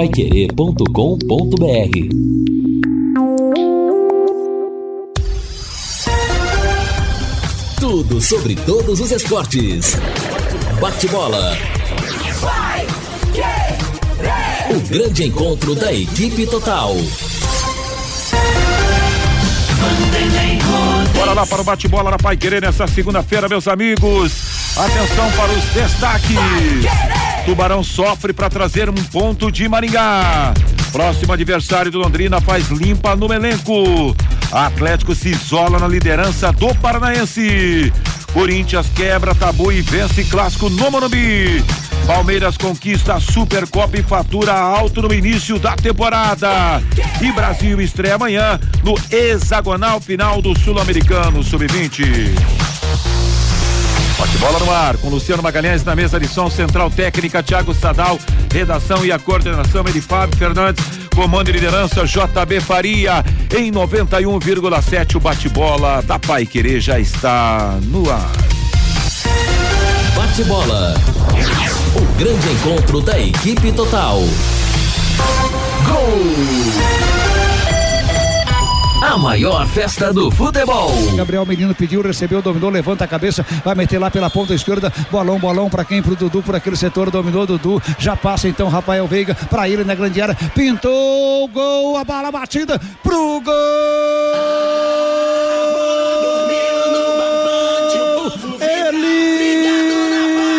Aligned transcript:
paiquerê.com.br 0.00 0.86
Tudo 7.78 8.18
sobre 8.18 8.54
todos 8.54 8.98
os 8.98 9.10
esportes. 9.10 9.98
Bate-bola. 10.80 11.54
O 14.70 14.80
grande 14.88 15.24
encontro 15.24 15.74
da 15.74 15.92
equipe 15.92 16.46
total. 16.46 16.96
Bora 21.14 21.34
lá 21.34 21.46
para 21.46 21.60
o 21.60 21.64
bate-bola 21.64 22.10
na 22.10 22.16
Pai 22.16 22.38
Querer 22.38 22.62
nessa 22.62 22.86
segunda-feira, 22.86 23.50
meus 23.50 23.68
amigos. 23.68 24.32
Atenção 24.78 25.30
para 25.32 25.52
os 25.52 25.64
destaques. 25.74 27.19
Tubarão 27.44 27.82
sofre 27.82 28.32
para 28.32 28.50
trazer 28.50 28.88
um 28.88 28.94
ponto 28.94 29.50
de 29.50 29.68
Maringá. 29.68 30.52
Próximo 30.92 31.32
adversário 31.32 31.90
do 31.90 31.98
Londrina 31.98 32.40
faz 32.40 32.68
limpa 32.68 33.16
no 33.16 33.32
elenco. 33.32 34.14
Atlético 34.52 35.14
se 35.14 35.30
isola 35.30 35.78
na 35.78 35.88
liderança 35.88 36.52
do 36.52 36.74
Paranaense. 36.76 37.92
Corinthians 38.32 38.88
quebra 38.94 39.34
tabu 39.34 39.72
e 39.72 39.80
vence 39.80 40.24
clássico 40.24 40.68
no 40.68 40.90
Morumbi. 40.90 41.64
Palmeiras 42.06 42.56
conquista 42.56 43.14
a 43.14 43.20
Supercopa 43.20 43.96
e 43.96 44.02
fatura 44.02 44.52
alto 44.52 45.02
no 45.02 45.12
início 45.12 45.58
da 45.58 45.76
temporada. 45.76 46.82
E 47.20 47.30
Brasil 47.32 47.80
estreia 47.80 48.16
amanhã 48.16 48.58
no 48.82 48.94
hexagonal 49.10 50.00
final 50.00 50.42
do 50.42 50.58
Sul-Americano 50.58 51.42
Sub-20. 51.42 52.69
Bate 54.20 54.36
bola 54.36 54.58
no 54.58 54.70
ar, 54.70 54.98
com 54.98 55.08
Luciano 55.08 55.42
Magalhães 55.42 55.82
na 55.82 55.96
mesa 55.96 56.20
de 56.20 56.28
som, 56.28 56.50
central 56.50 56.90
técnica, 56.90 57.42
Thiago 57.42 57.72
Sadal, 57.72 58.18
redação 58.52 59.02
e 59.02 59.10
a 59.10 59.18
coordenação 59.18 59.82
é 59.88 59.90
de 59.90 60.02
Fábio 60.02 60.36
Fernandes, 60.36 60.84
comando 61.14 61.48
e 61.48 61.52
liderança 61.52 62.04
JB 62.04 62.60
Faria, 62.60 63.24
em 63.56 63.72
91,7 63.72 65.16
o 65.16 65.20
bate-bola 65.20 66.02
da 66.02 66.18
Pai 66.18 66.44
Querer 66.44 66.80
já 66.80 67.00
está 67.00 67.78
no 67.84 68.10
ar. 68.10 68.30
Bate-bola. 70.14 70.94
O 71.96 72.18
grande 72.18 72.50
encontro 72.50 73.00
da 73.00 73.18
equipe 73.18 73.72
total. 73.72 74.20
Gol! 75.86 76.99
A 79.02 79.16
maior 79.16 79.66
festa 79.66 80.12
do 80.12 80.30
futebol. 80.30 80.90
Gabriel 81.16 81.46
Menino 81.46 81.74
pediu, 81.74 82.02
recebeu, 82.02 82.42
dominou, 82.42 82.68
levanta 82.68 83.04
a 83.04 83.08
cabeça, 83.08 83.44
vai 83.64 83.74
meter 83.74 83.98
lá 83.98 84.10
pela 84.10 84.28
ponta 84.28 84.54
esquerda. 84.54 84.92
Bolão, 85.10 85.38
bolão 85.38 85.70
para 85.70 85.86
quem? 85.86 86.02
Pro 86.02 86.14
Dudu, 86.14 86.42
por 86.42 86.54
aquele 86.54 86.76
setor, 86.76 87.10
dominou 87.10 87.46
Dudu. 87.46 87.82
Já 87.98 88.14
passa 88.14 88.46
então 88.46 88.68
Rafael 88.68 89.06
Veiga 89.06 89.34
para 89.34 89.68
ele 89.68 89.84
na 89.84 89.94
grande 89.94 90.20
área. 90.20 90.34
Pintou, 90.54 91.48
gol, 91.48 91.96
a 91.96 92.04
bala 92.04 92.30
batida 92.30 92.78
pro 93.02 93.40
gol. 93.40 93.54
Ele 98.60 99.62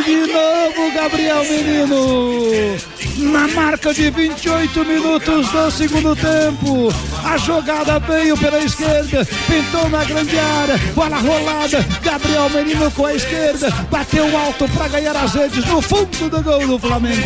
de 0.03 0.33
novo, 0.33 0.91
Gabriel 0.95 1.43
Menino 1.43 2.90
na 3.17 3.47
marca 3.49 3.93
de 3.93 4.09
28 4.09 4.85
minutos 4.85 5.49
do 5.49 5.71
segundo 5.71 6.15
tempo. 6.15 6.93
A 7.23 7.37
jogada 7.37 7.99
veio 7.99 8.37
pela 8.37 8.59
esquerda, 8.59 9.27
pintou 9.47 9.89
na 9.89 10.03
grande 10.03 10.37
área, 10.37 10.77
bola 10.93 11.17
rolada. 11.17 11.85
Gabriel 12.01 12.49
Menino 12.49 12.91
com 12.91 13.05
a 13.05 13.13
esquerda, 13.13 13.69
bateu 13.89 14.25
alto 14.37 14.67
para 14.69 14.87
ganhar 14.87 15.15
as 15.15 15.33
redes 15.33 15.65
no 15.65 15.81
fundo 15.81 16.29
do 16.29 16.41
gol 16.41 16.67
do 16.67 16.79
Flamengo. 16.79 17.21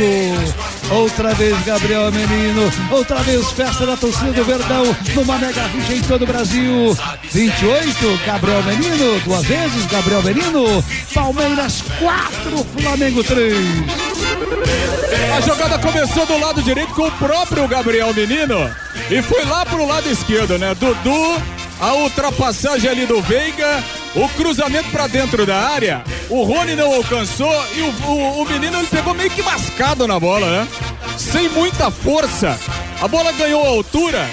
Outra 0.91 1.33
vez 1.33 1.57
Gabriel 1.65 2.11
Menino, 2.11 2.71
outra 2.91 3.17
vez 3.23 3.51
festa 3.51 3.85
da 3.85 3.97
torcida 3.97 4.31
do 4.31 4.43
Verdão, 4.43 4.95
numa 5.15 5.37
mega 5.37 5.65
rixa 5.67 5.93
em 5.93 6.01
todo 6.01 6.23
o 6.23 6.27
Brasil. 6.27 6.97
28, 7.31 8.19
Gabriel 8.25 8.63
Menino, 8.63 9.19
duas 9.21 9.43
vezes 9.45 9.85
Gabriel 9.87 10.23
Menino. 10.23 10.83
Palmeiras 11.13 11.83
4, 11.99 12.65
Flamengo 12.79 13.23
3. 13.23 14.04
A 15.35 15.41
jogada 15.41 15.77
começou 15.79 16.25
do 16.25 16.39
lado 16.39 16.61
direito 16.61 16.93
com 16.93 17.07
o 17.07 17.11
próprio 17.11 17.67
Gabriel 17.67 18.13
Menino 18.13 18.73
e 19.09 19.21
foi 19.21 19.43
lá 19.45 19.65
pro 19.65 19.85
lado 19.85 20.09
esquerdo, 20.09 20.57
né? 20.57 20.73
Dudu, 20.75 21.41
a 21.79 21.93
ultrapassagem 21.93 22.89
ali 22.89 23.05
do 23.05 23.21
Veiga, 23.21 23.83
o 24.15 24.29
cruzamento 24.29 24.89
para 24.91 25.07
dentro 25.07 25.45
da 25.45 25.57
área. 25.57 26.03
O 26.29 26.43
Rony 26.43 26.75
não 26.75 26.93
alcançou 26.93 27.53
e 27.75 27.81
o, 27.81 28.07
o, 28.07 28.41
o 28.41 28.45
menino 28.45 28.77
ele 28.77 28.87
pegou 28.87 29.13
meio 29.13 29.29
que 29.29 29.43
mascado 29.43 30.07
na 30.07 30.19
bola, 30.19 30.47
né? 30.47 30.67
Sem 31.17 31.49
muita 31.49 31.91
força. 31.91 32.57
A 33.01 33.07
bola 33.07 33.31
ganhou 33.33 33.65
altura. 33.65 34.25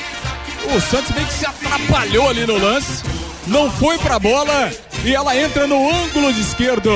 O 0.75 0.81
Santos 0.81 1.11
meio 1.15 1.27
que 1.27 1.35
se 1.35 1.47
atrapalhou 1.47 2.29
ali 2.29 2.47
no 2.47 2.57
lance. 2.57 3.03
Não 3.47 3.71
foi 3.73 3.99
pra 3.99 4.19
bola 4.21 4.71
e 5.05 5.15
ela 5.15 5.37
entra 5.37 5.67
no 5.67 5.91
ângulo 5.91 6.33
de 6.33 6.41
esquerdo. 6.41 6.91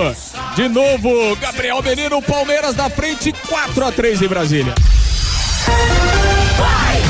De 0.55 0.69
novo, 0.69 1.37
Gabriel 1.37 1.83
Menino, 1.83 2.23
Palmeiras 2.23 2.75
da 2.75 2.89
frente, 2.89 3.33
4 3.49 3.85
a 3.85 3.93
3 3.93 4.23
em 4.23 4.29
Brasília. 4.29 4.75
Vai, 6.57 7.03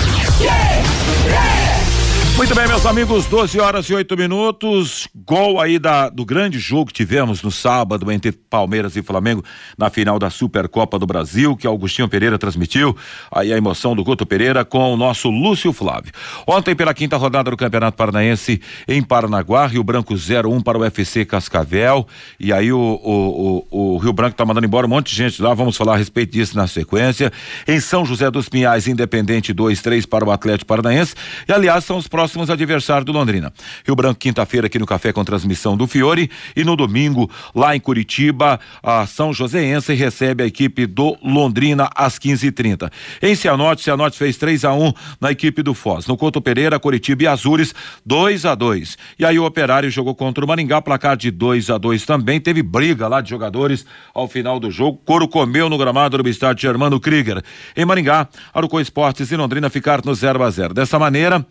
muito 2.37 2.55
bem, 2.55 2.69
meus 2.69 2.85
amigos, 2.85 3.25
12 3.25 3.59
horas 3.59 3.89
e 3.89 3.95
8 3.95 4.15
minutos. 4.15 5.09
Gol 5.15 5.59
aí 5.59 5.79
da, 5.79 6.11
do 6.11 6.23
grande 6.23 6.59
jogo 6.59 6.89
que 6.89 6.93
tivemos 6.93 7.43
no 7.43 7.51
sábado 7.51 8.13
entre 8.13 8.31
Palmeiras 8.31 8.95
e 8.95 9.03
Flamengo 9.03 9.43
na 9.79 9.89
final 9.89 10.19
da 10.19 10.29
Supercopa 10.29 10.99
do 10.99 11.07
Brasil, 11.07 11.57
que 11.57 11.67
Augustinho 11.67 12.09
Pereira 12.11 12.39
transmitiu. 12.39 12.95
Aí 13.33 13.55
a 13.55 13.57
emoção 13.57 13.97
do 13.97 14.05
Guto 14.05 14.27
Pereira 14.27 14.67
com 14.67 14.93
o 14.93 14.99
nosso 14.99 15.31
Lúcio 15.31 15.73
Flávio. 15.73 16.13
Ontem, 16.47 16.77
pela 16.77 16.93
quinta 16.93 17.17
rodada 17.17 17.51
do 17.51 17.57
Campeonato 17.57 17.97
Paranaense 17.97 18.61
em 18.87 19.03
Paranaguá, 19.03 19.67
Rio 19.67 19.83
Branco 19.83 20.13
0-1 20.13 20.63
para 20.63 20.77
o 20.77 20.83
UFC 20.83 21.25
Cascavel. 21.25 22.07
E 22.39 22.53
aí 22.53 22.71
o, 22.71 22.79
o, 22.79 23.65
o, 23.71 23.95
o 23.95 23.97
Rio 23.97 24.13
Branco 24.13 24.37
tá 24.37 24.45
mandando 24.45 24.67
embora 24.67 24.87
um 24.87 24.91
monte 24.91 25.09
de 25.09 25.17
gente 25.17 25.41
lá. 25.41 25.55
Vamos 25.55 25.75
falar 25.75 25.95
a 25.95 25.97
respeito 25.97 26.33
disso 26.33 26.55
na 26.55 26.67
sequência. 26.67 27.33
Em 27.67 27.81
São 27.81 28.05
José 28.05 28.31
dos 28.31 28.47
Pinhais, 28.47 28.87
Independente 28.87 29.55
2-3 29.55 30.07
para 30.07 30.23
o 30.23 30.31
Atlético 30.31 30.67
Paranaense. 30.67 31.15
E 31.49 31.53
aliás, 31.53 31.83
são 31.83 31.97
os 31.97 32.07
próximos 32.07 32.26
próximos 32.27 32.51
adversários 32.51 33.05
do 33.05 33.13
Londrina. 33.13 33.53
Rio 33.87 33.95
Branco, 33.95 34.19
quinta-feira, 34.19 34.67
aqui 34.67 34.81
no 34.81 34.87
Café 34.87 35.13
com 35.13 35.25
transmissão 35.25 35.77
do 35.77 35.87
Fiore. 35.87 36.29
E 36.57 36.65
no 36.65 36.75
domingo, 36.75 37.31
lá 37.55 37.77
em 37.77 37.79
Curitiba, 37.79 38.59
a 38.83 39.07
São 39.07 39.33
Joséense 39.33 39.95
recebe 39.95 40.43
a 40.43 40.47
equipe 40.47 40.87
do 40.87 41.17
Londrina 41.23 41.89
às 41.95 42.19
15h30. 42.19 42.91
Em 43.23 43.37
Cianorte, 43.37 43.85
Cianorte 43.85 44.19
fez 44.19 44.37
3 44.37 44.65
a 44.65 44.73
1 44.75 44.93
na 45.21 45.31
equipe 45.31 45.63
do 45.63 45.73
Foz. 45.73 46.09
No 46.09 46.17
Couto 46.17 46.41
Pereira, 46.41 46.81
Curitiba 46.81 47.23
e 47.23 47.27
Azures, 47.29 47.73
2 48.05 48.45
a 48.45 48.57
2 48.57 48.99
E 49.21 49.25
aí 49.25 49.39
o 49.39 49.45
Operário 49.45 49.89
jogou 49.89 50.15
contra 50.17 50.45
o 50.45 50.49
Maringá, 50.49 50.83
placar 50.83 51.17
de 51.17 51.31
2 51.31 51.71
a 51.71 51.79
2 51.79 52.05
também. 52.05 52.41
Teve 52.41 52.61
briga 52.61 53.07
lá 53.07 53.21
de 53.21 53.31
jogadores 53.31 53.87
ao 54.13 54.27
final 54.27 54.59
do 54.59 54.69
jogo. 54.69 55.01
Coro 55.05 55.29
comeu 55.29 55.69
no 55.69 55.79
gramado 55.79 56.21
do 56.21 56.29
estádio 56.29 56.63
Germano 56.63 56.99
Krieger. 56.99 57.41
Em 57.77 57.85
Maringá, 57.85 58.27
Arucó 58.53 58.81
Esportes 58.81 59.31
e 59.31 59.37
Londrina 59.37 59.71
ficaram 59.71 60.03
no 60.05 60.13
0 60.13 60.43
a 60.43 60.51
0 60.51 60.75
Dessa 60.75 60.99
maneira, 60.99 61.47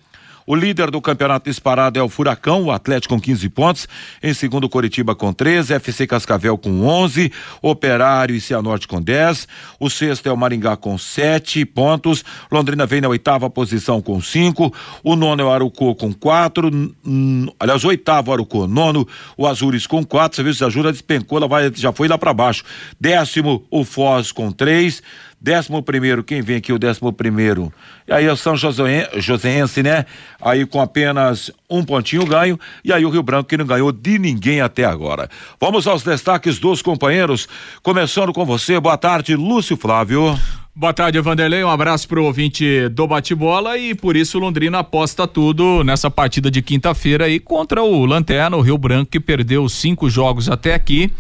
o 0.48 0.56
líder 0.56 0.92
do 0.92 1.02
campeonato 1.02 1.50
disparado 1.50 1.98
é 1.98 2.04
o 2.04 2.10
Furacão, 2.10 2.64
o 2.64 2.72
Atlético 2.72 3.16
com 3.16 3.22
15 3.22 3.50
pontos. 3.50 3.88
Em 4.22 4.34
segundo, 4.34 4.70
Coritiba 4.70 5.16
com 5.16 5.34
13, 5.34 5.74
FC 5.74 6.06
Cascavel 6.06 6.58
com 6.58 6.86
11, 6.86 7.32
Operário 7.62 8.36
e 8.36 8.42
Cianorte 8.42 8.88
com 8.88 9.02
10. 9.02 9.48
O 9.80 9.90
sexto 9.90 10.28
é 10.28 10.32
o 10.32 10.38
Maringá 10.38 10.78
com 10.78 10.98
7 10.98 11.66
pontos. 11.66 12.24
Londrina 12.52 12.86
vem 12.86 13.02
na 13.02 13.08
oitava 13.08 13.50
posição 13.50 14.02
com 14.02 14.22
5. 14.22 14.74
O 15.04 15.16
nono 15.16 15.42
é 15.42 15.46
o 15.46 15.52
Arucô 15.52 15.96
com 15.96 16.14
4. 16.14 16.70
Aliás, 17.60 17.84
o 17.84 17.88
oitavo 17.88 18.32
Arucô, 18.32 18.68
nono 18.68 19.08
o 19.38 19.48
Azures 19.48 19.88
com 19.88 20.04
4. 20.04 20.36
Você 20.36 20.44
viu 20.44 20.68
a 20.68 20.70
Jura 20.70 20.92
despencou, 20.92 21.38
ela 21.38 21.48
vai, 21.48 21.72
já 21.74 21.92
foi 21.92 22.08
lá 22.08 22.18
para 22.18 22.34
baixo. 22.34 22.64
Décimo 23.00 23.66
o 23.72 23.84
Foz 23.84 24.32
com 24.32 24.52
3. 24.52 25.02
Décimo 25.46 25.84
primeiro, 25.84 26.24
quem 26.24 26.42
vem 26.42 26.56
aqui 26.56 26.74
o 26.74 26.80
décimo 26.80 27.14
primeiro? 27.14 27.72
E 28.08 28.12
aí 28.12 28.26
é 28.26 28.32
o 28.32 28.36
São 28.36 28.56
Joséense, 28.58 29.84
né? 29.84 30.08
Aí 30.42 30.66
com 30.66 30.82
apenas 30.82 31.52
um 31.70 31.84
pontinho 31.84 32.26
ganho, 32.26 32.60
e 32.84 32.92
aí 32.92 33.06
o 33.06 33.12
Rio 33.12 33.22
Branco 33.22 33.48
que 33.48 33.56
não 33.56 33.64
ganhou 33.64 33.92
de 33.92 34.18
ninguém 34.18 34.60
até 34.60 34.86
agora. 34.86 35.30
Vamos 35.62 35.86
aos 35.86 36.02
destaques 36.02 36.58
dos 36.58 36.82
companheiros, 36.82 37.48
começando 37.84 38.34
com 38.34 38.44
você, 38.44 38.80
boa 38.80 38.98
tarde, 38.98 39.36
Lúcio 39.36 39.78
Flávio. 39.78 40.36
Boa 40.76 40.92
tarde, 40.92 41.22
Vanderlei. 41.22 41.64
Um 41.64 41.70
abraço 41.70 42.08
pro 42.08 42.26
ouvinte 42.26 42.90
do 42.90 43.06
bate-bola 43.06 43.78
e 43.78 43.94
por 43.94 44.16
isso 44.16 44.40
Londrina 44.40 44.80
aposta 44.80 45.28
tudo 45.28 45.84
nessa 45.84 46.10
partida 46.10 46.50
de 46.50 46.64
quinta-feira 46.64 47.26
aí 47.26 47.40
contra 47.40 47.84
o 47.84 48.04
Lanterna, 48.04 48.58
o 48.58 48.62
Rio 48.62 48.80
Branco, 48.80 49.12
que 49.12 49.20
perdeu 49.20 49.70
cinco 49.70 50.10
jogos 50.10 50.50
até 50.50 50.74
aqui 50.74 51.12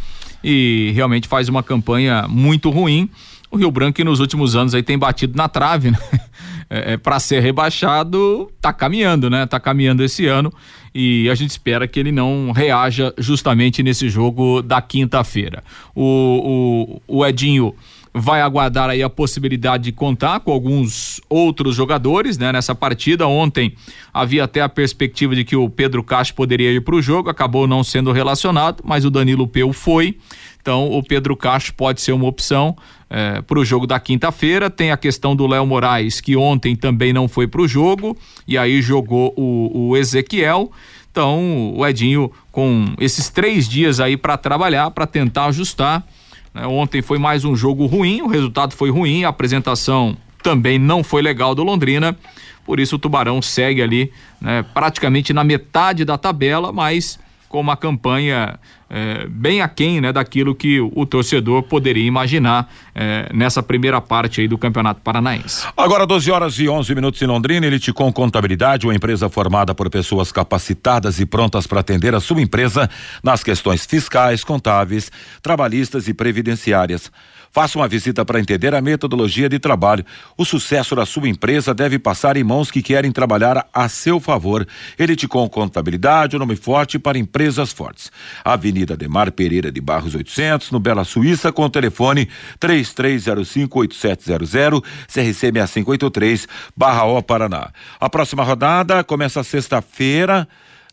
e 0.43 0.91
realmente 0.95 1.27
faz 1.27 1.47
uma 1.47 1.61
campanha 1.61 2.25
muito 2.27 2.71
ruim 2.71 3.07
o 3.51 3.57
Rio 3.57 3.71
Branco 3.71 3.93
que 3.93 4.03
nos 4.03 4.19
últimos 4.19 4.55
anos 4.55 4.73
aí 4.73 4.83
tem 4.83 4.97
batido 4.97 5.37
na 5.37 5.47
trave, 5.47 5.91
né? 5.91 5.99
É, 6.67 6.93
é 6.93 6.97
para 6.97 7.19
ser 7.19 7.41
rebaixado, 7.41 8.51
tá 8.59 8.73
caminhando, 8.73 9.29
né? 9.29 9.45
Tá 9.45 9.59
caminhando 9.59 10.03
esse 10.03 10.25
ano 10.25 10.51
e 10.95 11.29
a 11.29 11.35
gente 11.35 11.51
espera 11.51 11.87
que 11.87 11.99
ele 11.99 12.11
não 12.11 12.51
reaja 12.51 13.13
justamente 13.19 13.83
nesse 13.83 14.09
jogo 14.09 14.63
da 14.63 14.81
quinta-feira. 14.81 15.63
O, 15.93 17.01
o, 17.07 17.19
o 17.19 17.23
Edinho 17.23 17.75
vai 18.17 18.41
aguardar 18.41 18.89
aí 18.89 19.03
a 19.03 19.09
possibilidade 19.09 19.83
de 19.83 19.91
contar 19.91 20.39
com 20.39 20.49
alguns 20.49 21.19
outros 21.29 21.75
jogadores, 21.75 22.37
né? 22.37 22.49
Nessa 22.53 22.73
partida 22.73 23.27
ontem 23.27 23.75
havia 24.13 24.45
até 24.45 24.61
a 24.61 24.69
perspectiva 24.69 25.35
de 25.35 25.43
que 25.43 25.55
o 25.55 25.69
Pedro 25.69 26.01
Castro 26.01 26.33
poderia 26.33 26.71
ir 26.71 26.79
para 26.79 26.95
o 26.95 27.01
jogo, 27.01 27.29
acabou 27.29 27.67
não 27.67 27.83
sendo 27.83 28.13
relacionado, 28.13 28.81
mas 28.85 29.03
o 29.03 29.11
Danilo 29.11 29.45
Peu 29.45 29.73
foi. 29.73 30.17
Então 30.61 30.89
o 30.89 31.03
Pedro 31.03 31.35
Castro 31.35 31.73
pode 31.73 31.99
ser 31.99 32.13
uma 32.13 32.25
opção 32.25 32.75
é, 33.15 33.41
para 33.41 33.57
o 33.57 33.63
jogo 33.63 33.87
da 33.87 33.97
quinta-feira. 33.97 34.69
Tem 34.69 34.91
a 34.91 34.97
questão 34.97 35.33
do 35.33 35.47
Léo 35.47 35.65
Moraes, 35.65 36.19
que 36.19 36.35
ontem 36.35 36.75
também 36.75 37.13
não 37.13 37.29
foi 37.29 37.47
para 37.47 37.61
o 37.61 37.67
jogo, 37.67 38.17
e 38.45 38.57
aí 38.57 38.81
jogou 38.81 39.33
o, 39.37 39.91
o 39.91 39.95
Ezequiel. 39.95 40.69
Então, 41.09 41.73
o 41.73 41.87
Edinho, 41.87 42.29
com 42.51 42.93
esses 42.99 43.29
três 43.29 43.69
dias 43.69 44.01
aí 44.01 44.17
para 44.17 44.35
trabalhar, 44.35 44.91
para 44.91 45.07
tentar 45.07 45.45
ajustar, 45.45 46.05
né? 46.53 46.67
Ontem 46.67 47.01
foi 47.01 47.17
mais 47.17 47.45
um 47.45 47.55
jogo 47.55 47.85
ruim, 47.85 48.21
o 48.21 48.27
resultado 48.27 48.73
foi 48.73 48.89
ruim, 48.89 49.23
a 49.23 49.29
apresentação 49.29 50.17
também 50.43 50.77
não 50.77 51.01
foi 51.01 51.21
legal 51.21 51.55
do 51.55 51.63
Londrina. 51.63 52.17
Por 52.65 52.81
isso 52.81 52.97
o 52.97 52.99
Tubarão 52.99 53.41
segue 53.41 53.81
ali 53.81 54.11
né, 54.41 54.65
praticamente 54.73 55.31
na 55.31 55.43
metade 55.43 56.03
da 56.03 56.17
tabela, 56.17 56.73
mas 56.73 57.17
com 57.55 57.61
uma 57.61 57.77
campanha 57.77 58.59
é, 58.89 59.25
bem 59.27 59.61
aquém 59.61 60.01
né, 60.01 60.11
daquilo 60.11 60.53
que 60.53 60.81
o, 60.81 61.05
torcedor 61.05 61.63
poderia 61.63 62.05
imaginar 62.05 62.69
é, 62.93 63.29
nessa 63.33 63.63
primeira 63.63 64.01
parte 64.01 64.41
aí 64.41 64.47
do 64.47 64.57
Campeonato 64.57 64.99
Paranaense. 64.99 65.65
Agora 65.77 66.05
12 66.05 66.29
horas 66.29 66.59
e 66.59 66.67
11 66.67 66.93
minutos 66.93 67.21
em 67.21 67.25
Londrina, 67.25 67.65
Eliticom 67.65 68.11
Contabilidade, 68.11 68.85
uma 68.85 68.93
empresa 68.93 69.29
formada 69.29 69.73
por 69.73 69.89
pessoas 69.89 70.33
capacitadas 70.33 71.17
e 71.21 71.25
prontas 71.25 71.65
para 71.65 71.79
atender 71.79 72.13
a 72.13 72.19
sua 72.19 72.41
empresa 72.41 72.89
nas 73.23 73.41
questões 73.41 73.85
fiscais, 73.85 74.43
contábeis, 74.43 75.09
trabalhistas 75.41 76.09
e 76.09 76.13
previdenciárias. 76.13 77.09
Faça 77.55 77.79
uma 77.79 77.87
visita 77.87 78.25
para 78.25 78.37
entender 78.37 78.75
a 78.75 78.81
metodologia 78.81 79.47
de 79.47 79.57
trabalho. 79.59 80.05
O 80.35 80.43
sucesso 80.43 80.93
da 80.93 81.05
sua 81.05 81.29
empresa 81.29 81.73
deve 81.73 81.97
passar 81.97 82.35
em 82.35 82.43
mãos 82.43 82.69
que 82.69 82.81
querem 82.81 83.13
trabalhar 83.13 83.65
a 83.73 83.87
seu 83.87 84.19
favor. 84.19 84.67
Elite 84.99 85.25
com 85.25 85.47
Contabilidade, 85.47 86.35
o 86.35 86.39
nome 86.39 86.57
forte 86.57 86.99
para 86.99 87.17
empresas 87.17 87.71
fortes. 87.71 88.11
Avenida 88.43 88.97
Demar 88.97 89.31
Pereira 89.31 89.71
de 89.71 89.79
Barros 89.79 90.15
800, 90.15 90.69
no 90.69 90.81
Bela 90.81 91.05
Suíça, 91.05 91.49
com 91.49 91.63
o 91.63 91.69
telefone 91.69 92.27
33058700, 92.59 94.83
CRC 95.07 95.33
6583, 95.33 96.49
Barra 96.75 97.05
O 97.05 97.23
Paraná. 97.23 97.69
A 98.01 98.09
próxima 98.09 98.43
rodada 98.43 99.01
começa 99.01 99.41
sexta-feira, 99.45 100.45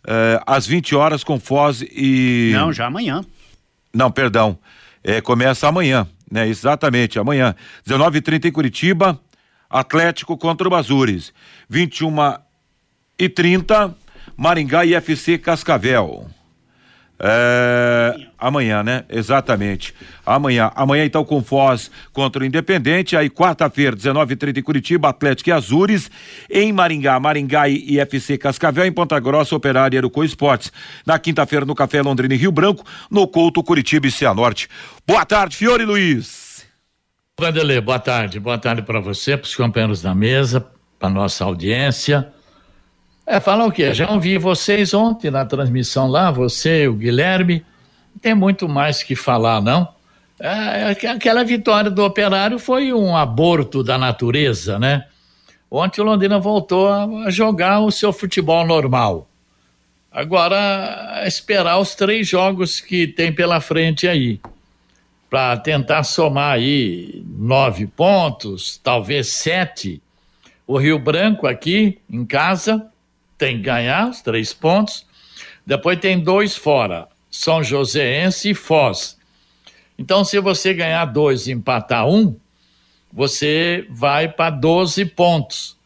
eh, 0.06 0.40
às 0.46 0.64
20 0.64 0.94
horas, 0.94 1.24
com 1.24 1.40
Foz 1.40 1.82
e. 1.82 2.52
Não, 2.54 2.72
já 2.72 2.86
amanhã. 2.86 3.24
Não, 3.92 4.12
perdão. 4.12 4.56
É, 5.02 5.20
começa 5.20 5.66
amanhã 5.66 6.06
né? 6.32 6.48
Exatamente, 6.48 7.18
amanhã, 7.18 7.54
19h30 7.86 8.46
em 8.46 8.52
Curitiba, 8.52 9.20
Atlético 9.68 10.36
contra 10.38 10.66
o 10.66 10.70
Bazures. 10.70 11.32
21 11.68 12.38
e 13.18 13.28
30 13.28 13.94
Maringá 14.36 14.84
e 14.84 14.94
FC 14.94 15.36
Cascavel. 15.36 16.26
É, 17.18 18.28
amanhã, 18.42 18.82
né? 18.82 19.04
Exatamente. 19.08 19.94
Amanhã. 20.26 20.70
Amanhã, 20.74 21.04
então, 21.04 21.24
com 21.24 21.42
Foz 21.42 21.90
contra 22.12 22.42
o 22.42 22.46
Independente. 22.46 23.16
Aí, 23.16 23.30
quarta-feira, 23.30 23.96
19h30 23.96 24.58
em 24.58 24.62
Curitiba, 24.62 25.08
Atlético 25.08 25.50
e 25.50 25.52
Azures. 25.52 26.10
Em 26.50 26.72
Maringá, 26.72 27.18
Maringá 27.20 27.68
e 27.68 28.00
FC 28.00 28.36
Cascavel. 28.36 28.84
Em 28.84 28.92
Ponta 28.92 29.18
Grossa, 29.20 29.54
Operário 29.54 29.96
e 29.96 29.98
Arucô 29.98 30.24
Esportes. 30.24 30.72
Na 31.06 31.18
quinta-feira, 31.18 31.64
no 31.64 31.74
Café 31.74 32.02
Londrina 32.02 32.34
e 32.34 32.36
Rio 32.36 32.50
Branco. 32.50 32.84
No 33.10 33.28
Couto, 33.28 33.62
Curitiba 33.62 34.08
e 34.08 34.10
Cianorte. 34.10 34.68
Boa 35.06 35.24
tarde, 35.24 35.56
Fiore 35.56 35.84
Luiz. 35.84 36.66
Vanderlei, 37.38 37.80
boa 37.80 37.98
tarde. 37.98 38.40
Boa 38.40 38.58
tarde 38.58 38.82
para 38.82 39.00
você, 39.00 39.36
para 39.36 39.46
os 39.46 39.54
companheiros 39.54 40.02
da 40.02 40.14
mesa, 40.14 40.66
para 40.98 41.08
nossa 41.08 41.44
audiência. 41.44 42.32
É, 43.26 43.38
falar 43.38 43.66
o 43.66 43.72
quê? 43.72 43.94
Já 43.94 44.10
ouvi 44.10 44.36
vocês 44.36 44.92
ontem 44.92 45.30
na 45.30 45.44
transmissão 45.44 46.08
lá, 46.08 46.30
você, 46.30 46.88
o 46.88 46.94
Guilherme. 46.94 47.64
Tem 48.20 48.34
muito 48.34 48.68
mais 48.68 49.02
que 49.02 49.16
falar, 49.16 49.60
não. 49.60 49.88
É, 50.40 50.90
aquela 51.08 51.44
vitória 51.44 51.90
do 51.90 52.04
Operário 52.04 52.58
foi 52.58 52.92
um 52.92 53.16
aborto 53.16 53.82
da 53.82 53.96
natureza, 53.96 54.78
né? 54.78 55.06
Ontem 55.70 56.00
o 56.00 56.04
Londrina 56.04 56.38
voltou 56.38 56.88
a 56.88 57.30
jogar 57.30 57.80
o 57.80 57.90
seu 57.90 58.12
futebol 58.12 58.66
normal. 58.66 59.28
Agora, 60.10 61.22
esperar 61.26 61.78
os 61.78 61.94
três 61.94 62.28
jogos 62.28 62.80
que 62.80 63.06
tem 63.06 63.32
pela 63.32 63.60
frente 63.60 64.06
aí. 64.06 64.38
Para 65.30 65.56
tentar 65.56 66.02
somar 66.02 66.56
aí 66.56 67.24
nove 67.26 67.86
pontos, 67.86 68.78
talvez 68.82 69.28
sete. 69.28 70.02
O 70.66 70.76
Rio 70.76 70.98
Branco 70.98 71.46
aqui, 71.46 71.98
em 72.10 72.26
casa, 72.26 72.86
tem 73.38 73.56
que 73.56 73.62
ganhar 73.62 74.10
os 74.10 74.20
três 74.20 74.52
pontos. 74.52 75.06
Depois 75.66 75.98
tem 75.98 76.20
dois 76.20 76.54
fora, 76.54 77.08
São 77.32 77.64
Joséense 77.64 78.50
e 78.50 78.54
Foz. 78.54 79.18
Então, 79.98 80.22
se 80.22 80.38
você 80.38 80.74
ganhar 80.74 81.06
dois 81.06 81.46
e 81.46 81.52
empatar 81.52 82.06
um, 82.06 82.36
você 83.10 83.86
vai 83.90 84.28
para 84.28 84.50
12 84.50 85.06
pontos. 85.06 85.76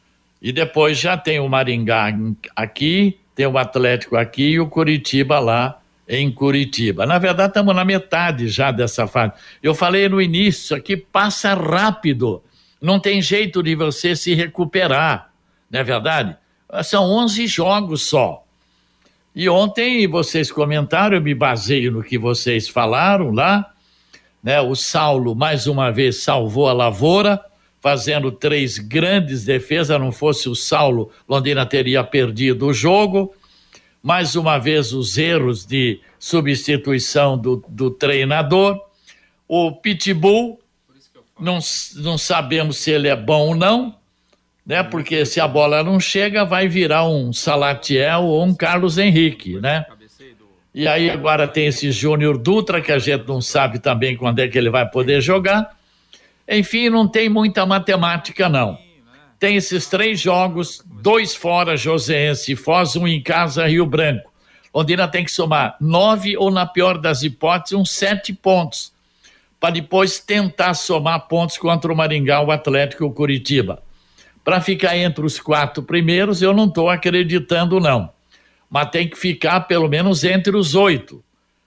E 0.43 0.53
depois 0.53 0.99
já 0.99 1.17
tem 1.17 1.39
o 1.39 1.49
Maringá 1.49 2.13
aqui, 2.55 3.19
tem 3.35 3.47
o 3.47 3.57
Atlético 3.57 4.17
aqui 4.17 4.51
e 4.51 4.61
o 4.61 4.69
Curitiba 4.69 5.39
lá 5.39 5.81
em 6.09 6.31
Curitiba. 6.31 7.07
Na 7.07 7.19
verdade, 7.19 7.51
estamos 7.51 7.75
na 7.75 7.85
metade 7.85 8.49
já 8.49 8.73
dessa 8.73 9.07
fase. 9.07 9.33
Eu 9.63 9.75
falei 9.75 10.09
no 10.09 10.21
início 10.21 10.77
aqui, 10.77 10.97
passa 10.97 11.55
rápido. 11.55 12.43
Não 12.81 12.99
tem 12.99 13.23
jeito 13.23 13.63
de 13.63 13.75
você 13.75 14.17
se 14.17 14.35
recuperar, 14.35 15.31
não 15.71 15.81
é 15.81 15.85
verdade? 15.85 16.37
São 16.83 17.05
11 17.05 17.47
jogos 17.47 18.03
só. 18.03 18.46
E 19.37 19.51
ontem 19.51 20.09
vocês 20.09 20.51
comentaram, 20.51 21.19
eu 21.19 21.23
me 21.23 21.35
baseio 21.35 21.93
no 21.93 22.03
que 22.03 22.17
vocês 22.17 22.71
falaram 22.71 23.31
lá, 23.31 23.71
né? 24.43 24.63
O 24.63 24.75
Saulo 24.75 25.35
mais 25.35 25.67
uma 25.67 25.91
vez 25.91 26.23
salvou 26.23 26.71
a 26.71 26.73
lavoura, 26.73 27.45
fazendo 27.79 28.33
três 28.33 28.79
grandes 28.79 29.45
defesas. 29.45 30.01
Não 30.01 30.11
fosse 30.11 30.49
o 30.49 30.55
Saulo, 30.55 31.11
Londrina 31.29 31.67
teria 31.67 32.03
perdido 32.03 32.69
o 32.69 32.73
jogo. 32.73 33.35
Mais 34.03 34.37
uma 34.37 34.57
vez 34.57 34.95
os 34.95 35.19
erros 35.19 35.67
de 35.67 36.01
substituição 36.19 37.37
do, 37.37 37.63
do 37.69 37.91
treinador. 37.91 38.81
O 39.47 39.71
Pitbull, 39.71 40.59
não, 41.39 41.59
não 41.97 42.17
sabemos 42.17 42.79
se 42.79 42.91
ele 42.91 43.09
é 43.09 43.17
bom 43.17 43.49
ou 43.49 43.55
não, 43.55 43.97
né? 44.67 44.83
Porque 44.83 45.25
se 45.25 45.41
a 45.41 45.47
bola 45.47 45.85
não 45.85 46.01
chega, 46.01 46.45
vai 46.45 46.67
virar 46.67 47.07
um 47.07 47.33
Salatiel 47.33 48.25
ou 48.25 48.45
um 48.45 48.53
Carlos 48.53 48.99
Henrique, 48.99 49.61
né? 49.61 49.87
E 50.75 50.87
aí 50.87 51.09
agora 51.09 51.49
tem 51.49 51.69
esse 51.69 51.91
Júnior 51.91 52.37
Dutra, 52.37 52.83
que 52.83 52.93
a 52.93 52.99
gente 52.99 53.27
não 53.27 53.41
sabe 53.41 53.79
também 53.79 54.17
quando 54.17 54.41
é 54.41 54.49
que 54.49 54.59
ele 54.59 54.69
vai 54.69 54.87
poder 54.87 55.23
jogar. 55.23 55.75
Enfim, 56.47 56.91
não 56.91 57.09
tem 57.09 57.29
muita 57.29 57.65
matemática, 57.65 58.49
não. 58.49 58.77
Tem 59.39 59.57
esses 59.57 59.87
três 59.87 60.21
jogos, 60.21 60.83
dois 60.85 61.35
fora, 61.35 61.77
Joséense 61.77 62.55
Foz, 62.57 62.97
um 62.97 63.07
em 63.07 63.23
casa, 63.23 63.67
Rio 63.67 63.87
Branco. 63.87 64.31
Londrina 64.75 65.09
tem 65.09 65.25
que 65.25 65.31
somar 65.31 65.77
nove 65.81 66.37
ou, 66.37 66.51
na 66.51 66.67
pior 66.67 66.99
das 66.99 67.23
hipóteses, 67.23 67.79
uns 67.79 67.91
sete 67.91 68.35
pontos, 68.35 68.93
para 69.59 69.71
depois 69.71 70.19
tentar 70.21 70.75
somar 70.75 71.27
pontos 71.27 71.57
contra 71.57 71.91
o 71.91 71.97
Maringá, 71.97 72.43
o 72.43 72.51
Atlético 72.51 73.05
e 73.05 73.07
o 73.07 73.13
Curitiba 73.13 73.86
para 74.47 74.61
ficar 74.61 74.97
entre 74.97 75.27
os 75.27 75.41
quatro 75.41 75.83
primeiros, 75.83 76.41
eu 76.41 76.55
não 76.55 76.67
estou 76.67 76.89
acreditando, 76.89 77.81
não. 77.81 78.11
Mas 78.71 78.91
tem 78.91 79.09
que 79.09 79.19
ficar 79.19 79.63
pelo 79.63 79.89
menos 79.89 80.23
entre 80.23 80.57
os 80.57 80.77
oito. 80.77 81.21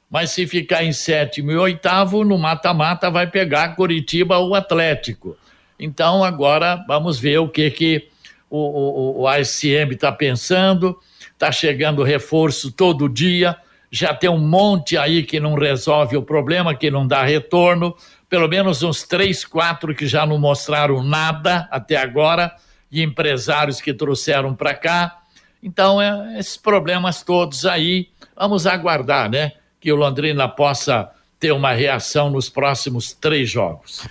Mas 0.10 0.32
se 0.32 0.48
ficar 0.48 0.86
em 0.86 0.94
sétimo 0.94 1.52
e 1.52 1.58
oitavo, 1.58 2.24
no 2.24 2.38
mata-mata 2.38 3.12
vai 3.12 3.28
pegar 3.28 3.76
Curitiba 3.76 4.38
ou 4.38 4.56
Atlético. 4.56 5.36
Então 5.78 6.24
agora 6.24 6.82
vamos 6.88 7.20
ver 7.20 7.40
o 7.40 7.50
que, 7.50 7.70
que 7.70 8.08
o, 8.50 8.58
o, 8.58 9.22
o 9.24 9.28
ASM 9.28 9.92
está 9.92 10.10
pensando. 10.10 10.98
Está 11.34 11.52
chegando 11.52 12.02
reforço 12.02 12.72
todo 12.72 13.10
dia. 13.10 13.58
Já 13.92 14.14
tem 14.14 14.30
um 14.30 14.38
monte 14.38 14.98
aí 14.98 15.24
que 15.24 15.38
não 15.38 15.54
resolve 15.56 16.16
o 16.16 16.24
problema, 16.24 16.74
que 16.74 16.90
não 16.90 17.06
dá 17.06 17.24
retorno. 17.24 17.94
Pelo 18.30 18.48
menos 18.48 18.84
uns 18.84 19.04
três, 19.04 19.44
quatro 19.44 19.94
que 19.94 20.08
já 20.08 20.26
não 20.26 20.40
mostraram 20.40 21.04
nada 21.04 21.68
até 21.70 21.98
agora 21.98 22.56
e 22.91 23.03
empresários 23.03 23.81
que 23.81 23.93
trouxeram 23.93 24.53
para 24.53 24.74
cá. 24.74 25.19
Então, 25.62 26.01
é, 26.01 26.39
esses 26.39 26.58
problemas 26.58 27.22
todos 27.22 27.65
aí, 27.65 28.08
vamos 28.36 28.65
aguardar, 28.65 29.29
né? 29.29 29.53
Que 29.79 29.91
o 29.91 29.96
Londrina 29.96 30.48
possa 30.48 31.10
ter 31.39 31.51
uma 31.53 31.72
reação 31.72 32.29
nos 32.29 32.50
próximos 32.50 33.13
três 33.13 33.50
jogos. 33.50 34.05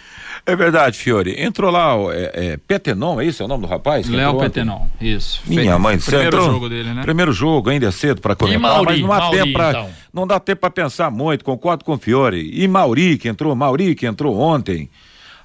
É 0.47 0.57
verdade, 0.57 0.97
Fiore. 0.97 1.35
Entrou 1.39 1.71
lá, 1.71 1.95
é, 2.15 2.53
é 2.53 2.57
Petenon, 2.57 3.21
é 3.21 3.27
isso? 3.27 3.43
É 3.43 3.45
o 3.45 3.49
nome 3.49 3.65
do 3.65 3.69
rapaz? 3.69 4.09
Léo 4.09 4.39
Petenon, 4.39 4.87
isso. 4.99 5.43
Minha 5.47 5.79
mãe, 5.79 5.99
primeiro 5.99 6.29
entrou, 6.29 6.53
jogo 6.53 6.69
dele, 6.71 6.95
né? 6.95 7.03
Primeiro 7.03 7.33
jogo, 7.33 7.69
ainda 7.69 7.87
é 7.87 7.91
cedo 7.91 8.23
para 8.23 8.35
comentar, 8.35 8.61
Mauri, 8.61 8.87
mas 8.87 9.01
não 9.01 9.13
há 9.13 9.19
Mauri, 9.19 9.37
tempo 9.37 9.53
pra, 9.53 9.71
então. 9.71 9.91
não 10.11 10.27
dá 10.27 10.41
tempo 10.41 10.61
para 10.63 10.71
pensar 10.71 11.11
muito, 11.11 11.45
concordo 11.45 11.85
com 11.85 11.93
o 11.93 11.99
Fiore. 11.99 12.51
E 12.51 12.67
Mauri 12.67 13.19
que 13.19 13.29
entrou, 13.29 13.55
Mauri 13.55 13.95
que 13.95 14.07
entrou 14.07 14.39
ontem. 14.39 14.89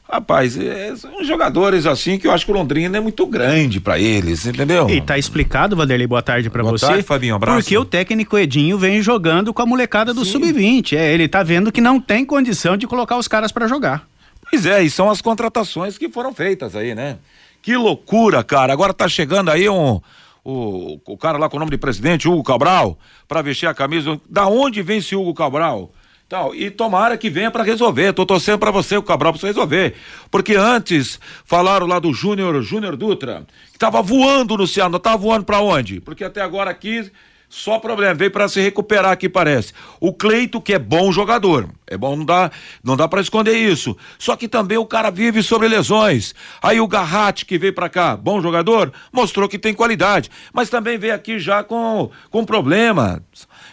Rapaz, 0.10 0.57
é, 0.57 0.95
são 0.95 1.24
jogadores 1.24 1.86
assim 1.86 2.19
que 2.19 2.27
eu 2.27 2.31
acho 2.31 2.45
que 2.45 2.51
o 2.51 2.53
Londrina 2.53 2.98
é 2.98 3.00
muito 3.00 3.25
grande 3.25 3.79
para 3.79 3.98
eles, 3.98 4.45
entendeu? 4.45 4.89
E 4.89 5.01
tá 5.01 5.17
explicado, 5.17 5.75
Vanderlei, 5.75 6.05
boa 6.05 6.22
tarde 6.22 6.50
para 6.50 6.62
você. 6.62 6.86
Boa 6.86 6.91
tarde, 6.93 7.07
Fabinho, 7.07 7.33
um 7.33 7.38
abraço. 7.38 7.60
Porque 7.60 7.77
o 7.77 7.86
técnico 7.86 8.38
Edinho 8.38 8.77
vem 8.77 9.01
jogando 9.01 9.53
com 9.53 9.62
a 9.62 9.65
molecada 9.65 10.13
do 10.13 10.24
sub-20. 10.24 10.98
É, 10.98 11.13
ele 11.13 11.27
tá 11.27 11.41
vendo 11.41 11.72
que 11.72 11.81
não 11.81 12.00
tem 12.00 12.25
condição 12.25 12.77
de 12.77 12.86
colocar 12.86 13.17
os 13.17 13.27
caras 13.27 13.51
para 13.51 13.67
jogar. 13.67 14.07
Pois 14.50 14.65
é, 14.65 14.83
e 14.83 14.89
são 14.89 15.10
as 15.10 15.22
contratações 15.22 15.98
que 15.98 16.10
foram 16.10 16.33
feitas 16.33 16.75
aí, 16.75 16.93
né? 16.93 17.17
Que 17.62 17.75
loucura, 17.75 18.43
cara. 18.43 18.74
Agora 18.74 18.93
tá 18.93 19.07
chegando 19.07 19.50
aí 19.50 19.67
um 19.69 20.01
o, 20.43 21.00
o 21.05 21.17
cara 21.17 21.38
lá 21.38 21.50
com 21.50 21.55
o 21.55 21.60
nome 21.60 21.72
de 21.72 21.77
presidente, 21.77 22.27
Hugo 22.27 22.43
Cabral, 22.43 22.98
para 23.27 23.41
vestir 23.41 23.67
a 23.67 23.74
camisa. 23.74 24.19
Da 24.29 24.48
onde 24.48 24.81
vem 24.81 24.98
esse 24.98 25.15
Hugo 25.15 25.33
Cabral? 25.33 25.91
Tal, 26.27 26.56
e 26.56 26.72
tomara 26.72 27.18
que 27.18 27.30
venha 27.30 27.51
para 27.51 27.63
resolver. 27.63 28.13
Tô 28.13 28.25
torcendo 28.25 28.58
para 28.60 28.72
você, 28.72 28.98
o 28.98 29.03
Cabral, 29.03 29.34
para 29.34 29.48
resolver. 29.48 29.96
Porque 30.32 30.56
antes 30.56 31.20
falaram 31.46 31.86
lá 31.86 32.00
do 32.00 32.13
Júnior, 32.13 32.62
Júnior 32.62 32.96
Dutra, 32.96 33.46
que 33.72 33.77
tava 33.77 34.01
voando 34.01 34.58
no 34.58 34.65
Ceará, 34.65 34.98
tava 34.98 35.18
voando 35.18 35.46
para 35.46 35.60
onde? 35.60 36.00
Porque 36.00 36.24
até 36.24 36.42
agora 36.42 36.72
aqui 36.72 37.12
só 37.53 37.77
problema, 37.77 38.15
veio 38.15 38.32
para 38.32 38.48
se 38.48 38.60
recuperar 38.60 39.12
aqui 39.12 39.30
parece. 39.30 39.74
O 40.00 40.12
Cleito 40.12 40.60
que 40.60 40.74
é 40.74 40.80
bom 40.80 41.12
jogador, 41.12 41.70
é 41.86 41.96
bom 41.96 42.15
não 42.15 42.25
dá, 42.25 42.50
não 42.84 42.98
dá 42.98 43.08
para 43.08 43.22
esconder 43.22 43.56
isso. 43.56 43.96
Só 44.18 44.36
que 44.36 44.48
também 44.48 44.80
o 44.80 44.88
cara 44.88 45.12
vive 45.12 45.44
sobre 45.44 45.68
lesões. 45.68 46.34
Aí 46.60 46.82
o 46.82 46.88
Garratti 46.88 47.46
que 47.46 47.60
veio 47.60 47.72
para 47.72 47.89
cá, 47.89 48.18
bom 48.18 48.42
jogador, 48.42 48.92
mostrou 49.12 49.48
que 49.48 49.60
tem 49.60 49.72
qualidade, 49.72 50.32
mas 50.51 50.68
também 50.68 50.98
veio 50.98 51.13
aqui 51.13 51.38
já 51.38 51.63
com 51.63 52.10
com 52.32 52.44
problema. 52.44 53.24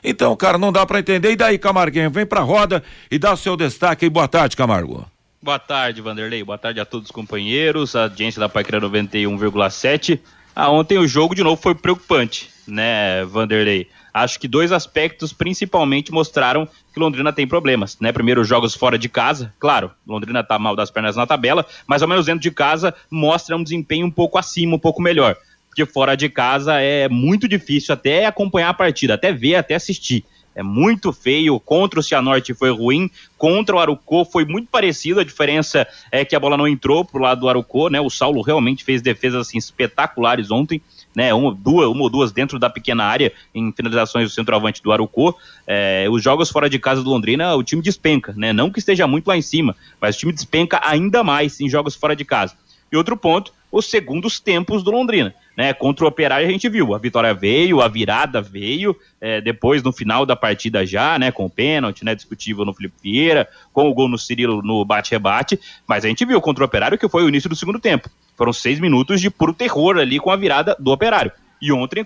Então, 0.03 0.35
cara, 0.37 0.59
não 0.59 0.73
dá 0.73 0.85
para 0.87 0.99
entender. 0.99 1.33
E 1.33 1.37
daí, 1.37 1.59
Camarguinho, 1.59 2.11
vem 2.11 2.27
pra 2.27 2.41
roda 2.41 2.83
e 3.11 3.19
dá 3.19 3.33
o 3.33 3.37
seu 3.37 3.57
destaque 3.57 4.05
aí. 4.05 4.11
Boa 4.11 4.29
tarde, 4.29 4.57
Camargo. 4.57 5.07
Boa 5.43 5.59
tarde, 5.59 6.01
Vanderlei. 6.01 6.45
Boa 6.45 6.59
tarde 6.59 6.81
a 6.81 6.85
todos 6.85 7.07
os 7.07 7.13
companheiros, 7.13 7.97
a 7.97 8.03
audiência 8.03 8.41
da 8.41 8.49
Paiquera 8.49 8.81
91,7. 8.81 10.21
Ah, 10.55 10.71
ontem 10.71 10.99
o 10.99 11.07
jogo 11.09 11.35
de 11.35 11.43
novo 11.43 11.61
foi 11.61 11.75
preocupante 11.75 12.51
né, 12.71 13.25
Vanderlei? 13.25 13.89
Acho 14.13 14.41
que 14.41 14.49
dois 14.49 14.73
aspectos 14.73 15.33
principalmente 15.33 16.13
mostraram 16.13 16.67
que 16.93 16.99
Londrina 16.99 17.33
tem 17.33 17.47
problemas, 17.47 17.99
né? 18.01 18.13
Primeiro, 18.13 18.43
jogos 18.43 18.75
fora 18.75 18.99
de 18.99 19.09
casa, 19.09 19.53
claro, 19.59 19.91
Londrina 20.07 20.43
tá 20.43 20.59
mal 20.59 20.75
das 20.75 20.91
pernas 20.91 21.17
na 21.17 21.27
tabela, 21.27 21.67
mas 21.87 22.03
ao 22.03 22.09
menos 22.09 22.27
dentro 22.27 22.41
de 22.41 22.51
casa 22.51 22.95
mostra 23.11 23.57
um 23.57 23.63
desempenho 23.63 24.07
um 24.07 24.11
pouco 24.11 24.39
acima, 24.39 24.77
um 24.77 24.79
pouco 24.79 25.03
melhor. 25.03 25.37
Porque 25.71 25.87
fora 25.87 26.15
de 26.15 26.29
casa 26.29 26.79
é 26.81 27.09
muito 27.09 27.49
difícil 27.49 27.95
até 27.95 28.27
acompanhar 28.27 28.69
a 28.69 28.75
partida, 28.75 29.15
até 29.15 29.33
ver, 29.33 29.55
até 29.55 29.75
assistir. 29.75 30.25
É 30.55 30.63
muito 30.63 31.13
feio. 31.13 31.59
Contra 31.59 32.01
o 32.01 32.03
Cianorte 32.03 32.53
foi 32.53 32.71
ruim. 32.71 33.09
Contra 33.39 33.77
o 33.77 33.79
Arucô 33.79 34.25
foi 34.25 34.45
muito 34.45 34.69
parecido. 34.69 35.21
A 35.21 35.25
diferença 35.25 35.87
é 36.11 36.25
que 36.25 36.37
a 36.37 36.41
bola 36.41 36.57
não 36.57 36.67
entrou 36.67 37.05
pro 37.05 37.23
lado 37.23 37.43
do 37.43 37.49
Arucô, 37.49 37.89
né? 37.89 38.01
O 38.01 38.11
Saulo 38.11 38.43
realmente 38.43 38.85
fez 38.85 39.01
defesas 39.01 39.47
assim 39.47 39.57
espetaculares 39.57 40.51
ontem 40.51 40.83
né, 41.15 41.33
uma, 41.35 41.55
duas, 41.55 41.89
uma 41.89 42.03
ou 42.03 42.11
duas 42.11 42.33
dentro 42.33 42.59
da 42.59 42.71
pequena 42.71 43.05
área 43.05 43.33
em 43.55 43.73
finalizações 43.73 44.29
do 44.29 44.35
centroavante 44.35 44.83
do 44.83 44.93
Arucô. 44.93 45.35
É, 45.67 46.07
os 46.11 46.23
jogos 46.23 46.51
fora 46.51 46.69
de 46.69 46.79
casa 46.79 47.03
do 47.03 47.11
Londrina, 47.11 47.55
o 47.55 47.63
time 47.63 47.83
despenca, 47.83 48.33
né? 48.37 48.53
Não 48.53 48.71
que 48.71 48.79
esteja 48.79 49.07
muito 49.07 49.29
lá 49.29 49.37
em 49.37 49.43
cima, 49.43 49.77
mas 50.01 50.17
o 50.17 50.19
time 50.19 50.33
despenca 50.33 50.81
ainda 50.85 51.23
mais 51.23 51.61
em 51.61 51.69
jogos 51.69 51.95
fora 51.95 52.15
de 52.15 52.25
casa. 52.25 52.55
E 52.93 52.97
outro 52.97 53.17
ponto, 53.17 53.53
os 53.71 53.87
segundos 53.87 54.41
tempos 54.41 54.83
do 54.83 54.91
Londrina. 54.91 55.35
Né, 55.61 55.75
contra 55.75 56.07
o 56.07 56.09
Operário 56.09 56.49
a 56.49 56.51
gente 56.51 56.67
viu, 56.71 56.95
a 56.95 56.99
vitória 56.99 57.35
veio, 57.35 57.83
a 57.83 57.87
virada 57.87 58.41
veio, 58.41 58.97
é, 59.21 59.43
depois 59.43 59.83
no 59.83 59.93
final 59.93 60.25
da 60.25 60.35
partida 60.35 60.87
já, 60.87 61.19
né, 61.19 61.31
com 61.31 61.45
o 61.45 61.51
pênalti, 61.51 62.03
né, 62.03 62.15
discutível 62.15 62.65
no 62.65 62.73
Felipe 62.73 62.95
Vieira, 63.03 63.47
com 63.71 63.87
o 63.87 63.93
gol 63.93 64.09
no 64.09 64.17
Cirilo 64.17 64.63
no 64.63 64.83
bate-rebate, 64.87 65.61
mas 65.87 66.03
a 66.03 66.09
gente 66.09 66.25
viu 66.25 66.41
contra 66.41 66.65
o 66.65 66.67
Operário 66.67 66.97
que 66.97 67.07
foi 67.11 67.25
o 67.25 67.29
início 67.29 67.47
do 67.47 67.55
segundo 67.55 67.79
tempo. 67.79 68.09
Foram 68.39 68.55
seis 68.55 68.81
minutos 68.81 69.21
de 69.21 69.29
puro 69.29 69.53
terror 69.53 69.99
ali 69.99 70.19
com 70.19 70.31
a 70.31 70.37
virada 70.37 70.75
do 70.81 70.93
Operário. 70.93 71.31
E 71.61 71.73
ontem 71.73 72.05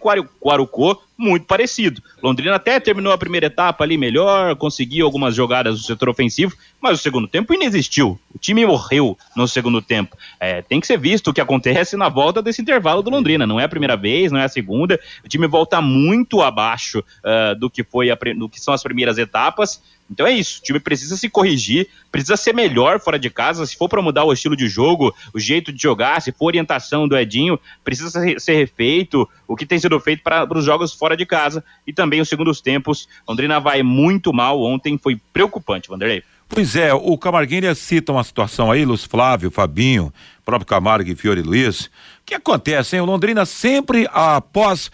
Arucô, 0.50 1.00
muito 1.16 1.46
parecido. 1.46 2.02
Londrina 2.23 2.56
até 2.56 2.80
terminou 2.80 3.12
a 3.12 3.18
primeira 3.18 3.46
etapa 3.46 3.84
ali 3.84 3.96
melhor, 3.96 4.56
conseguiu 4.56 5.06
algumas 5.06 5.34
jogadas 5.34 5.75
no 5.75 5.80
setor 5.84 6.08
ofensivo, 6.08 6.56
mas 6.80 6.99
o 6.99 7.02
segundo 7.02 7.28
tempo 7.28 7.54
inexistiu. 7.54 8.18
O 8.34 8.38
time 8.38 8.66
morreu 8.66 9.16
no 9.37 9.46
segundo 9.46 9.80
tempo. 9.80 10.16
É, 10.40 10.62
tem 10.62 10.80
que 10.80 10.87
ser 10.87 10.99
visto 10.99 11.30
o 11.30 11.34
que 11.34 11.40
acontece 11.40 11.96
na 11.96 12.08
volta 12.08 12.42
desse 12.42 12.61
intervalo 12.61 13.02
do 13.02 13.11
Londrina. 13.11 13.46
Não 13.46 13.61
é 13.61 13.64
a 13.64 13.68
primeira 13.68 13.96
vez, 13.96 14.32
não 14.32 14.40
é 14.40 14.44
a 14.44 14.49
segunda. 14.49 14.99
O 15.25 15.28
time 15.28 15.46
volta 15.46 15.80
muito 15.80 16.42
abaixo 16.42 16.99
uh, 16.99 17.58
do 17.58 17.70
que 17.70 17.84
foi 17.84 18.11
a, 18.11 18.18
do 18.37 18.49
que 18.49 18.61
são 18.61 18.75
as 18.75 18.82
primeiras 18.82 19.18
etapas. 19.18 19.80
Então 20.11 20.26
é 20.26 20.32
isso, 20.32 20.61
o 20.61 20.62
time 20.62 20.78
precisa 20.78 21.16
se 21.16 21.28
corrigir, 21.28 21.88
precisa 22.12 22.37
ser 22.37 22.52
melhor 22.52 23.00
fora 23.00 23.18
de 23.18 23.30
casa. 23.30 23.66
Se 23.66 23.76
for 23.76 23.88
para 23.88 24.02
mudar 24.02 24.25
o 24.25 24.32
estilo 24.32 24.56
de 24.56 24.68
jogo, 24.68 25.14
o 25.32 25.40
jeito 25.40 25.73
de 25.73 25.82
jogar, 25.82 26.20
se 26.20 26.30
for 26.30 26.46
orientação 26.46 27.08
do 27.08 27.16
Edinho, 27.16 27.58
precisa 27.82 28.11
ser 28.38 28.54
refeito 28.54 29.28
o 29.49 29.56
que 29.56 29.64
tem 29.66 29.78
sido 29.78 29.99
feito 30.00 30.23
para 30.23 30.46
os 30.56 30.64
jogos 30.64 30.92
fora 30.92 31.16
de 31.16 31.25
casa 31.25 31.64
e 31.87 31.92
também 31.92 32.20
os 32.20 32.28
segundos 32.28 32.61
tempos. 32.61 33.08
Londrina 33.26 33.58
vai 33.58 33.82
muito 33.82 34.32
mal 34.32 34.61
ontem, 34.62 34.99
foi 34.99 35.20
preocupante, 35.32 35.88
Vanderlei. 35.88 36.23
Pois 36.49 36.76
é, 36.76 36.92
o 36.92 37.16
Camarguinha 37.16 37.75
cita 37.75 38.12
uma 38.12 38.23
situação 38.23 38.70
aí, 38.70 38.84
Luz 38.84 39.04
Flávio, 39.04 39.50
Fabinho, 39.50 40.12
próprio 40.44 40.66
Camargo 40.66 41.11
e 41.11 41.16
Fiore 41.16 41.42
Luiz. 41.42 41.87
O 41.87 41.90
que 42.26 42.34
acontece, 42.34 42.96
hein? 42.96 43.02
O 43.02 43.06
Londrina 43.06 43.46
sempre 43.46 44.06
após 44.12 44.90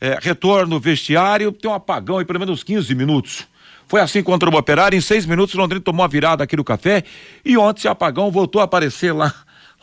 é, 0.00 0.18
retorno 0.20 0.80
vestiário 0.80 1.52
tem 1.52 1.70
um 1.70 1.74
apagão 1.74 2.20
em 2.20 2.24
pelo 2.24 2.40
menos 2.40 2.62
15 2.62 2.94
minutos. 2.94 3.46
Foi 3.88 4.00
assim 4.00 4.22
contra 4.22 4.48
o 4.48 4.56
Operário, 4.56 4.96
em 4.96 5.00
seis 5.00 5.26
minutos 5.26 5.54
o 5.54 5.58
Londrina 5.58 5.82
tomou 5.82 6.04
a 6.04 6.08
virada 6.08 6.44
aqui 6.44 6.56
no 6.56 6.64
café 6.64 7.04
e 7.44 7.56
ontem 7.56 7.80
esse 7.80 7.88
apagão 7.88 8.30
voltou 8.30 8.60
a 8.60 8.64
aparecer 8.64 9.12
lá 9.12 9.32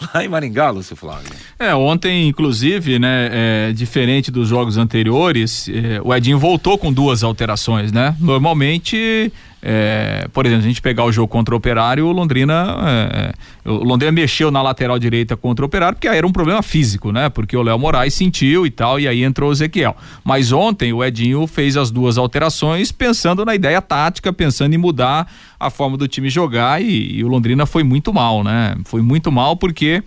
lá 0.13 0.23
em 0.23 0.27
Maringá, 0.27 0.69
Lúcio 0.69 0.95
Flávio. 0.95 1.31
É, 1.59 1.73
ontem, 1.75 2.27
inclusive, 2.27 2.97
né, 2.97 3.29
é, 3.31 3.73
diferente 3.73 4.31
dos 4.31 4.47
jogos 4.47 4.77
anteriores, 4.77 5.69
é, 5.69 6.01
o 6.03 6.13
Edinho 6.13 6.39
voltou 6.39 6.77
com 6.77 6.91
duas 6.91 7.23
alterações, 7.23 7.91
né? 7.91 8.15
Normalmente 8.19 9.31
é, 9.61 10.27
por 10.33 10.45
exemplo, 10.45 10.63
a 10.63 10.67
gente 10.67 10.81
pegar 10.81 11.05
o 11.05 11.11
jogo 11.11 11.27
contra 11.27 11.53
o 11.53 11.57
Operário, 11.57 12.07
o 12.07 12.11
Londrina, 12.11 12.75
é, 12.83 13.33
é, 13.65 13.69
o 13.69 13.83
Londrina 13.83 14.11
mexeu 14.11 14.49
na 14.49 14.61
lateral 14.61 14.97
direita 14.97 15.37
contra 15.37 15.63
o 15.63 15.67
Operário, 15.67 15.95
porque 15.95 16.07
era 16.07 16.25
um 16.25 16.31
problema 16.31 16.63
físico, 16.63 17.11
né? 17.11 17.29
Porque 17.29 17.55
o 17.55 17.61
Léo 17.61 17.77
Moraes 17.77 18.13
sentiu 18.13 18.65
e 18.65 18.71
tal, 18.71 18.99
e 18.99 19.07
aí 19.07 19.23
entrou 19.23 19.49
o 19.49 19.53
Ezequiel. 19.53 19.95
Mas 20.23 20.51
ontem 20.51 20.91
o 20.91 21.03
Edinho 21.03 21.45
fez 21.45 21.77
as 21.77 21.91
duas 21.91 22.17
alterações 22.17 22.91
pensando 22.91 23.45
na 23.45 23.53
ideia 23.53 23.81
tática, 23.81 24.33
pensando 24.33 24.73
em 24.73 24.77
mudar 24.77 25.31
a 25.59 25.69
forma 25.69 25.95
do 25.95 26.07
time 26.07 26.27
jogar 26.27 26.81
e, 26.81 27.17
e 27.17 27.23
o 27.23 27.27
Londrina 27.27 27.67
foi 27.67 27.83
muito 27.83 28.11
mal, 28.11 28.43
né? 28.43 28.75
Foi 28.83 29.01
muito 29.01 29.31
mal 29.31 29.55
porque 29.55 30.03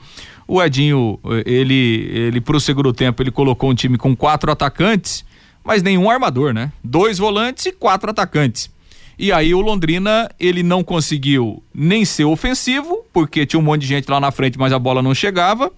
o 0.48 0.60
Edinho, 0.60 1.18
ele, 1.46 2.10
ele 2.12 2.40
pro 2.40 2.58
segundo 2.58 2.92
tempo, 2.92 3.22
ele 3.22 3.30
colocou 3.30 3.70
um 3.70 3.74
time 3.74 3.96
com 3.96 4.16
quatro 4.16 4.50
atacantes, 4.50 5.24
mas 5.62 5.80
nenhum 5.80 6.10
armador, 6.10 6.52
né? 6.52 6.72
Dois 6.82 7.18
volantes 7.18 7.66
e 7.66 7.72
quatro 7.72 8.10
atacantes. 8.10 8.73
E 9.18 9.32
aí 9.32 9.54
o 9.54 9.60
Londrina, 9.60 10.28
ele 10.38 10.62
não 10.62 10.82
conseguiu 10.82 11.62
nem 11.74 12.04
ser 12.04 12.24
ofensivo, 12.24 13.04
porque 13.12 13.46
tinha 13.46 13.60
um 13.60 13.62
monte 13.62 13.82
de 13.82 13.86
gente 13.86 14.10
lá 14.10 14.18
na 14.20 14.30
frente, 14.30 14.58
mas 14.58 14.72
a 14.72 14.78
bola 14.78 15.02
não 15.02 15.14
chegava. 15.14 15.70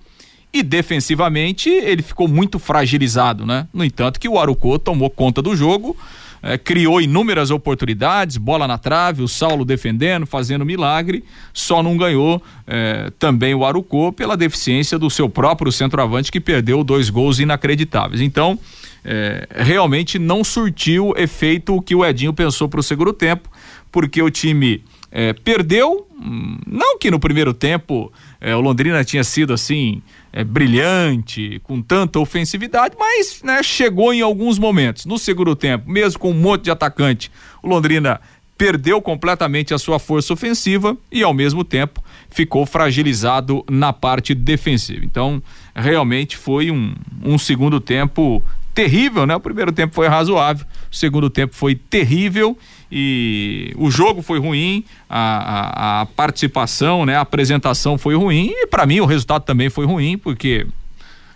E 0.53 0.63
defensivamente, 0.63 1.69
ele 1.69 2.03
ficou 2.03 2.27
muito 2.27 2.59
fragilizado, 2.59 3.45
né? 3.45 3.67
No 3.75 3.85
entanto, 3.85 4.19
que 4.19 4.29
o 4.29 4.39
Arucô 4.39 4.79
tomou 4.79 5.11
conta 5.11 5.43
do 5.43 5.55
jogo, 5.55 5.95
é, 6.43 6.57
criou 6.57 7.01
inúmeras 7.01 7.51
oportunidades, 7.51 8.37
bola 8.37 8.67
na 8.67 8.79
trave, 8.79 9.23
o 9.23 9.29
Saulo 9.29 9.65
defendendo, 9.65 10.27
fazendo 10.27 10.65
milagre, 10.65 11.25
só 11.53 11.83
não 11.83 11.97
ganhou 11.97 12.43
é, 12.67 13.11
também 13.19 13.55
o 13.55 13.65
Arucô 13.65 14.13
pela 14.13 14.37
deficiência 14.37 14.99
do 14.99 15.11
seu 15.11 15.29
próprio 15.29 15.71
centroavante 15.73 16.33
que 16.33 16.41
perdeu 16.41 16.83
dois 16.85 17.11
gols 17.11 17.39
inacreditáveis. 17.39 18.21
Então, 18.21 18.59
é, 19.09 19.47
realmente 19.55 20.19
não 20.19 20.43
surtiu 20.43 21.15
efeito 21.17 21.77
o 21.77 21.81
que 21.81 21.95
o 21.95 22.05
Edinho 22.05 22.33
pensou 22.33 22.69
para 22.69 22.81
o 22.81 22.83
segundo 22.83 23.13
tempo, 23.13 23.49
porque 23.93 24.21
o 24.21 24.29
time 24.29 24.83
é, 25.13 25.33
perdeu, 25.33 26.09
hum, 26.11 26.59
não 26.67 26.99
que 26.99 27.09
no 27.09 27.21
primeiro 27.21 27.55
tempo 27.55 28.13
é, 28.41 28.55
o 28.57 28.61
Londrina 28.61 29.05
tinha 29.05 29.23
sido 29.23 29.53
assim 29.53 30.03
é, 30.33 30.43
brilhante, 30.43 31.61
com 31.63 31.81
tanta 31.81 32.19
ofensividade, 32.19 32.97
mas 32.99 33.43
né, 33.45 33.63
chegou 33.63 34.13
em 34.13 34.23
alguns 34.23 34.59
momentos. 34.59 35.07
No 35.07 35.19
segundo 35.19 35.55
tempo, 35.55 35.89
mesmo 35.89 36.19
com 36.19 36.33
um 36.33 36.35
monte 36.35 36.65
de 36.65 36.73
atacante, 36.73 37.31
o 37.63 37.69
Londrina 37.69 38.21
perdeu 38.59 39.01
completamente 39.01 39.73
a 39.73 39.79
sua 39.79 40.01
força 40.01 40.33
ofensiva 40.33 40.97
e 41.13 41.23
ao 41.23 41.33
mesmo 41.33 41.63
tempo 41.63 42.03
ficou 42.29 42.67
fragilizado 42.67 43.65
na 43.71 43.93
parte 43.93 44.35
defensiva. 44.35 45.05
Então, 45.05 45.41
realmente 45.75 46.37
foi 46.37 46.73
um, 46.73 46.95
um 47.23 47.39
segundo 47.39 47.81
tempo 47.81 48.43
terrível, 48.77 49.27
né? 49.27 49.35
O 49.35 49.41
primeiro 49.41 49.73
tempo 49.73 49.95
foi 49.95 50.07
razoável, 50.07 50.67
o 50.93 50.95
segundo 50.95 51.31
tempo 51.31 51.55
foi 51.55 51.75
terrível 51.75 52.57
e 52.93 53.73
o 53.75 53.91
jogo 53.91 54.21
foi 54.21 54.39
ruim, 54.39 54.85
a, 55.09 56.01
a, 56.01 56.01
a 56.03 56.07
participação, 56.07 57.07
né? 57.07 57.17
A 57.17 57.23
apresentação 57.23 57.97
foi 57.97 58.15
ruim 58.15 58.53
e 58.53 58.67
para 58.67 58.85
mim 58.85 59.01
o 59.01 59.07
resultado 59.07 59.45
também 59.45 59.71
foi 59.71 59.87
ruim 59.87 60.19
porque 60.19 60.67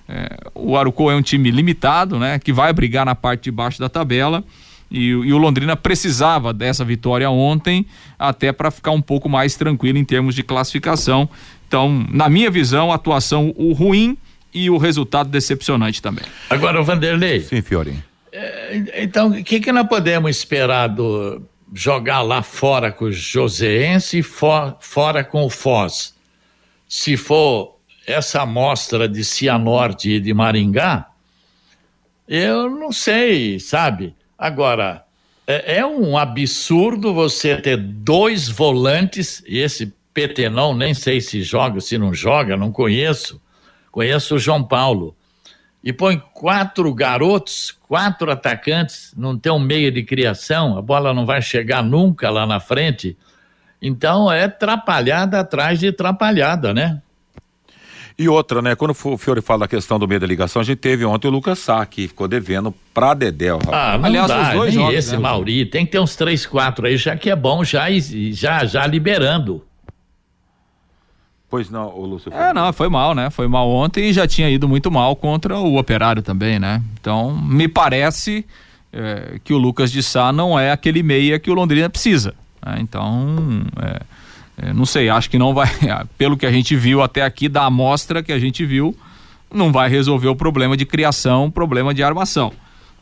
é, 0.07 0.37
o 0.55 0.77
Arucô 0.77 1.11
é 1.11 1.17
um 1.17 1.23
time 1.23 1.51
limitado, 1.51 2.19
né? 2.19 2.39
Que 2.39 2.53
vai 2.53 2.75
brigar 2.75 3.07
na 3.07 3.15
parte 3.15 3.45
de 3.45 3.51
baixo 3.51 3.81
da 3.81 3.89
tabela 3.89 4.45
E, 4.91 5.07
e 5.09 5.33
o 5.33 5.39
Londrina 5.39 5.77
precisava 5.77 6.53
dessa 6.53 6.85
vitória 6.85 7.31
ontem, 7.31 7.87
até 8.19 8.53
para 8.53 8.71
ficar 8.71 8.91
um 8.91 9.01
pouco 9.01 9.31
mais 9.31 9.57
tranquilo 9.57 9.97
em 9.97 10.05
termos 10.05 10.35
de 10.35 10.43
classificação. 10.43 11.27
Então, 11.67 12.05
na 12.11 12.29
minha 12.29 12.51
visão, 12.51 12.93
a 12.93 12.97
atuação 12.97 13.55
o 13.57 13.73
ruim 13.73 14.19
e 14.53 14.69
o 14.71 14.79
resultado 14.79 15.31
decepcionante 15.31 16.03
também. 16.03 16.25
Agora, 16.49 16.81
o 16.81 16.85
Vanderlei. 16.85 17.41
Sim, 17.41 17.63
Fiori. 17.63 18.03
É, 18.33 19.03
então, 19.03 19.29
o 19.29 19.45
que, 19.45 19.61
que 19.61 19.73
nós 19.73 19.89
podemos 19.89 20.31
esperar 20.31 20.89
do 20.89 21.43
jogar 21.73 22.23
lá 22.23 22.43
fora 22.43 22.91
com 22.91 23.07
o 23.07 23.13
Joseense 23.13 24.19
e 24.19 24.23
for, 24.23 24.77
fora 24.81 25.23
com 25.25 25.45
o 25.45 25.51
Foz? 25.51 26.15
Se 26.89 27.17
for 27.17 27.77
essa 28.07 28.43
amostra 28.43 29.09
de 29.09 29.25
Cianorte 29.25 30.11
e 30.11 30.21
de 30.21 30.35
Maringá, 30.35 31.07
eu 32.27 32.71
não 32.71 32.93
sei, 32.93 33.59
sabe? 33.59 34.15
Agora, 34.39 35.05
é, 35.47 35.79
é 35.79 35.87
um 35.87 36.17
absurdo 36.17 37.13
você 37.13 37.57
ter 37.57 37.77
dois 37.77 38.49
volantes, 38.49 39.43
e 39.47 39.59
esse 39.59 39.93
Petenão 40.15 40.75
nem 40.75 40.93
sei 40.93 41.21
se 41.21 41.43
joga, 41.43 41.81
se 41.81 41.97
não 41.97 42.13
joga, 42.13 42.57
não 42.57 42.73
conheço. 42.73 43.41
Conheço 43.91 44.37
o 44.37 44.39
João 44.39 44.63
Paulo. 44.63 45.17
E 45.83 45.93
põe 45.93 46.23
quatro 46.35 46.93
garotos, 46.93 47.75
quatro 47.89 48.31
atacantes, 48.31 49.15
não 49.17 49.39
tem 49.39 49.51
um 49.51 49.59
meio 49.59 49.91
de 49.91 50.03
criação, 50.03 50.77
a 50.77 50.83
bola 50.83 51.15
não 51.15 51.25
vai 51.25 51.41
chegar 51.41 51.83
nunca 51.83 52.29
lá 52.29 52.47
na 52.47 52.61
frente. 52.61 53.17
Então 53.81 54.31
é 54.31 54.47
trapalhada 54.47 55.41
atrás 55.41 55.81
de 55.81 55.91
trapalhada, 55.91 56.75
né? 56.75 57.01
E 58.19 58.29
outra, 58.29 58.61
né? 58.61 58.75
Quando 58.75 58.91
o 58.91 59.17
Fiore 59.17 59.41
fala 59.41 59.61
da 59.61 59.69
questão 59.69 59.99
do 59.99 60.07
meio 60.07 60.21
da 60.21 60.27
ligação, 60.27 60.61
a 60.61 60.65
gente 60.65 60.77
teve 60.77 61.07
ontem 61.07 61.29
o 61.29 61.31
Lucas 61.31 61.59
Sá, 61.59 61.87
que 61.87 62.07
ficou 62.07 62.29
devendo 62.29 62.75
pra 62.93 63.15
Dedéu. 63.15 63.59
Ah, 63.73 63.97
não 63.97 64.05
Aliás, 64.05 64.29
dá, 64.29 64.43
os 64.43 64.55
dois 64.55 64.75
jogos, 64.75 64.95
esse, 64.95 65.13
né? 65.13 65.19
Mauri, 65.19 65.65
tem 65.65 65.87
que 65.87 65.93
ter 65.93 66.01
uns 66.01 66.15
três, 66.15 66.45
quatro 66.45 66.87
aí, 66.87 66.99
já 66.99 67.17
que 67.17 67.31
é 67.31 67.37
bom, 67.37 67.65
já, 67.65 67.87
já, 68.33 68.67
já 68.67 68.87
liberando. 68.87 69.65
Pois 71.51 71.69
não, 71.69 71.89
o 71.89 72.07
Lúcio. 72.07 72.33
É, 72.33 72.55
não, 72.55 72.73
foi 72.73 72.89
mal, 72.89 73.13
né? 73.13 73.29
Foi 73.29 73.49
mal 73.49 73.69
ontem 73.69 74.09
e 74.09 74.13
já 74.13 74.25
tinha 74.25 74.49
ido 74.49 74.69
muito 74.69 74.89
mal 74.89 75.17
contra 75.17 75.59
o 75.59 75.77
Operário 75.77 76.23
também, 76.23 76.61
né? 76.61 76.81
Então, 77.01 77.37
me 77.37 77.67
parece 77.67 78.47
é, 78.93 79.41
que 79.43 79.53
o 79.53 79.59
Lucas 79.59 79.91
de 79.91 80.01
Sá 80.01 80.33
não 80.33 80.57
é 80.57 80.71
aquele 80.71 81.03
meia 81.03 81.41
que 81.41 81.51
o 81.51 81.55
Londrina 81.55 81.91
precisa. 81.91 82.35
Né? 82.65 82.77
Então, 82.79 83.65
é, 83.83 84.69
é, 84.69 84.73
não 84.73 84.87
sei, 84.87 85.09
acho 85.09 85.29
que 85.29 85.39
não 85.39 85.53
vai, 85.53 85.69
pelo 86.17 86.37
que 86.37 86.47
a 86.47 86.53
gente 86.53 86.77
viu 86.77 87.03
até 87.03 87.23
aqui, 87.23 87.49
da 87.49 87.65
amostra 87.65 88.23
que 88.23 88.33
a 88.33 88.39
gente 88.39 88.65
viu, 88.65 88.97
não 89.53 89.73
vai 89.73 89.89
resolver 89.89 90.29
o 90.29 90.37
problema 90.37 90.77
de 90.77 90.87
criação, 90.87 91.51
problema 91.51 91.93
de 91.93 92.03
armação. 92.05 92.53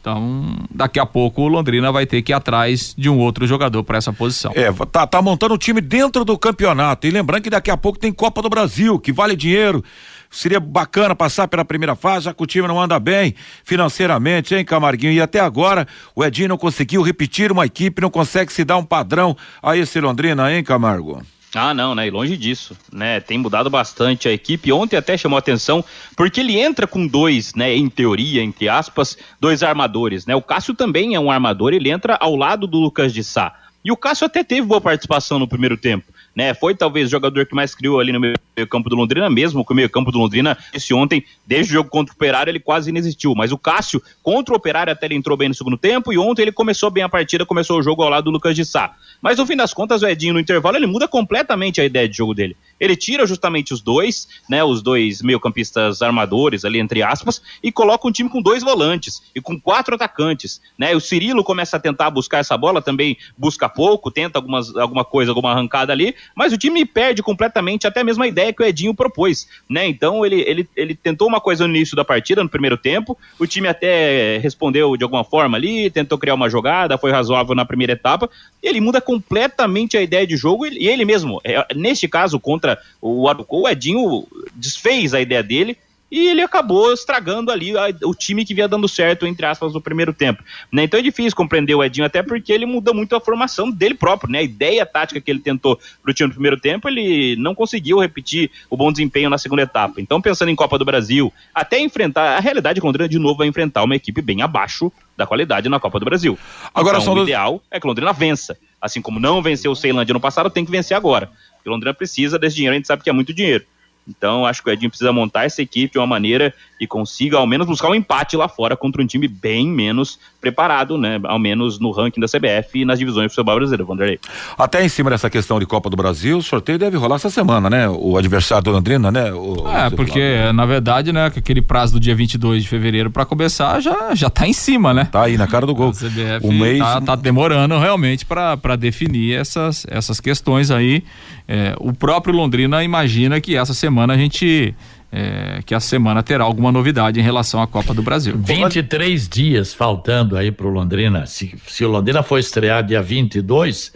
Então, 0.09 0.57
daqui 0.71 0.99
a 0.99 1.05
pouco 1.05 1.43
o 1.43 1.49
Londrina 1.49 1.93
vai 1.93 2.07
ter 2.07 2.23
que 2.23 2.33
ir 2.33 2.35
atrás 2.35 2.95
de 2.97 3.11
um 3.11 3.19
outro 3.19 3.47
jogador 3.47 3.85
para 3.85 3.99
essa 3.99 4.11
posição. 4.11 4.51
É, 4.55 4.73
tá, 4.91 5.07
tá 5.07 5.21
montando 5.21 5.53
o 5.53 5.59
time 5.59 5.83
dentro 5.83 6.25
do 6.25 6.39
campeonato. 6.39 7.07
E 7.07 7.11
lembrando 7.11 7.43
que 7.43 7.51
daqui 7.51 7.71
a 7.71 7.77
pouco 7.77 7.99
tem 7.99 8.11
Copa 8.11 8.41
do 8.41 8.49
Brasil, 8.49 8.99
que 8.99 9.13
vale 9.13 9.37
dinheiro. 9.37 9.85
Seria 10.31 10.59
bacana 10.59 11.15
passar 11.15 11.47
pela 11.47 11.63
primeira 11.63 11.95
fase, 11.95 12.25
já 12.25 12.33
que 12.33 12.43
o 12.43 12.47
time 12.47 12.67
não 12.67 12.81
anda 12.81 12.99
bem 12.99 13.35
financeiramente, 13.65 14.55
hein, 14.55 14.65
Camarguinho? 14.65 15.13
E 15.13 15.21
até 15.21 15.41
agora 15.41 15.87
o 16.17 16.25
Edinho 16.25 16.49
não 16.49 16.59
conseguiu 16.59 17.03
repetir 17.03 17.53
uma 17.53 17.67
equipe, 17.67 18.01
não 18.01 18.11
consegue 18.11 18.51
se 18.51 18.65
dar 18.65 18.79
um 18.79 18.85
padrão 18.85 19.37
a 19.63 19.77
esse 19.77 20.01
Londrina, 20.01 20.51
hein, 20.51 20.65
Camargo? 20.65 21.23
Ah, 21.55 21.73
não, 21.73 21.95
né? 21.95 22.07
E 22.07 22.11
longe 22.11 22.37
disso, 22.37 22.77
né? 22.93 23.21
Tem 23.21 23.39
mudado 23.39 23.71
bastante 23.71 24.29
a 24.29 24.33
equipe. 24.33 24.71
Ontem 24.71 24.97
até 24.97 25.17
chamou 25.17 25.39
atenção, 25.39 25.83
porque 26.15 26.41
ele 26.41 26.59
entra 26.59 26.87
com 26.87 27.07
dois, 27.07 27.55
né? 27.55 27.75
Em 27.75 27.89
teoria, 27.89 28.43
entre 28.43 28.69
aspas, 28.69 29.17
dois 29.41 29.63
armadores, 29.63 30.27
né? 30.27 30.35
O 30.35 30.43
Cássio 30.43 30.75
também 30.75 31.15
é 31.15 31.21
um 31.21 31.31
armador, 31.31 31.73
ele 31.73 31.91
entra 31.91 32.17
ao 32.21 32.37
lado 32.37 32.67
do 32.67 32.79
Lucas 32.79 33.13
de 33.15 33.25
Sá. 33.25 33.55
E 33.83 33.91
o 33.91 33.97
Cássio 33.97 34.27
até 34.27 34.45
teve 34.45 34.67
boa 34.67 34.81
participação 34.81 35.39
no 35.39 35.49
primeiro 35.49 35.77
tempo 35.77 36.13
né? 36.39 36.55
Foi 36.55 36.73
talvez 36.73 37.09
o 37.09 37.11
jogador 37.11 37.45
que 37.47 37.55
mais 37.55 37.75
criou 37.75 37.99
ali 37.99 38.13
no 38.13 38.21
meio 38.21 38.37
campo 38.71 38.89
do 38.89 38.95
Londrina, 38.95 39.29
mesmo 39.29 39.65
que 39.65 39.73
o 39.73 39.75
meio 39.75 39.91
campo 39.91 40.13
do 40.13 40.19
Londrina, 40.19 40.57
esse 40.73 40.95
ontem, 40.95 41.25
desde 41.45 41.73
o 41.73 41.75
jogo 41.75 41.91
contra 41.91 42.13
o 42.13 42.15
Operário, 42.15 42.49
ele 42.49 42.61
quase 42.61 42.91
inexistiu. 42.91 43.35
Mas 43.35 43.51
o 43.51 43.59
Cássio, 43.59 44.01
contra 44.23 44.55
o 44.55 44.57
Operário, 44.57 44.93
até 44.93 45.07
ele 45.07 45.17
entrou 45.17 45.37
bem 45.37 45.49
no 45.49 45.55
segundo 45.55 45.77
tempo, 45.77 46.13
e 46.13 46.17
ontem 46.17 46.43
ele 46.43 46.53
começou 46.53 46.93
bem 46.93 47.03
a 47.03 47.09
partida, 47.09 47.45
começou 47.45 47.81
o 47.81 47.83
jogo 47.83 48.05
ao 48.05 48.09
lado 48.09 48.27
do 48.27 48.31
Lucas 48.31 48.55
de 48.55 48.65
Sá. 48.65 48.95
Mas 49.21 49.39
no 49.39 49.47
fim 49.47 49.57
das 49.57 49.75
contas, 49.75 50.01
o 50.03 50.07
Edinho, 50.07 50.35
no 50.35 50.39
intervalo, 50.39 50.77
ele 50.77 50.87
muda 50.87 51.09
completamente 51.09 51.81
a 51.81 51.85
ideia 51.85 52.09
de 52.09 52.17
jogo 52.17 52.33
dele. 52.33 52.57
Ele 52.79 52.97
tira 52.97 53.27
justamente 53.27 53.73
os 53.73 53.81
dois, 53.81 54.29
né? 54.49 54.63
Os 54.63 54.83
dois 54.83 55.23
meio-campistas 55.23 56.03
armadores 56.03 56.65
ali, 56.65 56.79
entre 56.79 57.03
aspas, 57.03 57.43
e 57.63 57.73
coloca 57.73 58.07
um 58.07 58.13
time 58.13 58.29
com 58.29 58.41
dois 58.41 58.63
volantes 58.63 59.23
e 59.35 59.41
com 59.41 59.61
quatro 59.61 59.95
atacantes, 59.95 60.61
né? 60.77 60.95
O 60.95 61.01
Cirilo 61.01 61.43
começa 61.45 61.77
a 61.77 61.81
tentar 61.81 62.11
buscar 62.11 62.39
essa 62.39 62.57
bola, 62.57 62.83
também 62.83 63.17
busca 63.37 63.69
pouco, 63.69 64.11
tenta 64.11 64.39
algumas, 64.39 64.75
alguma 64.77 65.05
coisa, 65.05 65.31
alguma 65.31 65.53
arrancada 65.53 65.93
ali, 65.93 66.15
mas 66.35 66.53
o 66.53 66.59
time 66.59 66.85
perde 66.85 67.23
completamente 67.23 67.87
até 67.87 68.03
mesmo 68.05 68.23
a 68.23 68.29
ideia 68.29 68.53
que 68.53 68.63
o 68.63 68.67
Edinho 68.67 68.95
propôs, 68.95 69.49
né? 69.69 69.87
Então 69.87 70.25
ele, 70.25 70.41
ele, 70.47 70.69
ele 70.77 70.95
tentou 70.95 71.29
uma 71.29 71.41
coisa 71.41 71.67
no 71.67 71.75
início 71.75 71.97
da 71.97 72.05
partida, 72.05 72.43
no 72.43 72.49
primeiro 72.49 72.77
tempo, 72.77 73.17
o 73.39 73.47
time 73.47 73.69
até 73.69 74.39
respondeu 74.39 74.97
de 74.97 75.05
alguma 75.05 75.25
forma 75.25 75.57
ali, 75.57 75.91
tentou 75.91 76.19
criar 76.19 76.35
uma 76.35 76.49
jogada, 76.49 76.99
foi 76.99 77.11
razoável 77.11 77.55
na 77.55 77.65
primeira 77.65 77.93
etapa, 77.93 78.29
ele 78.63 78.81
muda 78.81 79.01
completamente 79.01 79.97
a 79.97 80.03
ideia 80.03 80.27
de 80.27 80.37
jogo 80.37 80.67
e 80.67 80.89
ele 80.89 81.05
mesmo, 81.05 81.41
é, 81.45 81.67
neste 81.75 82.09
caso 82.09 82.39
contra 82.39 82.68
o 83.01 83.29
Arucou, 83.29 83.63
o 83.63 83.69
Edinho 83.69 84.27
desfez 84.55 85.15
a 85.15 85.21
ideia 85.21 85.43
dele 85.43 85.77
e 86.11 86.29
ele 86.29 86.43
acabou 86.43 86.93
estragando 86.93 87.51
ali 87.51 87.77
a, 87.77 87.89
o 88.05 88.15
time 88.15 88.45
que 88.45 88.55
vinha 88.55 88.67
dando 88.67 88.89
certo, 88.89 89.27
entre 89.27 89.45
aspas, 89.45 89.75
no 89.75 89.81
primeiro 89.81 90.13
tempo. 90.13 90.43
Né? 90.73 90.85
Então 90.85 90.99
é 90.99 91.03
difícil 91.03 91.37
compreender 91.37 91.75
o 91.75 91.85
Edinho, 91.85 92.07
até 92.07 92.23
porque 92.23 92.53
ele 92.53 92.65
muda 92.65 92.93
muito 92.93 93.15
a 93.15 93.21
formação 93.21 93.71
dele 93.71 93.95
próprio, 93.95 94.31
né? 94.31 94.39
A 94.39 94.43
ideia 94.43 94.87
tática 94.87 95.21
que 95.21 95.31
ele 95.31 95.41
tentou 95.41 95.79
pro 96.03 96.15
time 96.15 96.29
no 96.29 96.35
primeiro 96.35 96.59
tempo, 96.59 96.89
ele 96.89 97.37
não 97.37 97.55
conseguiu 97.55 97.99
repetir 98.01 98.51
o 98.71 98.77
bom 98.77 98.91
desempenho 98.91 99.29
na 99.29 99.39
segunda 99.39 99.63
etapa. 99.63 100.01
Então, 100.01 100.21
pensando 100.21 100.51
em 100.51 100.57
Copa 100.57 100.79
do 100.79 100.85
Brasil, 100.85 101.33
até 101.55 101.79
enfrentar, 101.79 102.37
a 102.37 102.41
realidade 102.41 102.79
é 102.79 102.81
que 102.81 102.87
o 102.87 102.89
Londrina 102.89 103.09
de 103.09 103.19
novo 103.19 103.39
vai 103.39 103.47
enfrentar 103.47 103.83
uma 103.83 103.97
equipe 103.97 104.23
bem 104.23 104.41
abaixo 104.41 104.91
da 105.17 105.27
qualidade 105.27 105.69
na 105.69 105.81
Copa 105.81 105.99
do 105.99 106.05
Brasil. 106.05 106.39
Agora, 106.73 106.99
então, 106.99 107.13
o 107.13 107.23
ideal 107.23 107.63
é 107.71 107.79
que 107.79 107.87
o 107.87 107.89
Londrina 107.89 108.13
vença. 108.13 108.57
Assim 108.81 109.03
como 109.03 109.19
não 109.19 109.43
venceu 109.43 109.73
o 109.73 109.77
Ceilândia 109.77 110.13
no 110.13 110.21
passado, 110.21 110.49
tem 110.49 110.65
que 110.65 110.71
vencer 110.71 110.97
agora. 110.97 111.29
Porque 111.59 111.69
Londrina 111.69 111.93
precisa 111.93 112.39
desse 112.39 112.57
dinheiro, 112.57 112.75
a 112.75 112.79
gente 112.79 112.87
sabe 112.87 113.03
que 113.03 113.11
é 113.11 113.13
muito 113.13 113.35
dinheiro. 113.35 113.65
Então, 114.09 114.47
acho 114.47 114.63
que 114.63 114.71
o 114.71 114.73
Edinho 114.73 114.89
precisa 114.89 115.13
montar 115.13 115.45
essa 115.45 115.61
equipe 115.61 115.93
de 115.93 115.99
uma 115.99 116.07
maneira 116.07 116.55
que 116.79 116.87
consiga, 116.87 117.37
ao 117.37 117.47
menos, 117.47 117.67
buscar 117.67 117.91
um 117.91 117.95
empate 117.95 118.37
lá 118.37 118.49
fora 118.49 118.75
contra 118.75 119.03
um 119.03 119.07
time 119.07 119.29
bem 119.29 119.69
menos 119.69 120.19
preparado, 120.41 120.97
né? 120.97 121.21
Ao 121.25 121.39
menos 121.39 121.81
no 121.81 121.91
ranking 121.91 122.21
da 122.21 122.27
CBF 122.27 122.81
e 122.81 122.85
nas 122.85 122.99
divisões 122.99 123.27
do 123.27 123.31
futebol 123.31 123.57
brasileiro, 123.57 123.87
Vanderlei. 123.87 124.19
Até 124.57 124.85
em 124.85 124.89
cima 124.89 125.11
dessa 125.11 125.29
questão 125.29 125.59
de 125.59 125.67
Copa 125.67 125.91
do 125.91 125.97
Brasil, 125.97 126.39
o 126.39 126.43
sorteio 126.43 126.79
deve 126.79 126.97
rolar 126.97 127.17
essa 127.17 127.31
semana, 127.31 127.69
né? 127.69 127.89
O 127.89 128.17
adversário 128.17 128.65
do 128.65 128.71
Londrina, 128.71 129.11
né? 129.11 129.33
O, 129.33 129.69
é, 129.69 129.91
porque, 129.91 130.53
na 130.55 130.65
verdade, 130.65 131.13
né, 131.13 131.27
aquele 131.27 131.61
prazo 131.61 131.95
do 131.95 132.01
dia 132.01 132.15
22 132.15 132.63
de 132.63 132.69
fevereiro 132.69 133.11
para 133.11 133.25
começar 133.25 133.81
já, 133.81 134.15
já 134.15 134.31
tá 134.31 134.47
em 134.47 134.53
cima, 134.53 134.95
né? 134.95 135.09
Tá 135.11 135.25
aí 135.25 135.37
na 135.37 135.47
cara 135.47 135.67
do 135.67 135.75
gol. 135.75 135.91
A 135.91 135.93
CBF 135.93 136.47
o 136.47 136.53
mês... 136.53 136.79
tá, 136.79 137.01
tá 137.01 137.17
demorando 137.17 137.77
realmente 137.79 138.25
para 138.25 138.77
definir 138.77 139.39
essas, 139.39 139.87
essas 139.91 140.21
questões 140.21 140.71
aí. 140.71 141.03
É, 141.47 141.75
o 141.81 141.93
próprio 141.93 142.35
Londrina 142.35 142.85
imagina 142.85 143.41
que 143.41 143.57
essa 143.57 143.75
semana 143.75 144.15
a 144.15 144.17
gente 144.17 144.75
é, 145.11 145.61
que 145.65 145.75
a 145.75 145.81
semana 145.81 146.23
terá 146.23 146.45
alguma 146.45 146.71
novidade 146.71 147.19
em 147.19 147.23
relação 147.23 147.63
à 147.63 147.67
Copa 147.67 147.95
do 147.95 148.03
Brasil. 148.03 148.35
23 148.37 149.29
dias 149.29 149.73
faltando 149.73 150.37
aí 150.37 150.51
para 150.51 150.67
o 150.67 150.71
Londrina. 150.71 151.27
Se, 151.27 151.55
se 151.67 151.85
o 151.85 151.89
Londrina 151.89 152.23
for 152.23 152.39
estrear 152.39 152.85
dia 152.85 153.03
22, 153.03 153.93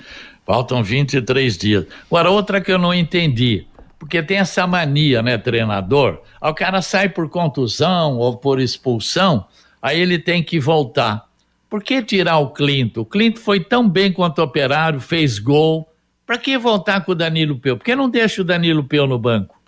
faltam 0.47 0.83
23 0.83 1.57
dias. 1.59 1.87
Agora, 2.11 2.31
outra 2.31 2.61
que 2.61 2.73
eu 2.73 2.79
não 2.79 2.95
entendi, 2.95 3.67
porque 3.99 4.23
tem 4.23 4.39
essa 4.39 4.67
mania, 4.67 5.23
né, 5.23 5.37
treinador? 5.39 6.21
O 6.41 6.55
cara 6.55 6.81
sai 6.83 7.09
por 7.09 7.29
contusão 7.29 8.17
ou 8.17 8.37
por 8.37 8.61
expulsão, 8.61 9.47
aí 9.81 10.01
ele 10.01 10.19
tem 10.19 10.43
que 10.43 10.59
voltar. 10.59 11.27
Por 11.69 11.83
que 11.83 12.03
tirar 12.03 12.39
o 12.39 12.51
Clinto? 12.51 13.03
O 13.03 13.07
Clinto 13.07 13.41
foi 13.41 13.61
tão 13.61 13.89
bem 13.89 14.13
quanto 14.13 14.41
o 14.41 14.45
operário, 14.45 15.01
fez 15.01 15.39
gol 15.39 15.89
para 16.27 16.39
que 16.39 16.57
voltar 16.57 17.05
com 17.05 17.13
o 17.13 17.15
Danilo 17.15 17.59
Peu? 17.59 17.77
Por 17.77 17.85
que 17.85 17.95
não 17.95 18.09
deixa 18.09 18.43
o 18.43 18.45
Danilo 18.45 18.85
Peu 18.85 19.07
no 19.07 19.19
banco? 19.19 19.62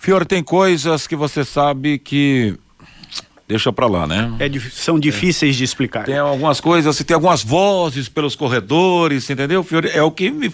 Fior, 0.00 0.24
tem 0.24 0.42
coisas 0.42 1.06
que 1.06 1.14
você 1.14 1.44
sabe 1.44 1.98
que 1.98 2.58
deixa 3.46 3.70
para 3.70 3.86
lá, 3.86 4.06
né? 4.06 4.32
É, 4.38 4.48
são 4.70 4.98
difíceis 4.98 5.54
é. 5.54 5.58
de 5.58 5.64
explicar. 5.64 6.04
Tem 6.04 6.16
algumas 6.16 6.58
coisas, 6.58 6.96
tem 7.04 7.14
algumas 7.14 7.44
vozes 7.44 8.08
pelos 8.08 8.34
corredores, 8.34 9.28
entendeu? 9.28 9.66
É 9.92 10.02
o 10.02 10.10
que 10.10 10.30
me, 10.30 10.50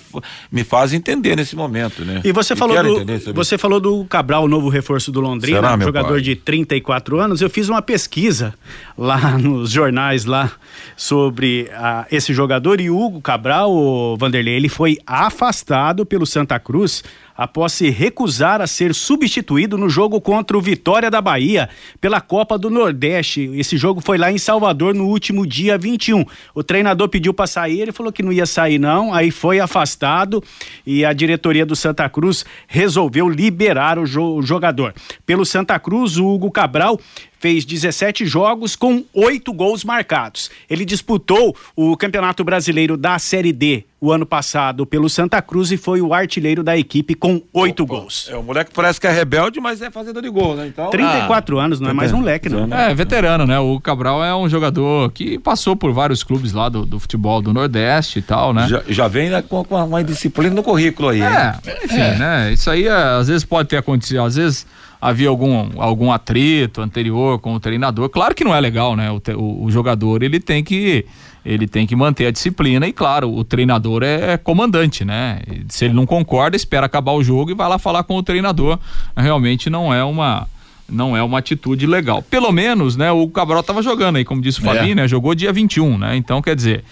me 0.50 0.64
faz 0.64 0.92
entender 0.92 1.36
nesse 1.36 1.54
momento, 1.54 2.04
né? 2.04 2.22
E 2.24 2.32
você 2.32 2.56
falou 2.56 2.82
do 2.82 3.02
entender, 3.02 3.32
você 3.32 3.56
falou 3.56 3.78
do 3.78 4.04
Cabral, 4.06 4.42
o 4.42 4.48
novo 4.48 4.68
reforço 4.68 5.12
do 5.12 5.20
Londrina, 5.20 5.60
Será, 5.60 5.78
jogador 5.78 6.14
pai? 6.14 6.22
de 6.22 6.34
34 6.34 7.20
anos. 7.20 7.40
Eu 7.40 7.48
fiz 7.48 7.68
uma 7.68 7.80
pesquisa 7.80 8.52
lá 8.98 9.36
nos 9.38 9.70
jornais 9.70 10.24
lá 10.24 10.50
sobre 10.96 11.70
uh, 11.70 12.04
esse 12.10 12.34
jogador 12.34 12.80
e 12.80 12.90
o 12.90 12.98
Hugo 12.98 13.20
Cabral, 13.20 13.70
o 13.72 14.16
Vanderlei, 14.16 14.54
ele 14.54 14.68
foi 14.68 14.98
afastado 15.06 16.04
pelo 16.04 16.26
Santa 16.26 16.58
Cruz 16.58 17.04
após 17.36 17.72
se 17.72 17.90
recusar 17.90 18.60
a 18.60 18.66
ser 18.66 18.94
substituído 18.94 19.76
no 19.76 19.88
jogo 19.88 20.20
contra 20.20 20.56
o 20.56 20.60
Vitória 20.60 21.10
da 21.10 21.20
Bahia 21.20 21.68
pela 22.00 22.20
Copa 22.20 22.58
do 22.58 22.70
Nordeste. 22.70 23.50
Esse 23.54 23.76
jogo 23.76 24.00
foi 24.00 24.18
lá 24.18 24.32
em 24.32 24.38
Salvador 24.38 24.94
no 24.94 25.06
último 25.06 25.46
dia 25.46 25.76
21. 25.76 26.24
O 26.54 26.62
treinador 26.62 27.08
pediu 27.08 27.34
para 27.34 27.46
sair, 27.46 27.80
ele 27.80 27.92
falou 27.92 28.12
que 28.12 28.22
não 28.22 28.32
ia 28.32 28.46
sair 28.46 28.78
não, 28.78 29.12
aí 29.12 29.30
foi 29.30 29.60
afastado 29.60 30.42
e 30.86 31.04
a 31.04 31.12
diretoria 31.12 31.66
do 31.66 31.76
Santa 31.76 32.08
Cruz 32.08 32.44
resolveu 32.66 33.28
liberar 33.28 33.98
o, 33.98 34.06
jo 34.06 34.36
o 34.36 34.42
jogador. 34.42 34.94
Pelo 35.24 35.44
Santa 35.44 35.78
Cruz, 35.78 36.16
o 36.16 36.26
Hugo 36.26 36.50
Cabral 36.50 36.98
fez 37.38 37.64
17 37.64 38.26
jogos 38.26 38.74
com 38.74 39.04
oito 39.12 39.52
gols 39.52 39.84
marcados. 39.84 40.50
Ele 40.68 40.84
disputou 40.84 41.54
o 41.74 41.96
Campeonato 41.96 42.42
Brasileiro 42.42 42.96
da 42.96 43.18
Série 43.18 43.52
D 43.52 43.84
o 44.06 44.12
ano 44.12 44.24
passado 44.24 44.86
pelo 44.86 45.08
Santa 45.08 45.42
Cruz 45.42 45.72
e 45.72 45.76
foi 45.76 46.00
o 46.00 46.14
artilheiro 46.14 46.62
da 46.62 46.76
equipe 46.76 47.14
com 47.14 47.42
oito 47.52 47.84
gols. 47.84 48.28
É, 48.30 48.36
o 48.36 48.42
moleque 48.42 48.70
parece 48.72 49.00
que 49.00 49.06
é 49.06 49.10
rebelde, 49.10 49.60
mas 49.60 49.82
é 49.82 49.90
fazedor 49.90 50.22
de 50.22 50.28
gol, 50.28 50.54
né? 50.54 50.68
Então, 50.68 50.90
34 50.90 51.58
ah, 51.58 51.64
anos, 51.64 51.80
não 51.80 51.90
é 51.90 51.92
mais 51.92 52.12
moleque, 52.12 52.48
não. 52.48 52.72
É, 52.72 52.94
veterano, 52.94 53.46
né? 53.46 53.58
O 53.58 53.80
Cabral 53.80 54.24
é 54.24 54.34
um 54.34 54.48
jogador 54.48 55.10
que 55.10 55.38
passou 55.38 55.74
por 55.74 55.92
vários 55.92 56.22
clubes 56.22 56.52
lá 56.52 56.68
do, 56.68 56.86
do 56.86 57.00
futebol 57.00 57.42
do 57.42 57.52
Nordeste 57.52 58.20
e 58.20 58.22
tal, 58.22 58.54
né? 58.54 58.68
Já, 58.68 58.82
já 58.88 59.08
vem 59.08 59.28
né, 59.28 59.42
com, 59.42 59.64
com 59.64 59.84
uma 59.84 60.04
disciplina 60.04 60.54
no 60.54 60.62
currículo 60.62 61.08
aí. 61.08 61.22
É, 61.22 61.54
enfim, 61.84 62.00
é. 62.00 62.16
né? 62.16 62.52
Isso 62.52 62.70
aí 62.70 62.88
às 62.88 63.26
vezes 63.26 63.44
pode 63.44 63.68
ter 63.68 63.76
acontecido, 63.76 64.22
às 64.22 64.36
vezes 64.36 64.66
havia 65.00 65.28
algum, 65.28 65.80
algum 65.80 66.12
atrito 66.12 66.80
anterior 66.80 67.38
com 67.38 67.54
o 67.54 67.60
treinador. 67.60 68.08
Claro 68.08 68.34
que 68.34 68.44
não 68.44 68.54
é 68.54 68.60
legal, 68.60 68.94
né? 68.94 69.10
O, 69.10 69.20
o, 69.36 69.64
o 69.64 69.70
jogador 69.70 70.22
ele 70.22 70.38
tem 70.38 70.62
que 70.62 71.04
ele 71.46 71.68
tem 71.68 71.86
que 71.86 71.94
manter 71.94 72.26
a 72.26 72.30
disciplina 72.32 72.88
e 72.88 72.92
claro, 72.92 73.32
o 73.32 73.44
treinador 73.44 74.02
é, 74.02 74.32
é 74.32 74.36
comandante, 74.36 75.04
né? 75.04 75.40
Se 75.68 75.84
ele 75.84 75.94
não 75.94 76.04
concorda, 76.04 76.56
espera 76.56 76.86
acabar 76.86 77.12
o 77.12 77.22
jogo 77.22 77.52
e 77.52 77.54
vai 77.54 77.68
lá 77.68 77.78
falar 77.78 78.02
com 78.02 78.16
o 78.16 78.22
treinador. 78.22 78.78
Realmente 79.16 79.70
não 79.70 79.94
é 79.94 80.02
uma 80.02 80.48
não 80.88 81.16
é 81.16 81.22
uma 81.22 81.38
atitude 81.38 81.86
legal. 81.86 82.22
Pelo 82.22 82.50
menos, 82.52 82.96
né, 82.96 83.10
o 83.10 83.28
Cabral 83.28 83.60
estava 83.60 83.82
jogando 83.82 84.16
aí, 84.16 84.24
como 84.24 84.40
disse 84.40 84.60
o 84.60 84.62
Fabinho, 84.62 84.92
é. 84.92 84.94
né? 84.94 85.08
Jogou 85.08 85.34
dia 85.34 85.52
21, 85.52 85.98
né? 85.98 86.16
Então, 86.16 86.42
quer 86.42 86.54
dizer, 86.56 86.84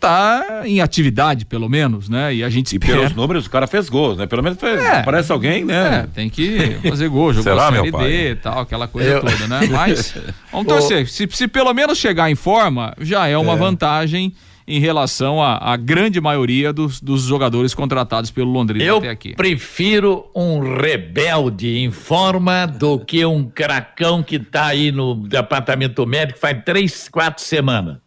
tá 0.00 0.62
em 0.64 0.80
atividade, 0.80 1.44
pelo 1.44 1.68
menos, 1.68 2.08
né? 2.08 2.34
E 2.34 2.44
a 2.44 2.48
gente 2.48 2.66
espera. 2.66 2.92
E 2.92 2.96
pelos 2.96 3.14
números, 3.14 3.46
o 3.46 3.50
cara 3.50 3.66
fez 3.66 3.88
gols, 3.88 4.16
né? 4.18 4.26
Pelo 4.26 4.42
menos 4.42 4.58
fez, 4.58 4.80
é, 4.80 5.02
parece 5.02 5.32
alguém, 5.32 5.64
né? 5.64 6.04
É, 6.04 6.06
tem 6.14 6.30
que 6.30 6.78
fazer 6.88 7.08
gol, 7.08 7.32
jogou 7.32 7.52
Será, 7.52 7.70
Série 7.70 7.90
D 7.90 8.30
e 8.30 8.36
tal, 8.36 8.60
aquela 8.60 8.86
coisa 8.86 9.08
Eu... 9.08 9.20
toda, 9.20 9.48
né? 9.48 9.60
Mas, 9.70 10.14
vamos 10.52 10.66
torcer. 10.66 11.08
Se, 11.08 11.28
se, 11.30 11.48
pelo 11.48 11.72
menos 11.72 11.98
chegar 11.98 12.30
em 12.30 12.34
forma, 12.34 12.94
já 13.00 13.26
é 13.26 13.36
uma 13.36 13.54
é. 13.54 13.56
vantagem 13.56 14.32
em 14.68 14.80
relação 14.80 15.40
à 15.40 15.76
grande 15.76 16.20
maioria 16.20 16.72
dos, 16.72 17.00
dos 17.00 17.22
jogadores 17.22 17.72
contratados 17.72 18.32
pelo 18.32 18.50
Londrina 18.50 18.84
Eu 18.84 18.98
até 18.98 19.10
aqui. 19.10 19.30
Eu 19.30 19.36
prefiro 19.36 20.26
um 20.34 20.58
rebelde 20.58 21.78
em 21.78 21.90
forma 21.92 22.66
do 22.66 22.98
que 22.98 23.24
um 23.24 23.44
cracão 23.48 24.24
que 24.24 24.38
tá 24.40 24.66
aí 24.66 24.90
no 24.90 25.14
departamento 25.14 26.04
médico 26.04 26.40
faz 26.40 26.60
três, 26.64 27.08
quatro 27.08 27.44
semanas. 27.44 27.98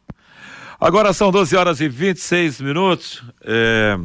Agora 0.81 1.11
são 1.11 1.29
12 1.29 1.57
horas 1.57 1.81
e 1.81 1.89
26 1.89 2.61
minutos. 2.61 3.21
É... 3.43 3.97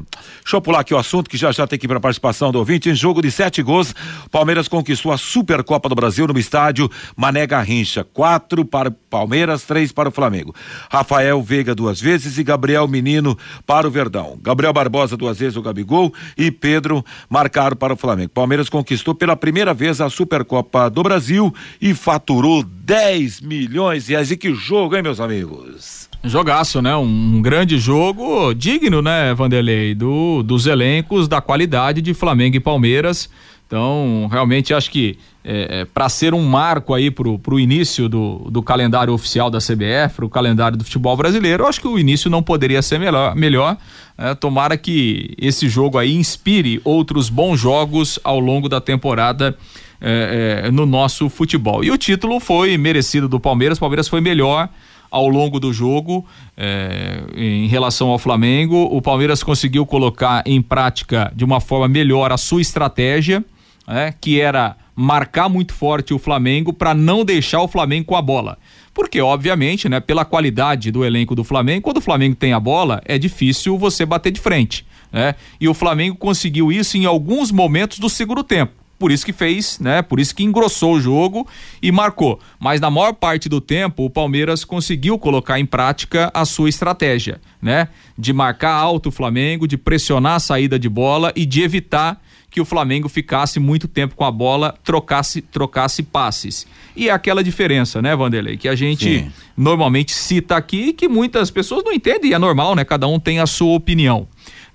Deixa 0.42 0.56
eu 0.56 0.60
pular 0.60 0.80
aqui 0.80 0.92
o 0.92 0.98
assunto 0.98 1.30
que 1.30 1.36
já 1.36 1.52
já 1.52 1.68
tem 1.68 1.78
que 1.78 1.86
ir 1.86 1.88
para 1.88 1.98
a 1.98 2.00
participação 2.00 2.50
do 2.50 2.58
ouvinte. 2.58 2.90
Em 2.90 2.94
jogo 2.96 3.22
de 3.22 3.30
sete 3.30 3.62
gols, 3.62 3.94
Palmeiras 4.28 4.66
conquistou 4.66 5.12
a 5.12 5.16
Supercopa 5.16 5.88
do 5.88 5.94
Brasil 5.94 6.26
no 6.26 6.36
estádio 6.36 6.90
Mané 7.16 7.46
Garrincha. 7.46 8.02
Quatro 8.02 8.64
para 8.64 8.90
Palmeiras, 8.90 9.62
três 9.62 9.92
para 9.92 10.08
o 10.08 10.12
Flamengo. 10.12 10.52
Rafael 10.90 11.40
Veiga 11.40 11.76
duas 11.76 12.00
vezes 12.00 12.38
e 12.38 12.42
Gabriel 12.42 12.88
Menino 12.88 13.38
para 13.64 13.86
o 13.86 13.90
Verdão. 13.90 14.36
Gabriel 14.42 14.72
Barbosa 14.72 15.16
duas 15.16 15.38
vezes 15.38 15.56
o 15.56 15.62
Gabigol 15.62 16.12
e 16.36 16.50
Pedro 16.50 17.04
marcaram 17.30 17.76
para 17.76 17.94
o 17.94 17.96
Flamengo. 17.96 18.30
Palmeiras 18.30 18.68
conquistou 18.68 19.14
pela 19.14 19.36
primeira 19.36 19.72
vez 19.72 20.00
a 20.00 20.10
Supercopa 20.10 20.90
do 20.90 21.04
Brasil 21.04 21.54
e 21.80 21.94
faturou 21.94 22.64
10 22.64 23.42
milhões 23.42 24.06
de 24.06 24.12
reais. 24.12 24.32
E 24.32 24.36
que 24.36 24.52
jogo, 24.52 24.96
hein, 24.96 25.02
meus 25.04 25.20
amigos? 25.20 26.03
Jogaço, 26.24 26.80
né? 26.80 26.96
Um, 26.96 27.42
grande 27.42 27.76
jogo 27.76 28.54
digno, 28.54 29.02
né, 29.02 29.34
Vanderlei, 29.34 29.94
do, 29.94 30.42
dos 30.42 30.66
elencos, 30.66 31.28
da 31.28 31.40
qualidade 31.42 32.00
de 32.00 32.14
Flamengo 32.14 32.56
e 32.56 32.60
Palmeiras. 32.60 33.28
Então, 33.66 34.26
realmente 34.30 34.72
acho 34.72 34.90
que 34.90 35.18
é, 35.44 35.80
é, 35.80 35.84
para 35.84 36.08
ser 36.08 36.32
um 36.32 36.42
marco 36.42 36.94
aí 36.94 37.10
pro, 37.10 37.38
pro 37.38 37.60
início 37.60 38.08
do, 38.08 38.46
do 38.50 38.62
calendário 38.62 39.12
oficial 39.12 39.50
da 39.50 39.58
CBF, 39.58 40.24
o 40.24 40.28
calendário 40.28 40.78
do 40.78 40.84
futebol 40.84 41.14
brasileiro, 41.14 41.66
acho 41.66 41.80
que 41.80 41.88
o 41.88 41.98
início 41.98 42.30
não 42.30 42.42
poderia 42.42 42.80
ser 42.80 42.98
melhor. 42.98 43.34
melhor 43.34 43.76
é, 44.16 44.34
tomara 44.34 44.78
que 44.78 45.34
esse 45.38 45.68
jogo 45.68 45.98
aí 45.98 46.14
inspire 46.14 46.80
outros 46.84 47.28
bons 47.28 47.60
jogos 47.60 48.18
ao 48.24 48.40
longo 48.40 48.68
da 48.68 48.80
temporada 48.80 49.56
é, 50.00 50.62
é, 50.64 50.70
no 50.70 50.86
nosso 50.86 51.28
futebol. 51.28 51.84
E 51.84 51.90
o 51.90 51.98
título 51.98 52.40
foi 52.40 52.78
merecido 52.78 53.28
do 53.28 53.38
Palmeiras, 53.38 53.76
o 53.76 53.80
Palmeiras 53.80 54.08
foi 54.08 54.20
melhor 54.20 54.68
ao 55.14 55.28
longo 55.28 55.60
do 55.60 55.72
jogo 55.72 56.26
é, 56.56 57.22
em 57.36 57.68
relação 57.68 58.08
ao 58.08 58.18
Flamengo. 58.18 58.88
O 58.90 59.00
Palmeiras 59.00 59.44
conseguiu 59.44 59.86
colocar 59.86 60.42
em 60.44 60.60
prática 60.60 61.32
de 61.36 61.44
uma 61.44 61.60
forma 61.60 61.86
melhor 61.86 62.32
a 62.32 62.36
sua 62.36 62.60
estratégia, 62.60 63.44
é, 63.86 64.12
que 64.20 64.40
era 64.40 64.76
marcar 64.96 65.48
muito 65.48 65.72
forte 65.72 66.12
o 66.12 66.18
Flamengo 66.18 66.72
para 66.72 66.92
não 66.94 67.24
deixar 67.24 67.62
o 67.62 67.68
Flamengo 67.68 68.06
com 68.06 68.16
a 68.16 68.22
bola. 68.22 68.58
Porque, 68.92 69.20
obviamente, 69.20 69.88
né, 69.88 70.00
pela 70.00 70.24
qualidade 70.24 70.90
do 70.90 71.04
elenco 71.04 71.36
do 71.36 71.44
Flamengo, 71.44 71.82
quando 71.82 71.98
o 71.98 72.02
Flamengo 72.02 72.34
tem 72.34 72.52
a 72.52 72.58
bola, 72.58 73.00
é 73.04 73.16
difícil 73.16 73.78
você 73.78 74.04
bater 74.04 74.32
de 74.32 74.40
frente. 74.40 74.84
Né? 75.12 75.36
E 75.60 75.68
o 75.68 75.74
Flamengo 75.74 76.16
conseguiu 76.16 76.72
isso 76.72 76.96
em 76.96 77.04
alguns 77.04 77.52
momentos 77.52 78.00
do 78.00 78.08
segundo 78.08 78.42
tempo 78.42 78.83
por 78.98 79.10
isso 79.10 79.26
que 79.26 79.32
fez, 79.32 79.78
né? 79.78 80.02
Por 80.02 80.20
isso 80.20 80.34
que 80.34 80.44
engrossou 80.44 80.94
o 80.94 81.00
jogo 81.00 81.46
e 81.82 81.90
marcou. 81.90 82.38
Mas 82.58 82.80
na 82.80 82.90
maior 82.90 83.12
parte 83.12 83.48
do 83.48 83.60
tempo, 83.60 84.04
o 84.04 84.10
Palmeiras 84.10 84.64
conseguiu 84.64 85.18
colocar 85.18 85.58
em 85.58 85.66
prática 85.66 86.30
a 86.32 86.44
sua 86.44 86.68
estratégia, 86.68 87.40
né? 87.60 87.88
De 88.16 88.32
marcar 88.32 88.72
alto 88.72 89.08
o 89.08 89.12
Flamengo, 89.12 89.66
de 89.66 89.76
pressionar 89.76 90.36
a 90.36 90.40
saída 90.40 90.78
de 90.78 90.88
bola 90.88 91.32
e 91.34 91.44
de 91.44 91.62
evitar 91.62 92.20
que 92.54 92.60
o 92.60 92.64
Flamengo 92.64 93.08
ficasse 93.08 93.58
muito 93.58 93.88
tempo 93.88 94.14
com 94.14 94.24
a 94.24 94.30
bola, 94.30 94.78
trocasse, 94.84 95.42
trocasse 95.42 96.04
passes. 96.04 96.68
E 96.94 97.08
é 97.08 97.12
aquela 97.12 97.42
diferença, 97.42 98.00
né, 98.00 98.14
Vanderlei, 98.14 98.56
que 98.56 98.68
a 98.68 98.76
gente 98.76 99.24
Sim. 99.24 99.32
normalmente 99.56 100.12
cita 100.12 100.54
aqui 100.54 100.90
e 100.90 100.92
que 100.92 101.08
muitas 101.08 101.50
pessoas 101.50 101.82
não 101.82 101.92
entendem, 101.92 102.30
e 102.30 102.34
é 102.34 102.38
normal, 102.38 102.76
né? 102.76 102.84
Cada 102.84 103.08
um 103.08 103.18
tem 103.18 103.40
a 103.40 103.46
sua 103.46 103.74
opinião. 103.74 104.28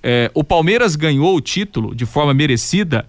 É, 0.04 0.30
o 0.34 0.44
Palmeiras 0.44 0.98
ganhou 0.98 1.34
o 1.34 1.40
título 1.40 1.96
de 1.96 2.06
forma 2.06 2.34
merecida 2.34 3.08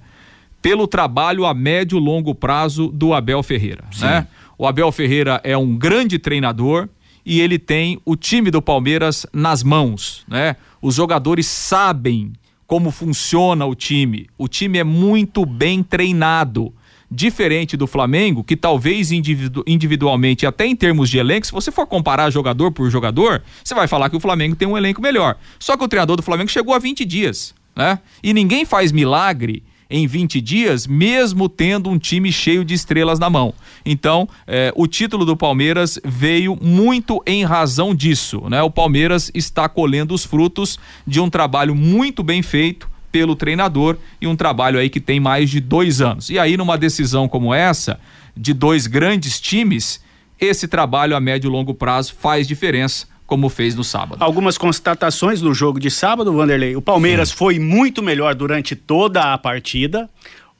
pelo 0.62 0.87
trabalho 0.87 1.46
a 1.46 1.55
médio 1.55 1.99
e 1.99 2.01
longo 2.01 2.35
prazo 2.35 2.88
do 2.88 3.14
Abel 3.14 3.42
Ferreira. 3.42 3.85
Né? 3.99 4.27
O 4.59 4.66
Abel 4.66 4.92
Ferreira 4.92 5.40
é 5.42 5.57
um 5.57 5.77
grande 5.77 6.18
treinador 6.18 6.88
e 7.25 7.40
ele 7.40 7.59
tem 7.59 8.01
o 8.05 8.16
time 8.16 8.51
do 8.51 8.61
Palmeiras 8.61 9.27
nas 9.33 9.62
mãos. 9.62 10.25
Né? 10.29 10.57
Os 10.83 10.94
jogadores 10.94 11.46
sabem 11.46 12.33
como 12.66 12.90
funciona 12.90 13.66
o 13.66 13.75
time. 13.75 14.29
O 14.38 14.46
time 14.46 14.79
é 14.79 14.85
muito 14.85 15.44
bem 15.44 15.83
treinado. 15.83 16.73
Diferente 17.12 17.77
do 17.77 17.88
Flamengo, 17.88 18.44
que 18.44 18.57
talvez 18.57 19.11
individu 19.11 19.64
individualmente, 19.66 20.46
até 20.46 20.64
em 20.64 20.77
termos 20.77 21.11
de 21.11 21.18
elenco, 21.18 21.44
se 21.44 21.53
você 21.53 21.73
for 21.73 21.85
comparar 21.85 22.31
jogador 22.31 22.70
por 22.70 22.88
jogador, 22.88 23.42
você 23.64 23.75
vai 23.75 23.88
falar 23.88 24.09
que 24.09 24.16
o 24.16 24.20
Flamengo 24.20 24.55
tem 24.55 24.68
um 24.68 24.79
elenco 24.79 25.03
melhor. 25.03 25.37
Só 25.59 25.77
que 25.77 25.83
o 25.83 25.88
treinador 25.88 26.16
do 26.16 26.23
Flamengo 26.23 26.49
chegou 26.49 26.73
a 26.73 26.79
20 26.79 27.05
dias. 27.05 27.53
Né? 27.75 27.99
E 28.23 28.33
ninguém 28.33 28.64
faz 28.64 28.92
milagre 28.92 29.64
em 29.90 30.07
20 30.07 30.40
dias, 30.40 30.87
mesmo 30.87 31.48
tendo 31.48 31.90
um 31.90 31.98
time 31.98 32.31
cheio 32.31 32.64
de 32.64 32.74
estrelas 32.74 33.18
na 33.18 33.29
mão. 33.29 33.53
Então, 33.85 34.29
eh, 34.46 34.72
o 34.76 34.87
título 34.87 35.24
do 35.24 35.37
Palmeiras 35.37 35.98
veio 36.05 36.57
muito 36.61 37.22
em 37.26 37.44
razão 37.44 37.94
disso, 37.94 38.44
né? 38.48 38.62
O 38.62 38.70
Palmeiras 38.70 39.31
está 39.35 39.68
colhendo 39.68 40.14
os 40.14 40.24
frutos 40.24 40.79
de 41.07 41.20
um 41.20 41.29
trabalho 41.29 41.74
muito 41.74 42.22
bem 42.22 42.40
feito 42.42 42.88
pelo 43.11 43.35
treinador 43.35 43.96
e 44.20 44.26
um 44.26 44.37
trabalho 44.37 44.79
aí 44.79 44.88
que 44.88 45.00
tem 45.00 45.18
mais 45.18 45.50
de 45.50 45.61
dois 45.61 46.00
anos. 46.00 46.31
E 46.31 46.38
aí, 46.38 46.57
numa 46.57 46.79
decisão 46.79 47.29
como 47.29 47.53
essa, 47.53 47.98
de 48.37 48.55
dois 48.55 48.87
grandes 48.87 49.40
times, 49.40 50.00
esse 50.40 50.68
trabalho 50.68 51.16
a 51.16 51.20
médio 51.20 51.48
e 51.48 51.50
longo 51.50 51.74
prazo 51.74 52.14
faz 52.14 52.46
diferença 52.46 53.09
como 53.31 53.49
fez 53.49 53.77
no 53.77 53.85
sábado. 53.85 54.16
Algumas 54.19 54.59
constatações 54.59 55.40
do 55.40 55.55
jogo 55.55 55.79
de 55.79 55.88
sábado, 55.88 56.33
Vanderlei. 56.33 56.75
O 56.75 56.83
Palmeiras 56.83 57.29
Sim. 57.29 57.37
foi 57.37 57.59
muito 57.61 58.03
melhor 58.03 58.35
durante 58.35 58.75
toda 58.75 59.33
a 59.33 59.38
partida. 59.38 60.11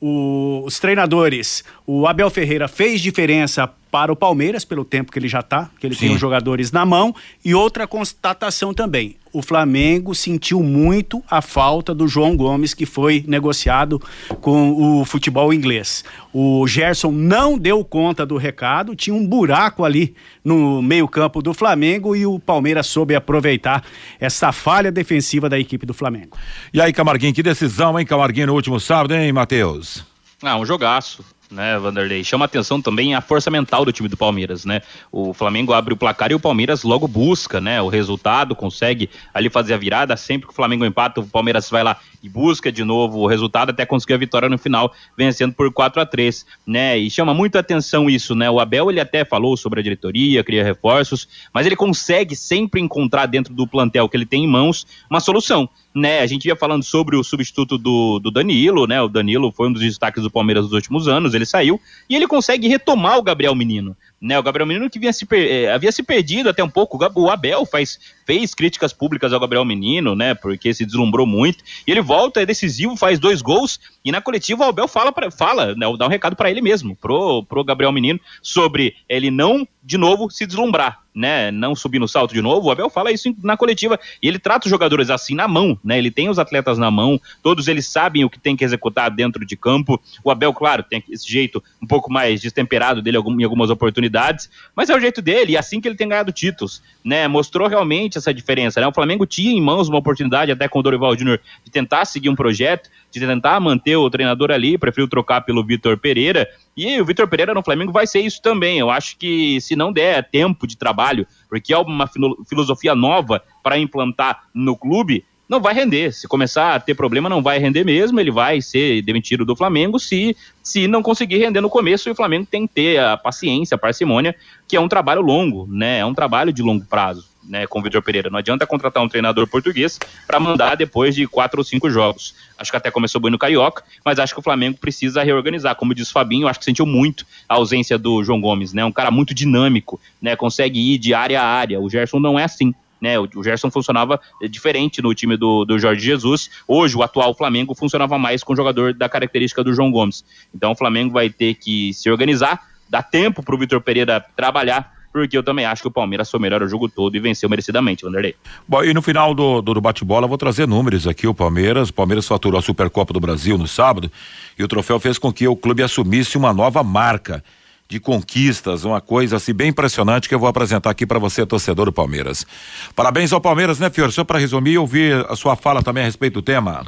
O, 0.01 0.63
os 0.65 0.79
treinadores, 0.79 1.65
o 1.85 2.07
Abel 2.07 2.31
Ferreira 2.31 2.69
fez 2.69 3.01
diferença 3.01 3.69
para 3.91 4.13
o 4.13 4.17
Palmeiras, 4.17 4.65
pelo 4.65 4.85
tempo 4.85 5.11
que 5.11 5.19
ele 5.19 5.29
já 5.29 5.41
está, 5.41 5.71
que 5.79 5.87
ele 5.87 5.95
Sim. 5.95 6.07
tem 6.07 6.15
os 6.15 6.21
jogadores 6.21 6.71
na 6.71 6.87
mão. 6.87 7.15
E 7.45 7.55
outra 7.55 7.87
constatação 7.87 8.73
também: 8.73 9.17
o 9.33 9.43
Flamengo 9.43 10.15
sentiu 10.15 10.63
muito 10.63 11.23
a 11.31 11.41
falta 11.41 11.95
do 11.95 12.09
João 12.09 12.37
Gomes, 12.37 12.75
que 12.75 12.85
foi 12.85 13.25
negociado 13.27 14.01
com 14.41 15.01
o 15.01 15.05
futebol 15.05 15.53
inglês. 15.53 16.05
O 16.33 16.67
Gerson 16.67 17.13
não 17.13 17.57
deu 17.59 17.85
conta 17.85 18.27
do 18.27 18.37
recado, 18.37 18.97
tinha 18.97 19.15
um 19.15 19.27
buraco 19.27 19.85
ali 19.85 20.15
no 20.45 20.83
meio-campo 20.83 21.43
do 21.43 21.55
Flamengo 21.55 22.17
e 22.17 22.27
o 22.27 22.39
Palmeiras 22.39 22.87
soube 22.87 23.15
aproveitar 23.15 23.85
essa 24.19 24.53
falha 24.53 24.91
defensiva 24.91 25.49
da 25.49 25.59
equipe 25.59 25.87
do 25.87 25.95
Flamengo. 25.95 26.37
E 26.73 26.81
aí, 26.81 26.93
Camarguinho, 26.93 27.35
que 27.35 27.43
decisão, 27.43 27.99
hein, 27.99 28.07
Camarguinho, 28.07 28.49
no 28.49 28.55
último 28.55 28.81
sábado, 28.81 29.15
hein, 29.15 29.33
Matheus? 29.33 30.05
Ah, 30.43 30.57
um 30.57 30.65
jogaço, 30.65 31.25
né, 31.51 31.79
Vanderlei? 31.79 32.23
Chama 32.23 32.45
atenção 32.45 32.81
também 32.81 33.15
a 33.15 33.21
força 33.21 33.51
mental 33.51 33.85
do 33.85 33.93
time 33.93 34.09
do 34.09 34.17
Palmeiras, 34.17 34.65
né? 34.65 34.83
O 35.11 35.35
Flamengo 35.35 35.73
abre 35.73 35.93
o 35.93 35.97
placar 35.97 36.31
e 36.31 36.35
o 36.35 36.41
Palmeiras 36.41 36.83
logo 36.83 37.09
busca, 37.09 37.61
né, 37.61 37.83
o 37.83 37.89
resultado, 37.89 38.55
consegue 38.55 39.11
ali 39.35 39.51
fazer 39.51 39.75
a 39.75 39.77
virada. 39.77 40.17
Sempre 40.17 40.47
que 40.47 40.53
o 40.53 40.57
Flamengo 40.57 40.85
empata, 40.85 41.21
o 41.21 41.27
Palmeiras 41.27 41.69
vai 41.69 41.83
lá 41.83 41.99
e 42.23 42.29
busca 42.29 42.71
de 42.71 42.85
novo 42.85 43.21
o 43.21 43.27
resultado 43.27 43.71
até 43.71 43.85
conseguir 43.85 44.15
a 44.15 44.19
vitória 44.19 44.49
no 44.49 44.59
final, 44.59 44.93
vencendo 45.17 45.55
por 45.55 45.73
4 45.73 46.03
a 46.03 46.07
3 46.07 46.47
né? 46.67 46.99
E 46.99 47.11
chama 47.11 47.35
muito 47.35 47.59
atenção 47.59 48.09
isso, 48.09 48.35
né? 48.35 48.51
O 48.51 48.61
Abel, 48.61 48.91
ele 48.91 49.01
até 49.01 49.25
falou 49.25 49.57
sobre 49.57 49.81
a 49.81 49.83
diretoria, 49.83 50.45
cria 50.45 50.65
reforços, 50.65 51.29
mas 51.53 51.67
ele 51.67 51.77
consegue 51.77 52.37
sempre 52.37 52.81
encontrar 52.81 53.27
dentro 53.27 53.53
do 53.53 53.67
plantel 53.67 54.09
que 54.09 54.17
ele 54.17 54.27
tem 54.27 54.45
em 54.45 54.49
mãos 54.49 54.87
uma 55.09 55.21
solução 55.21 55.69
né? 55.95 56.21
A 56.21 56.27
gente 56.27 56.47
ia 56.47 56.55
falando 56.55 56.83
sobre 56.83 57.17
o 57.17 57.25
substituto 57.25 57.77
do, 57.77 58.19
do 58.19 58.31
Danilo, 58.31 58.87
né? 58.87 59.01
O 59.03 59.09
Danilo 59.09 59.51
foi 59.51 59.69
um 59.69 59.73
dos 59.73 59.83
destaques 59.83 60.23
do 60.23 60.31
Palmeiras 60.31 60.65
nos 60.65 60.73
últimos 60.73 61.09
anos, 61.09 61.35
ele 61.35 61.45
saiu 61.45 61.81
e 62.09 62.15
ele 62.15 62.27
consegue 62.27 62.69
retomar 62.69 63.19
o 63.19 63.23
Gabriel 63.23 63.55
Menino, 63.55 63.97
né? 64.21 64.39
O 64.39 64.43
Gabriel 64.43 64.67
Menino 64.67 64.89
que 64.89 64.99
vinha 64.99 65.13
se 65.13 65.27
eh, 65.33 65.73
havia 65.73 65.91
se 65.91 66.03
perdido 66.03 66.49
até 66.49 66.63
um 66.63 66.71
pouco. 66.71 66.99
O 67.17 67.31
Abel 67.31 67.67
faz, 67.67 67.99
fez 68.25 68.55
críticas 68.55 68.93
públicas 68.93 69.33
ao 69.33 69.41
Gabriel 69.41 69.65
Menino, 69.65 70.15
né? 70.15 70.35
Porque 70.35 70.73
se 70.73 70.87
deslumbrou 70.87 71.27
muito. 71.27 71.65
E 71.87 71.91
ele 71.91 72.01
volta, 72.01 72.41
é 72.41 72.47
decisivo, 72.47 72.97
faz 72.97 73.19
dois 73.19 73.43
gols. 73.43 73.81
E 74.05 74.13
na 74.13 74.21
coletiva 74.21 74.67
o 74.67 74.69
Abel 74.69 74.87
fala, 74.87 75.13
pra, 75.13 75.31
fala 75.31 75.75
né? 75.75 75.87
Dá 75.99 76.07
um 76.07 76.11
recado 76.11 76.37
para 76.37 76.51
ele 76.51 76.63
mesmo, 76.63 76.95
pro, 76.95 77.43
pro 77.45 77.65
Gabriel 77.65 77.93
Menino, 77.93 78.21
sobre 78.43 78.95
ele 79.09 79.31
não, 79.31 79.67
de 79.83 79.99
novo, 79.99 80.31
se 80.31 80.47
deslumbrar. 80.47 81.01
Né, 81.13 81.51
não 81.51 81.75
subir 81.75 81.99
no 81.99 82.07
salto 82.07 82.33
de 82.33 82.41
novo, 82.41 82.69
o 82.69 82.71
Abel 82.71 82.89
fala 82.89 83.11
isso 83.11 83.35
na 83.43 83.57
coletiva 83.57 83.99
e 84.23 84.29
ele 84.29 84.39
trata 84.39 84.67
os 84.67 84.71
jogadores 84.71 85.11
assim 85.11 85.35
na 85.35 85.49
mão, 85.49 85.77
né? 85.83 85.99
Ele 85.99 86.09
tem 86.09 86.29
os 86.29 86.39
atletas 86.39 86.79
na 86.79 86.89
mão, 86.89 87.21
todos 87.43 87.67
eles 87.67 87.89
sabem 87.89 88.25
o 88.25 88.31
que 88.31 88.39
tem 88.39 88.57
que 88.57 88.65
executar 88.65 89.11
dentro 89.11 89.45
de 89.45 89.57
campo. 89.57 90.01
O 90.23 90.31
Abel, 90.31 90.55
claro, 90.55 90.85
tem 90.85 91.03
esse 91.11 91.29
jeito 91.29 91.61
um 91.83 91.87
pouco 91.87 92.13
mais 92.13 92.41
destemperado 92.41 93.03
dele 93.03 93.19
em 93.19 93.43
algumas 93.43 93.71
oportunidades, 93.71 94.49
mas 94.75 94.89
é 94.89 94.95
o 94.95 95.01
jeito 95.01 95.21
dele, 95.21 95.53
e 95.53 95.57
assim 95.57 95.81
que 95.81 95.89
ele 95.89 95.97
tem 95.97 96.09
ganhado 96.09 96.31
títulos, 96.31 96.81
né? 97.05 97.27
Mostrou 97.29 97.69
realmente 97.69 98.19
essa 98.19 98.33
diferença, 98.33 98.81
né? 98.81 98.87
O 98.87 98.93
Flamengo 98.93 99.27
tinha 99.27 99.53
em 99.53 99.61
mãos 99.61 99.89
uma 99.89 99.99
oportunidade 99.99 100.53
até 100.53 100.69
com 100.69 100.79
o 100.79 100.83
Dorival 100.83 101.17
Júnior 101.17 101.41
de 101.65 101.71
tentar 101.71 102.05
seguir 102.05 102.29
um 102.29 102.35
projeto, 102.35 102.91
de 103.11 103.21
tentar 103.21 103.59
manter 103.61 103.97
o 103.97 104.11
treinador 104.11 104.51
ali, 104.51 104.79
preferiu 104.79 105.09
trocar 105.09 105.41
pelo 105.41 105.65
Vitor 105.65 105.97
Pereira, 105.99 106.49
e 106.77 107.01
o 107.01 107.05
Vitor 107.05 107.29
Pereira 107.29 107.55
no 107.55 107.63
Flamengo 107.63 107.93
vai 107.93 108.07
ser 108.07 108.21
isso 108.21 108.41
também. 108.41 108.79
Eu 108.79 108.91
acho 108.91 109.17
que 109.17 109.61
se 109.61 109.75
não 109.75 109.93
der 109.93 110.29
tempo 110.31 110.67
de 110.67 110.77
trabalho, 110.77 111.27
porque 111.49 111.73
é 111.73 111.79
uma 111.79 112.07
filo- 112.07 112.45
filosofia 112.49 112.95
nova 112.95 113.43
para 113.63 113.79
implantar 113.79 114.45
no 114.55 114.77
clube, 114.77 115.25
não 115.51 115.61
vai 115.61 115.75
render. 115.75 116.13
Se 116.13 116.29
começar 116.29 116.77
a 116.77 116.81
ter 116.81 116.95
problema, 116.95 117.29
não 117.29 117.43
vai 117.43 117.59
render 117.59 117.83
mesmo. 117.85 118.21
Ele 118.21 118.31
vai 118.31 118.63
ser 118.63 119.03
demitido 119.03 119.45
do 119.45 119.57
Flamengo 119.57 119.99
se, 119.99 120.37
se 120.63 120.87
não 120.87 121.03
conseguir 121.03 121.39
render 121.39 121.61
no 121.61 121.69
começo. 121.69 122.09
E 122.09 122.13
o 122.13 122.15
Flamengo 122.15 122.47
tem 122.49 122.69
que 122.69 122.75
ter 122.75 123.01
a 123.01 123.17
paciência, 123.17 123.75
a 123.75 123.79
parcimônia, 123.79 124.37
que 124.69 124.77
é 124.77 124.81
um 124.81 124.87
trabalho 124.87 125.21
longo, 125.21 125.67
né? 125.69 125.99
É 125.99 126.07
um 126.07 126.15
trabalho 126.15 126.53
de 126.53 126.63
longo 126.63 126.85
prazo. 126.85 127.29
Né, 127.43 127.67
com 127.67 127.81
o 127.81 127.83
Vitor 127.83 128.03
Pereira. 128.03 128.31
Não 128.31 128.39
adianta 128.39 128.67
contratar 128.67 129.03
um 129.03 129.09
treinador 129.09 129.45
português 129.47 129.99
para 130.25 130.39
mandar 130.39 130.77
depois 130.77 131.15
de 131.15 131.27
quatro 131.27 131.59
ou 131.59 131.65
cinco 131.65 131.91
jogos. 131.91 132.35
Acho 132.57 132.71
que 132.71 132.77
até 132.77 132.91
começou 132.93 133.21
bem 133.21 133.31
no 133.31 133.39
Carioca, 133.39 133.83
mas 134.05 134.21
acho 134.21 134.35
que 134.35 134.39
o 134.39 134.43
Flamengo 134.43 134.77
precisa 134.79 135.25
reorganizar. 135.25 135.75
Como 135.75 135.95
disse 135.95 136.11
o 136.11 136.13
Fabinho, 136.13 136.47
acho 136.47 136.61
que 136.61 136.65
sentiu 136.67 136.87
muito 136.87 137.27
a 137.49 137.55
ausência 137.55 137.99
do 137.99 138.23
João 138.23 138.41
Gomes, 138.41 138.73
né? 138.75 138.85
Um 138.85 138.93
cara 138.93 139.11
muito 139.11 139.35
dinâmico, 139.35 139.99
né? 140.21 140.37
Consegue 140.37 140.79
ir 140.79 140.99
de 140.99 141.13
área 141.13 141.41
a 141.41 141.45
área. 141.45 141.81
O 141.81 141.89
Gerson 141.89 142.21
não 142.21 142.39
é 142.39 142.45
assim. 142.45 142.73
Né, 143.01 143.19
o 143.19 143.27
o 143.41 143.43
Gerson 143.43 143.71
funcionava 143.71 144.21
eh, 144.41 144.47
diferente 144.47 145.03
no 145.03 145.15
time 145.15 145.37
do, 145.37 145.65
do 145.65 145.79
Jorge 145.79 146.05
Jesus. 146.05 146.51
Hoje, 146.69 146.97
o 146.97 147.03
atual 147.03 147.35
Flamengo 147.35 147.75
funcionava 147.75 148.19
mais 148.19 148.45
com 148.45 148.53
um 148.53 148.57
jogador 148.57 148.93
da 148.93 149.09
característica 149.09 149.65
do 149.65 149.73
João 149.73 149.91
Gomes. 149.91 150.25
Então, 150.55 150.73
o 150.73 150.77
Flamengo 150.77 151.13
vai 151.13 151.31
ter 151.31 151.55
que 151.55 151.93
se 151.95 152.11
organizar, 152.11 152.61
dar 152.89 153.03
tempo 153.03 153.43
para 153.43 153.55
o 153.55 153.59
Vitor 153.59 153.81
Pereira 153.81 154.25
trabalhar, 154.37 154.93
porque 155.13 155.37
eu 155.37 155.43
também 155.43 155.65
acho 155.65 155.83
que 155.83 155.89
o 155.89 155.91
Palmeiras 155.91 156.31
foi 156.31 156.39
melhor 156.39 156.63
o 156.63 156.69
jogo 156.69 156.89
todo 156.89 157.17
e 157.17 157.21
venceu 157.21 157.49
merecidamente, 157.49 158.05
Vanderlei. 158.05 158.37
Bom, 158.69 158.85
e 158.85 158.95
no 158.95 159.03
final 159.03 159.35
do, 159.35 159.61
do, 159.61 159.75
do 159.75 159.81
bate-bola, 159.81 160.27
vou 160.27 160.39
trazer 160.39 160.69
números 160.69 161.07
aqui. 161.07 161.27
O 161.27 161.35
Palmeiras, 161.35 161.89
o 161.89 161.95
Palmeiras 161.95 162.29
faturou 162.29 162.59
a 162.59 162.63
Supercopa 162.63 163.13
do 163.13 163.19
Brasil 163.19 163.59
no 163.59 163.67
sábado 163.67 164.11
e 164.59 164.63
o 164.63 164.69
troféu 164.69 165.01
fez 165.01 165.19
com 165.19 165.33
que 165.33 165.49
o 165.49 165.57
clube 165.57 165.83
assumisse 165.83 166.37
uma 166.37 166.53
nova 166.53 166.83
marca 166.85 167.43
de 167.91 167.99
conquistas, 167.99 168.85
uma 168.85 169.01
coisa 169.01 169.37
assim 169.37 169.53
bem 169.53 169.69
impressionante 169.71 170.29
que 170.29 170.35
eu 170.35 170.39
vou 170.39 170.49
apresentar 170.49 170.91
aqui 170.91 171.05
para 171.05 171.19
você, 171.19 171.45
torcedor 171.45 171.87
do 171.87 171.93
Palmeiras. 171.93 172.47
Parabéns 172.95 173.33
ao 173.33 173.41
Palmeiras, 173.41 173.81
né, 173.81 173.91
Fior? 173.91 174.13
Só 174.13 174.23
para 174.23 174.39
resumir, 174.39 174.75
eu 174.75 174.87
vi 174.87 175.13
a 175.29 175.35
sua 175.35 175.57
fala 175.57 175.83
também 175.83 176.05
a 176.05 176.07
respeito 176.07 176.35
do 176.35 176.43
tema. 176.43 176.87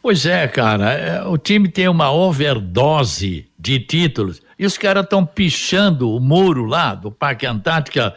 Pois 0.00 0.24
é, 0.24 0.48
cara, 0.48 0.92
é, 0.92 1.22
o 1.24 1.36
time 1.36 1.68
tem 1.68 1.86
uma 1.86 2.10
overdose 2.10 3.46
de 3.58 3.78
títulos 3.78 4.40
e 4.58 4.64
os 4.64 4.78
caras 4.78 5.04
estão 5.04 5.26
pichando 5.26 6.10
o 6.10 6.18
muro 6.18 6.64
lá 6.64 6.94
do 6.94 7.10
Parque 7.10 7.44
Antártica, 7.44 8.14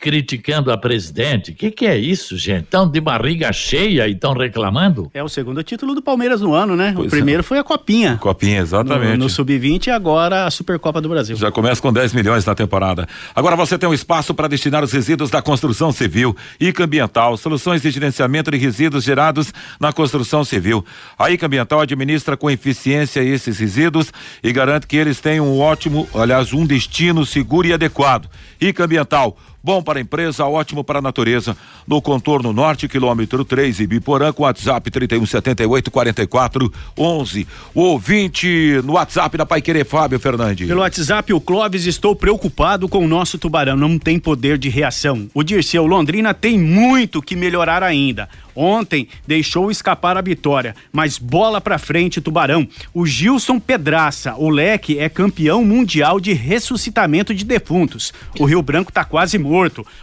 criticando 0.00 0.70
a 0.70 0.78
presidente. 0.78 1.50
O 1.50 1.54
que, 1.54 1.70
que 1.70 1.86
é 1.86 1.96
isso, 1.96 2.36
gente? 2.36 2.64
Estão 2.64 2.88
de 2.88 3.00
barriga 3.00 3.52
cheia 3.52 4.06
e 4.06 4.12
estão 4.12 4.32
reclamando? 4.32 5.10
É 5.12 5.22
o 5.22 5.28
segundo 5.28 5.62
título 5.62 5.94
do 5.94 6.00
Palmeiras 6.00 6.40
no 6.40 6.54
ano, 6.54 6.76
né? 6.76 6.92
Pois 6.94 7.08
o 7.08 7.10
primeiro 7.10 7.42
foi 7.42 7.58
a 7.58 7.64
Copinha. 7.64 8.16
Copinha, 8.16 8.60
exatamente. 8.60 9.18
No, 9.18 9.24
no 9.24 9.30
Sub-20 9.30 9.88
e 9.88 9.90
agora 9.90 10.46
a 10.46 10.50
Supercopa 10.50 11.00
do 11.00 11.08
Brasil. 11.08 11.36
Já 11.36 11.50
começa 11.50 11.82
com 11.82 11.92
10 11.92 12.12
milhões 12.12 12.44
na 12.44 12.54
temporada. 12.54 13.08
Agora 13.34 13.56
você 13.56 13.76
tem 13.76 13.88
um 13.88 13.94
espaço 13.94 14.32
para 14.32 14.48
destinar 14.48 14.84
os 14.84 14.92
resíduos 14.92 15.30
da 15.30 15.42
construção 15.42 15.90
civil, 15.90 16.36
ICA 16.60 16.84
Ambiental, 16.84 17.36
soluções 17.36 17.82
de 17.82 17.90
gerenciamento 17.90 18.50
de 18.50 18.56
resíduos 18.56 19.04
gerados 19.04 19.52
na 19.80 19.92
construção 19.92 20.44
civil. 20.44 20.84
A 21.18 21.30
ICA 21.30 21.46
Ambiental 21.46 21.80
administra 21.80 22.36
com 22.36 22.48
eficiência 22.48 23.20
esses 23.20 23.58
resíduos 23.58 24.12
e 24.42 24.52
garante 24.52 24.86
que 24.86 24.96
eles 24.96 25.20
tenham 25.20 25.48
um 25.48 25.58
ótimo, 25.58 26.08
aliás, 26.14 26.52
um 26.52 26.64
destino 26.64 27.26
seguro 27.26 27.66
e 27.66 27.72
adequado. 27.72 28.28
ICA 28.60 28.84
Ambiental. 28.84 29.23
Municipal 29.24 29.53
Bom 29.64 29.82
para 29.82 29.98
a 29.98 30.02
empresa, 30.02 30.44
ótimo 30.44 30.84
para 30.84 30.98
a 30.98 31.02
natureza. 31.02 31.56
No 31.88 32.02
contorno 32.02 32.52
norte, 32.52 32.86
quilômetro 32.86 33.46
3 33.46 33.80
e 33.80 33.86
Biporã, 33.86 34.30
com 34.30 34.42
WhatsApp 34.42 34.90
3178 34.90 35.90
44 35.90 36.70
11. 36.98 37.46
O 37.74 37.80
ouvinte 37.80 38.78
no 38.84 38.92
WhatsApp 38.92 39.38
da 39.38 39.46
Pai 39.46 39.62
Querer 39.62 39.86
Fábio 39.86 40.20
Fernandes. 40.20 40.68
Pelo 40.68 40.82
WhatsApp, 40.82 41.32
o 41.32 41.40
Clóvis, 41.40 41.86
estou 41.86 42.14
preocupado 42.14 42.86
com 42.90 43.02
o 43.02 43.08
nosso 43.08 43.38
tubarão, 43.38 43.74
não 43.74 43.98
tem 43.98 44.18
poder 44.18 44.58
de 44.58 44.68
reação. 44.68 45.30
O 45.32 45.42
Dirceu 45.42 45.86
Londrina 45.86 46.34
tem 46.34 46.58
muito 46.58 47.22
que 47.22 47.34
melhorar 47.34 47.82
ainda. 47.82 48.28
Ontem 48.54 49.08
deixou 49.26 49.70
escapar 49.70 50.16
a 50.16 50.20
vitória, 50.20 50.76
mas 50.92 51.18
bola 51.18 51.60
pra 51.60 51.76
frente, 51.76 52.20
Tubarão. 52.20 52.68
O 52.92 53.04
Gilson 53.04 53.58
Pedraça, 53.58 54.36
o 54.36 54.48
Leque 54.48 54.98
é 54.98 55.08
campeão 55.08 55.64
mundial 55.64 56.20
de 56.20 56.32
ressuscitamento 56.32 57.34
de 57.34 57.44
defuntos. 57.44 58.12
O 58.38 58.44
Rio 58.44 58.62
Branco 58.62 58.92
tá 58.92 59.04
quase 59.04 59.38
morto. 59.38 59.53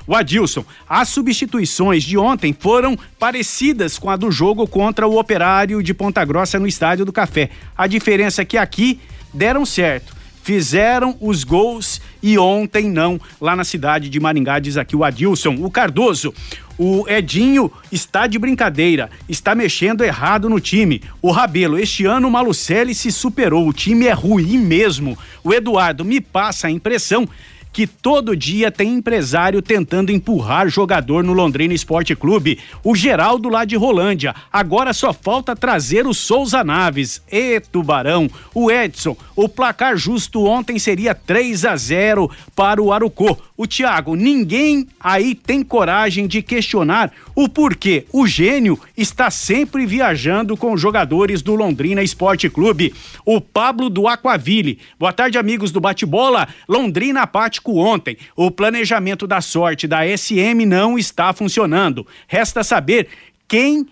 O 0.08 0.16
Adilson, 0.16 0.66
as 0.88 1.10
substituições 1.10 2.04
de 2.04 2.18
ontem 2.18 2.56
foram 2.58 2.98
parecidas 3.20 4.00
com 4.00 4.10
a 4.10 4.16
do 4.16 4.32
jogo 4.32 4.68
contra 4.68 5.08
o 5.08 5.20
Operário 5.20 5.84
de 5.84 5.94
Ponta 5.94 6.24
Grossa 6.24 6.60
no 6.60 6.68
Estádio 6.68 7.06
do 7.06 7.14
Café. 7.14 7.50
A 7.78 7.88
diferença 7.88 8.42
é 8.42 8.46
que 8.46 8.58
aqui 8.58 9.00
deram 9.34 9.66
certo 9.66 10.22
fizeram 10.44 11.16
os 11.22 11.44
gols 11.44 12.02
e 12.22 12.38
ontem 12.38 12.90
não, 12.90 13.20
lá 13.40 13.56
na 13.56 13.64
cidade 13.64 14.10
de 14.10 14.20
Maringá, 14.20 14.60
diz 14.60 14.78
aqui 14.78 14.96
o 14.96 15.04
Adilson. 15.04 15.56
O 15.60 15.70
Cardoso, 15.70 16.34
o 16.78 17.08
Edinho 17.08 17.72
está 17.92 18.28
de 18.28 18.40
brincadeira, 18.40 19.10
está 19.30 19.54
mexendo 19.54 20.04
errado 20.04 20.50
no 20.50 20.60
time. 20.60 21.02
O 21.22 21.32
Rabelo, 21.32 21.78
este 21.78 22.06
ano 22.06 22.28
o 22.28 22.32
Malucelli 22.32 22.96
se 22.96 23.12
superou, 23.12 23.68
o 23.68 23.74
time 23.74 24.08
é 24.08 24.14
ruim 24.14 24.58
mesmo. 24.58 25.18
O 25.44 25.54
Eduardo 25.54 26.04
me 26.04 26.20
passa 26.20 26.68
a 26.68 26.72
impressão 26.72 27.28
que 27.74 27.88
todo 27.88 28.36
dia 28.36 28.72
tem 28.72 28.94
empresário 28.94 29.62
tentando 29.62 30.12
empurrar 30.12 30.70
jogador 30.70 31.24
no 31.24 31.34
Londrina 31.34 31.74
Esporte 31.74 32.16
Clube. 32.16 32.60
O 32.84 32.96
Geraldo 32.96 33.50
lá 33.50 33.66
de 33.66 33.76
Rolândia. 33.76 34.36
Agora 34.52 34.94
só 34.94 35.14
falta 35.14 35.56
trazer 35.56 36.06
o 36.06 36.14
Souza 36.14 36.64
Naves. 36.64 37.22
E 37.32 37.60
Tubarão, 37.60 38.30
o 38.54 38.70
Edson. 38.70 39.16
O 39.36 39.48
placar 39.48 39.96
justo 39.96 40.46
ontem 40.46 40.78
seria 40.78 41.16
3 41.16 41.66
a 41.66 41.76
0 41.76 42.30
para 42.56 42.82
o 42.82 42.92
Arucô. 42.92 43.38
O 43.56 43.68
Thiago, 43.68 44.16
ninguém 44.16 44.88
aí 45.00 45.36
tem 45.36 45.64
coragem 45.64 46.28
de 46.28 46.42
questionar 46.42 47.12
o 47.36 47.48
porquê 47.48 48.06
o 48.12 48.28
gênio 48.28 48.80
está 48.98 49.32
sempre 49.32 49.86
viajando 49.86 50.58
com 50.58 50.76
jogadores 50.76 51.42
do 51.42 51.56
Londrina 51.56 52.04
Esporte 52.04 52.50
Clube. 52.50 52.94
O 53.26 53.40
Pablo 53.40 53.90
do 53.90 54.08
Aquaville. 54.08 54.80
Boa 55.00 55.14
tarde, 55.14 55.38
amigos 55.38 55.72
do 55.72 55.80
Bate-Bola. 55.80 56.48
Londrina 56.68 57.26
ontem. 57.70 58.18
O 58.36 58.50
planejamento 58.50 59.28
da 59.28 59.42
sorte 59.42 59.88
da 59.88 60.00
SM 60.06 60.66
não 60.66 60.98
está 60.98 61.34
funcionando. 61.34 62.06
Resta 62.28 62.64
saber 62.64 63.08
quem 63.48 63.86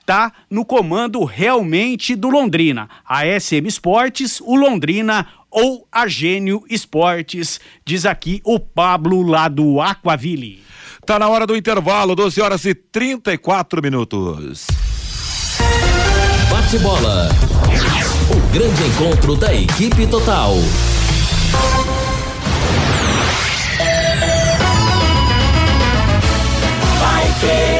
está 0.00 0.32
no 0.50 0.64
comando 0.64 1.22
realmente 1.24 2.16
do 2.16 2.28
Londrina. 2.28 2.88
A 3.08 3.24
SM 3.26 3.66
Esportes, 3.66 4.40
o 4.40 4.56
Londrina 4.56 5.26
ou 5.50 5.86
a 5.90 6.06
Gênio 6.08 6.64
Esportes, 6.68 7.60
diz 7.84 8.06
aqui 8.06 8.40
o 8.44 8.58
Pablo 8.58 9.22
lá 9.22 9.48
do 9.48 9.80
Aquaville. 9.80 10.62
Tá 11.06 11.18
na 11.18 11.28
hora 11.28 11.46
do 11.46 11.56
intervalo, 11.56 12.14
12 12.14 12.40
horas 12.40 12.64
e 12.64 12.74
34 12.74 13.82
minutos. 13.82 14.66
Bate 16.50 16.78
bola. 16.78 17.28
O 18.30 18.52
grande 18.52 18.82
encontro 18.84 19.36
da 19.36 19.54
equipe 19.54 20.06
total. 20.06 20.54
Vai 27.40 27.48
querer. 27.48 27.70
Quando 27.70 27.79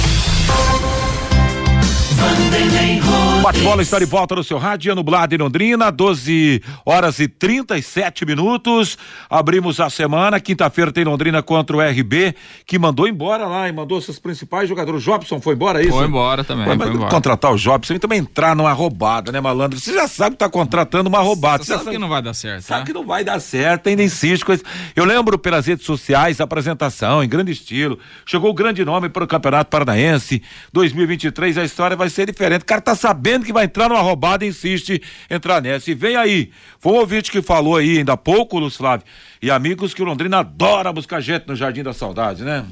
Bate-bola 3.41 3.81
está 3.81 3.97
de 3.97 4.05
volta 4.05 4.35
no 4.35 4.43
seu 4.43 4.57
rádio, 4.57 4.93
nublado 4.93 5.33
em 5.33 5.37
Londrina, 5.37 5.91
12 5.91 6.61
horas 6.85 7.19
e 7.19 7.27
37 7.27 8.23
minutos. 8.23 8.97
Abrimos 9.27 9.79
a 9.79 9.89
semana, 9.89 10.39
quinta-feira 10.39 10.91
tem 10.91 11.03
Londrina 11.03 11.41
contra 11.41 11.75
o 11.75 11.81
RB, 11.81 12.35
que 12.67 12.77
mandou 12.77 13.07
embora 13.07 13.47
lá 13.47 13.67
e 13.67 13.71
mandou 13.71 13.99
seus 13.99 14.19
principais 14.19 14.69
jogadores. 14.69 15.01
O 15.01 15.03
Jobson 15.03 15.41
foi 15.41 15.55
embora, 15.55 15.81
é 15.81 15.85
isso? 15.87 15.97
Foi 15.97 16.05
embora 16.05 16.43
também. 16.43 16.65
Foi, 16.65 16.77
foi 16.77 16.89
embora. 16.91 17.09
Contratar 17.09 17.51
o 17.51 17.57
Jobson 17.57 17.95
e 17.95 17.99
também 17.99 18.19
entrar 18.19 18.55
numa 18.55 18.71
roubada, 18.71 19.31
né, 19.31 19.41
malandro? 19.41 19.79
Você 19.79 19.91
já 19.91 20.07
sabe 20.07 20.35
que 20.35 20.39
tá 20.39 20.49
contratando 20.49 21.09
uma 21.09 21.19
roubada. 21.19 21.63
Você 21.63 21.75
sabe 21.75 21.89
que 21.89 21.97
não 21.97 22.09
vai 22.09 22.21
dar 22.21 22.35
certo, 22.35 22.61
Sabe 22.61 22.81
né? 22.81 22.85
que 22.85 22.93
não 22.93 23.05
vai 23.05 23.23
dar 23.23 23.39
certo, 23.39 23.87
ainda 23.89 24.03
insiste 24.03 24.45
com 24.45 24.53
isso. 24.53 24.63
Eu 24.95 25.03
lembro 25.03 25.39
pelas 25.39 25.65
redes 25.65 25.85
sociais, 25.85 26.39
a 26.39 26.43
apresentação 26.43 27.23
em 27.23 27.27
grande 27.27 27.51
estilo. 27.51 27.97
Chegou 28.23 28.51
o 28.51 28.53
grande 28.53 28.85
nome 28.85 29.09
para 29.09 29.23
o 29.23 29.27
Campeonato 29.27 29.71
Paranaense 29.71 30.43
2023, 30.71 31.57
a 31.57 31.63
história 31.63 31.97
vai 31.97 32.09
ser 32.11 32.27
diferente. 32.27 32.61
O 32.61 32.65
cara 32.65 32.81
tá 32.81 32.93
sabendo 32.93 33.45
que 33.45 33.51
vai 33.51 33.65
entrar 33.65 33.89
numa 33.89 34.01
roubada 34.01 34.45
e 34.45 34.49
insiste 34.49 35.01
entrar 35.29 35.61
nessa. 35.61 35.89
E 35.89 35.95
vem 35.95 36.15
aí. 36.15 36.51
Foi 36.79 36.93
um 36.93 36.97
ouvinte 36.97 37.31
que 37.31 37.41
falou 37.41 37.77
aí 37.77 37.97
ainda 37.99 38.13
há 38.13 38.17
pouco, 38.17 38.59
Lúcio 38.59 38.77
Flávio. 38.77 39.05
E 39.41 39.49
amigos 39.49 39.93
que 39.93 40.03
o 40.03 40.05
Londrina 40.05 40.39
adora 40.39 40.93
buscar 40.93 41.19
gente 41.19 41.47
no 41.47 41.55
Jardim 41.55 41.81
da 41.81 41.93
Saudade, 41.93 42.43
né? 42.43 42.63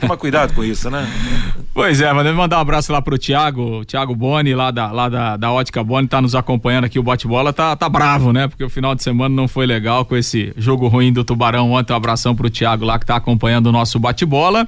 Toma 0.00 0.16
cuidado 0.16 0.52
com 0.54 0.64
isso, 0.64 0.90
né? 0.90 1.06
Pois 1.72 2.00
é, 2.00 2.10
mas 2.10 2.34
mandar 2.34 2.56
um 2.56 2.60
abraço 2.60 2.90
lá 2.90 3.02
pro 3.02 3.18
Thiago, 3.18 3.84
Thiago 3.84 4.16
Boni, 4.16 4.54
lá 4.54 4.70
da, 4.70 4.90
lá 4.90 5.10
da, 5.10 5.36
da 5.36 5.52
Ótica 5.52 5.84
Boni, 5.84 6.08
tá 6.08 6.22
nos 6.22 6.34
acompanhando 6.34 6.84
aqui, 6.84 6.98
o 6.98 7.02
bate-bola 7.02 7.52
tá, 7.52 7.76
tá 7.76 7.86
bravo, 7.86 8.32
né? 8.32 8.48
Porque 8.48 8.64
o 8.64 8.70
final 8.70 8.94
de 8.94 9.02
semana 9.02 9.34
não 9.34 9.46
foi 9.46 9.66
legal 9.66 10.06
com 10.06 10.16
esse 10.16 10.54
jogo 10.56 10.88
ruim 10.88 11.12
do 11.12 11.22
Tubarão 11.22 11.72
ontem, 11.72 11.92
um 11.92 11.96
abração 11.96 12.34
pro 12.34 12.48
Thiago 12.48 12.86
lá 12.86 12.98
que 12.98 13.04
tá 13.04 13.16
acompanhando 13.16 13.66
o 13.66 13.72
nosso 13.72 13.98
bate-bola. 13.98 14.66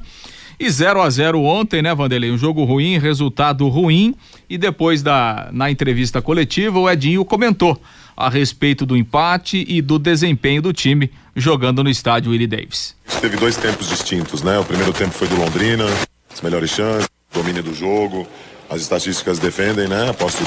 E 0.61 0.69
0 0.69 1.01
a 1.01 1.09
0 1.09 1.41
ontem, 1.43 1.81
né, 1.81 1.95
Vanderlei? 1.95 2.33
Um 2.33 2.39
jogo 2.39 2.65
ruim, 2.65 2.99
resultado 2.99 3.69
ruim. 3.69 4.15
E 4.51 4.59
depois 4.59 5.03
da 5.03 5.49
na 5.53 5.71
entrevista 5.71 6.21
coletiva, 6.21 6.79
o 6.79 6.91
Edinho 6.91 7.25
comentou 7.25 7.81
a 8.17 8.29
respeito 8.29 8.85
do 8.85 8.97
empate 8.97 9.65
e 9.69 9.81
do 9.81 9.99
desempenho 9.99 10.61
do 10.61 10.73
time 10.73 11.11
jogando 11.37 11.85
no 11.85 11.91
estádio 11.91 12.33
Willie 12.33 12.49
Davis. 12.49 12.97
Teve 13.21 13.37
dois 13.37 13.57
tempos 13.57 13.89
distintos, 13.89 14.43
né? 14.43 14.59
O 14.59 14.65
primeiro 14.65 14.93
tempo 14.93 15.13
foi 15.13 15.29
do 15.29 15.37
Londrina, 15.37 15.85
as 16.33 16.41
melhores 16.41 16.71
chances, 16.71 17.09
domínio 17.33 17.63
do 17.63 17.73
jogo, 17.73 18.27
as 18.69 18.81
estatísticas 18.81 19.39
defendem, 19.39 19.87
né? 19.87 20.11
Aposto 20.11 20.43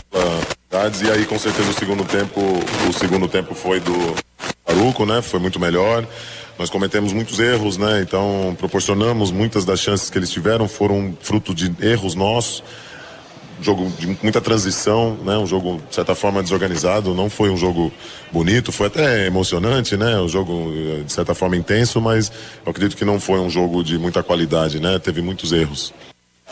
e 1.03 1.11
aí 1.11 1.25
com 1.25 1.37
certeza 1.37 1.69
o 1.69 1.73
segundo 1.73 2.03
tempo, 2.05 2.39
o 2.89 2.93
segundo 2.93 3.27
tempo 3.27 3.53
foi 3.53 3.79
do 3.79 4.15
Aruco, 4.65 5.05
né? 5.05 5.21
Foi 5.21 5.39
muito 5.39 5.59
melhor. 5.59 6.07
Nós 6.57 6.69
cometemos 6.69 7.13
muitos 7.13 7.39
erros, 7.39 7.77
né? 7.77 8.01
Então 8.01 8.55
proporcionamos 8.57 9.31
muitas 9.31 9.65
das 9.65 9.79
chances 9.79 10.09
que 10.09 10.17
eles 10.17 10.29
tiveram 10.29 10.67
foram 10.67 11.15
fruto 11.21 11.53
de 11.53 11.73
erros 11.81 12.15
nossos. 12.15 12.63
Jogo 13.61 13.91
de 13.99 14.17
muita 14.23 14.41
transição, 14.41 15.17
né? 15.23 15.37
Um 15.37 15.45
jogo 15.45 15.81
de 15.87 15.95
certa 15.95 16.15
forma 16.15 16.41
desorganizado. 16.41 17.13
Não 17.13 17.29
foi 17.29 17.49
um 17.49 17.57
jogo 17.57 17.91
bonito, 18.31 18.71
foi 18.71 18.87
até 18.87 19.27
emocionante, 19.27 19.95
né? 19.95 20.19
Um 20.19 20.27
jogo 20.27 20.71
eh, 20.73 21.03
de 21.03 21.11
certa 21.13 21.35
forma 21.35 21.55
intenso, 21.55 22.01
mas 22.01 22.31
eu 22.65 22.71
acredito 22.71 22.97
que 22.97 23.05
não 23.05 23.19
foi 23.19 23.39
um 23.39 23.49
jogo 23.49 23.83
de 23.83 23.97
muita 23.99 24.23
qualidade, 24.23 24.79
né? 24.79 24.97
Teve 24.99 25.21
muitos 25.21 25.51
erros. 25.51 25.93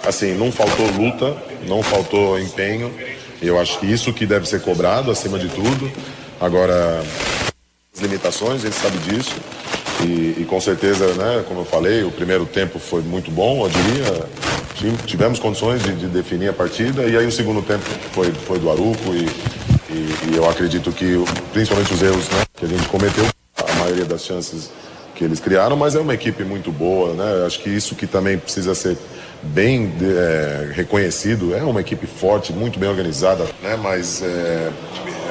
Assim, 0.05 0.33
não 0.35 0.51
faltou 0.51 0.85
luta, 0.91 1.35
não 1.67 1.83
faltou 1.83 2.39
empenho. 2.39 2.93
Eu 3.41 3.59
acho 3.59 3.79
que 3.79 3.85
isso 3.85 4.13
que 4.13 4.25
deve 4.25 4.47
ser 4.47 4.61
cobrado 4.61 5.11
acima 5.11 5.39
de 5.39 5.49
tudo. 5.49 5.91
Agora, 6.39 7.03
as 7.93 8.01
limitações, 8.01 8.63
a 8.63 8.65
gente 8.65 8.75
sabe 8.75 8.97
disso. 8.99 9.35
E, 10.01 10.41
e, 10.41 10.45
com 10.47 10.59
certeza, 10.61 11.13
né, 11.15 11.43
como 11.47 11.61
eu 11.61 11.65
falei, 11.65 12.03
o 12.03 12.11
primeiro 12.11 12.45
tempo 12.45 12.79
foi 12.79 13.01
muito 13.01 13.29
bom, 13.31 13.65
eu 13.65 13.69
diria. 13.69 14.95
Tivemos 15.05 15.39
condições 15.39 15.83
de, 15.83 15.93
de 15.93 16.07
definir 16.07 16.49
a 16.49 16.53
partida 16.53 17.03
e 17.03 17.17
aí 17.17 17.27
o 17.27 17.31
segundo 17.31 17.61
tempo 17.61 17.83
foi, 18.13 18.31
foi 18.31 18.59
do 18.59 18.71
Aruco 18.71 19.13
e, 19.13 19.25
e, 19.91 20.31
e 20.31 20.37
eu 20.37 20.49
acredito 20.49 20.89
que, 20.93 21.21
principalmente 21.51 21.93
os 21.93 22.01
erros 22.01 22.29
né, 22.29 22.43
que 22.53 22.65
a 22.65 22.67
gente 22.67 22.87
cometeu, 22.87 23.25
a 23.57 23.73
maioria 23.73 24.05
das 24.05 24.23
chances 24.23 24.71
que 25.19 25.25
eles 25.25 25.41
criaram, 25.41 25.75
mas 25.75 25.95
é 25.95 25.99
uma 25.99 26.13
equipe 26.13 26.45
muito 26.45 26.71
boa, 26.71 27.13
né? 27.13 27.45
Acho 27.45 27.59
que 27.59 27.69
isso 27.69 27.93
que 27.93 28.07
também 28.07 28.37
precisa 28.37 28.73
ser 28.73 28.97
bem 29.43 29.91
é, 30.01 30.71
reconhecido. 30.73 31.53
É 31.53 31.61
uma 31.61 31.81
equipe 31.81 32.07
forte, 32.07 32.53
muito 32.53 32.79
bem 32.79 32.87
organizada, 32.87 33.43
né? 33.61 33.75
Mas 33.75 34.23
é, 34.23 34.71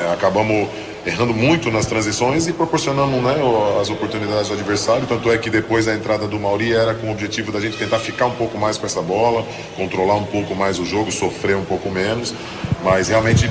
é 0.04 0.12
acabamos 0.12 0.68
errando 1.08 1.32
muito 1.32 1.70
nas 1.70 1.86
transições 1.86 2.46
e 2.46 2.52
proporcionando 2.52 3.16
né, 3.16 3.36
as 3.80 3.88
oportunidades 3.88 4.48
do 4.48 4.54
adversário. 4.54 5.06
Tanto 5.06 5.30
é 5.32 5.38
que 5.38 5.48
depois 5.48 5.88
a 5.88 5.94
entrada 5.94 6.28
do 6.28 6.38
Mauri 6.38 6.74
era 6.74 6.94
com 6.94 7.08
o 7.08 7.10
objetivo 7.10 7.50
da 7.50 7.60
gente 7.60 7.78
tentar 7.78 7.98
ficar 7.98 8.26
um 8.26 8.34
pouco 8.34 8.58
mais 8.58 8.76
com 8.76 8.84
essa 8.84 9.00
bola, 9.00 9.44
controlar 9.74 10.16
um 10.16 10.24
pouco 10.24 10.54
mais 10.54 10.78
o 10.78 10.84
jogo, 10.84 11.10
sofrer 11.10 11.56
um 11.56 11.64
pouco 11.64 11.90
menos. 11.90 12.34
Mas 12.84 13.08
realmente 13.08 13.50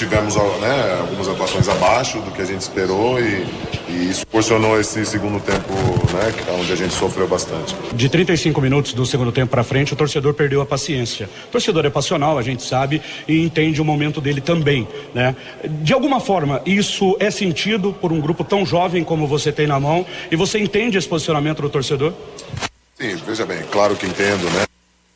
tivemos 0.00 0.34
né, 0.34 0.98
algumas 0.98 1.28
atuações 1.28 1.68
abaixo 1.68 2.20
do 2.20 2.30
que 2.30 2.40
a 2.40 2.44
gente 2.46 2.62
esperou 2.62 3.20
e, 3.20 3.46
e 3.86 4.10
isso 4.10 4.26
proporcionou 4.26 4.80
esse 4.80 5.04
segundo 5.04 5.38
tempo, 5.40 5.74
né, 6.14 6.32
onde 6.58 6.72
a 6.72 6.76
gente 6.76 6.94
sofreu 6.94 7.28
bastante. 7.28 7.76
De 7.92 8.08
35 8.08 8.62
minutos 8.62 8.94
do 8.94 9.04
segundo 9.04 9.30
tempo 9.30 9.50
para 9.50 9.62
frente, 9.62 9.92
o 9.92 9.96
torcedor 9.96 10.32
perdeu 10.32 10.62
a 10.62 10.66
paciência. 10.66 11.28
O 11.48 11.52
torcedor 11.52 11.84
é 11.84 11.90
passional, 11.90 12.38
a 12.38 12.42
gente 12.42 12.62
sabe 12.62 13.02
e 13.28 13.44
entende 13.44 13.82
o 13.82 13.84
momento 13.84 14.22
dele 14.22 14.40
também, 14.40 14.88
né? 15.14 15.36
De 15.82 15.92
alguma 15.92 16.18
forma, 16.18 16.62
isso 16.64 17.14
é 17.20 17.30
sentido 17.30 17.92
por 17.92 18.10
um 18.10 18.22
grupo 18.22 18.42
tão 18.42 18.64
jovem 18.64 19.04
como 19.04 19.26
você 19.26 19.52
tem 19.52 19.66
na 19.66 19.78
mão 19.78 20.06
e 20.30 20.36
você 20.36 20.58
entende 20.58 20.96
esse 20.96 21.08
posicionamento 21.08 21.60
do 21.60 21.68
torcedor? 21.68 22.14
Sim, 22.94 23.16
veja 23.26 23.44
bem, 23.44 23.58
claro 23.70 23.94
que 23.96 24.06
entendo, 24.06 24.44
né? 24.50 24.69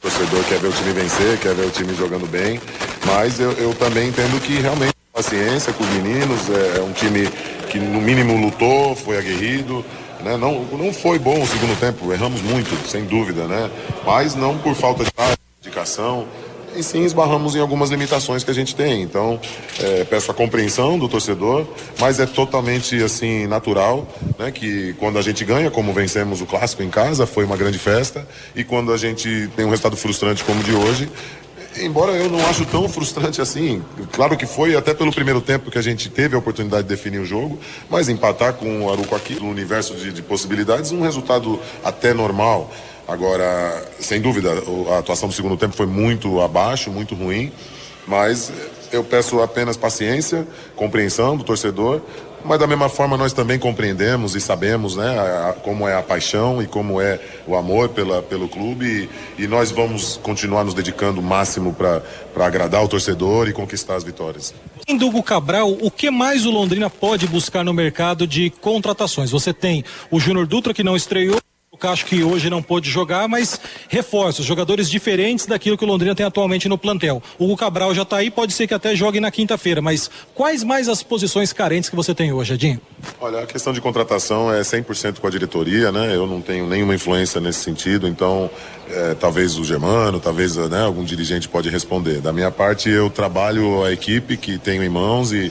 O 0.05 0.07
torcedor 0.07 0.45
quer 0.45 0.59
ver 0.59 0.69
o 0.69 0.73
time 0.73 0.93
vencer, 0.93 1.39
quer 1.39 1.55
ver 1.55 1.65
o 1.65 1.71
time 1.71 1.95
jogando 1.95 2.27
bem. 2.27 2.61
Mas 3.07 3.41
eu, 3.41 3.53
eu 3.53 3.75
também 3.75 4.09
entendo 4.11 4.39
que 4.39 4.61
realmente 4.61 4.93
paciência 5.11 5.73
com 5.73 5.83
os 5.83 5.89
meninos, 5.91 6.51
é, 6.51 6.79
é, 6.79 6.83
um 6.83 6.93
time 6.93 7.27
que 7.71 7.79
no 7.79 8.03
mínimo 8.03 8.37
lutou, 8.39 8.95
foi 8.95 9.17
aguerrido. 9.17 9.83
Né? 10.21 10.37
Não, 10.37 10.63
não 10.65 10.93
foi 10.93 11.19
bom 11.19 11.41
o 11.41 11.47
segundo 11.47 11.75
tempo, 11.81 12.13
erramos 12.13 12.43
muito, 12.43 12.87
sem 12.87 13.07
dúvida, 13.07 13.47
né? 13.47 13.71
Mas 14.05 14.35
não 14.35 14.59
por 14.59 14.75
falta 14.75 15.05
de 15.05 15.11
dedicação, 15.63 16.27
e 16.77 16.83
sim 16.83 17.05
esbarramos 17.05 17.55
em 17.55 17.61
algumas 17.61 17.91
limitações 17.91 18.45
que 18.45 18.51
a 18.51 18.55
gente 18.55 18.75
tem. 18.75 19.03
Então, 19.03 19.41
é, 19.81 20.05
peço 20.05 20.31
a 20.31 20.35
compreensão 20.35 20.99
do 20.99 21.09
torcedor, 21.09 21.67
mas 21.99 22.21
é 22.21 22.27
totalmente 22.27 23.03
assim 23.03 23.47
natural, 23.47 24.07
né? 24.39 24.51
Que 24.51 24.95
quando 24.95 25.19
a 25.19 25.23
gente 25.23 25.45
ganha, 25.45 25.71
como 25.71 25.93
vencemos 25.93 26.41
o 26.41 26.47
clássico 26.47 26.83
em 26.83 26.91
casa, 26.91 27.27
foi 27.27 27.45
uma 27.45 27.57
grande 27.57 27.79
festa, 27.79 28.27
e 28.55 28.65
quando 28.65 28.93
a 28.93 28.97
gente 28.97 29.51
tem 29.57 29.65
um 29.65 29.71
resultado 29.71 29.97
frustrante 29.97 30.45
como 30.45 30.61
o 30.61 30.65
de 30.65 30.75
hoje, 30.75 31.09
embora 31.81 32.13
eu 32.13 32.31
não 32.31 32.45
acho 32.47 32.65
tão 32.67 32.89
frustrante 32.89 33.41
assim, 33.41 33.83
claro 34.13 34.37
que 34.37 34.47
foi 34.47 34.77
até 34.77 34.95
pelo 34.95 35.13
primeiro 35.13 35.41
tempo 35.41 35.71
que 35.71 35.79
a 35.79 35.83
gente 35.83 36.09
teve 36.09 36.35
a 36.35 36.39
oportunidade 36.39 36.85
de 36.85 36.89
definir 36.89 37.19
o 37.19 37.25
jogo, 37.25 37.59
mas 37.91 38.09
empatar 38.09 38.55
com 38.55 38.85
o 38.85 38.93
Aruco 38.93 39.15
aqui 39.15 39.35
no 39.35 39.49
universo 39.49 39.95
de, 39.95 40.13
de 40.13 40.23
possibilidades, 40.23 40.93
um 40.93 41.03
resultado 41.03 41.59
até 41.85 42.15
normal. 42.15 42.71
Agora, 43.07 43.87
sem 44.01 44.21
dúvida, 44.21 44.51
a 44.95 44.99
atuação 44.99 45.29
do 45.29 45.35
segundo 45.35 45.57
tempo 45.57 45.75
foi 45.75 45.87
muito 45.87 46.41
abaixo, 46.41 46.91
muito 46.91 47.15
ruim, 47.15 47.53
mas 48.07 48.53
eu 48.93 49.05
peço 49.05 49.41
apenas 49.43 49.77
paciência, 49.77 50.47
compreensão 50.75 51.37
do 51.37 51.45
torcedor, 51.45 52.01
mas 52.45 52.59
da 52.59 52.67
mesma 52.67 52.89
forma 52.89 53.17
nós 53.17 53.33
também 53.33 53.59
compreendemos 53.59 54.37
e 54.37 54.41
sabemos 54.41 54.97
né, 54.97 55.19
a, 55.19 55.51
a, 55.51 55.53
como 55.55 55.89
é 55.89 55.97
a 55.97 56.03
paixão 56.03 56.63
e 56.63 56.67
como 56.67 57.01
é 57.01 57.19
o 57.47 57.57
amor 57.57 57.89
pela, 57.89 58.23
pelo 58.23 58.49
clube 58.49 59.09
e, 59.39 59.45
e 59.45 59.47
nós 59.49 59.71
vamos 59.71 60.19
continuar 60.19 60.63
nos 60.63 60.75
dedicando 60.75 61.21
o 61.21 61.23
máximo 61.23 61.73
para 61.75 62.03
agradar 62.37 62.85
o 62.85 62.89
torcedor 62.89 63.49
e 63.49 63.53
conquistar 63.53 63.97
as 63.97 64.05
vitórias. 64.05 64.55
Em 64.87 64.97
Dugo 64.97 65.23
Cabral, 65.23 65.73
o 65.73 65.91
que 65.91 66.11
mais 66.11 66.45
o 66.45 66.51
Londrina 66.51 66.91
pode 66.91 67.27
buscar 67.27 67.65
no 67.65 67.73
mercado 67.73 68.27
de 68.27 68.51
contratações? 68.51 69.31
Você 69.31 69.53
tem 69.55 69.83
o 70.11 70.21
Júnior 70.21 70.47
Dutra 70.47 70.75
que 70.75 70.85
não 70.85 70.95
estreou. 70.95 71.41
O 71.75 71.89
acho 71.89 72.07
que 72.07 72.23
hoje 72.23 72.49
não 72.49 72.63
pôde 72.63 72.89
jogar, 72.89 73.27
mas 73.27 73.61
reforços, 73.89 74.47
jogadores 74.47 74.89
diferentes 74.89 75.45
daquilo 75.45 75.77
que 75.77 75.85
o 75.85 75.89
Londrina 75.89 76.15
tem 76.15 76.25
atualmente 76.25 76.69
no 76.69 76.79
plantel. 76.79 77.21
O 77.37 77.47
Hugo 77.47 77.57
Cabral 77.57 77.93
já 77.93 78.03
está 78.03 78.19
aí, 78.19 78.31
pode 78.31 78.53
ser 78.53 78.69
que 78.69 78.75
até 78.75 78.95
jogue 78.95 79.19
na 79.19 79.29
quinta-feira, 79.29 79.83
mas 79.83 80.09
quais 80.35 80.63
mais 80.63 80.89
as 80.89 81.03
posições 81.03 81.53
carentes 81.53 81.91
que 81.91 81.97
você 81.97 82.15
tem 82.15 82.33
hoje, 82.33 82.55
Edinho? 82.55 82.81
Olha, 83.21 83.41
a 83.41 83.47
questão 83.47 83.73
de 83.73 83.81
contratação 83.81 84.55
é 84.55 84.61
100% 84.61 85.19
com 85.19 85.27
a 85.27 85.31
diretoria, 85.31 85.91
né? 85.91 86.15
Eu 86.15 86.29
não 86.29 86.41
tenho 86.41 86.65
nenhuma 86.69 86.95
influência 86.95 87.41
nesse 87.41 87.65
sentido, 87.65 88.07
então 88.07 88.49
é, 88.89 89.15
talvez 89.15 89.59
o 89.59 89.65
Germano, 89.65 90.21
talvez 90.21 90.55
né, 90.55 90.85
algum 90.85 91.03
dirigente 91.03 91.49
pode 91.49 91.69
responder. 91.71 92.21
Da 92.21 92.33
minha 92.33 92.53
parte, 92.53 92.89
eu 92.89 93.11
trabalho 93.11 93.83
a 93.83 93.93
equipe 93.93 94.37
que 94.37 94.59
tenho 94.59 94.85
em 94.85 94.89
mãos 94.89 95.33
e 95.33 95.51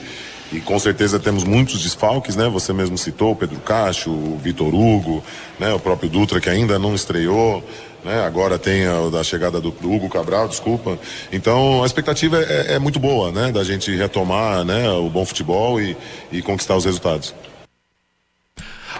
e 0.54 0.60
com 0.60 0.78
certeza 0.78 1.18
temos 1.18 1.42
muitos 1.42 1.82
desfalques, 1.82 2.36
né? 2.36 2.48
Você 2.48 2.72
mesmo 2.72 2.96
citou 2.96 3.32
o 3.32 3.36
Pedro 3.36 3.58
Cacho, 3.58 4.10
o 4.10 4.38
Vitor 4.40 4.72
Hugo, 4.72 5.22
né? 5.58 5.72
O 5.74 5.80
próprio 5.80 6.08
Dutra 6.08 6.40
que 6.40 6.48
ainda 6.48 6.78
não 6.78 6.94
estreou, 6.94 7.62
né? 8.04 8.24
Agora 8.24 8.56
tem 8.56 8.86
a 8.86 9.08
da 9.10 9.24
chegada 9.24 9.60
do, 9.60 9.72
do, 9.72 9.92
Hugo 9.92 10.08
Cabral, 10.08 10.46
desculpa. 10.46 10.96
Então 11.32 11.82
a 11.82 11.86
expectativa 11.86 12.40
é, 12.40 12.74
é, 12.74 12.78
muito 12.78 13.00
boa, 13.00 13.32
né? 13.32 13.50
Da 13.50 13.64
gente 13.64 13.94
retomar, 13.96 14.64
né? 14.64 14.88
O 14.92 15.10
bom 15.10 15.24
futebol 15.24 15.80
e, 15.80 15.96
e 16.30 16.40
conquistar 16.40 16.76
os 16.76 16.84
resultados. 16.84 17.34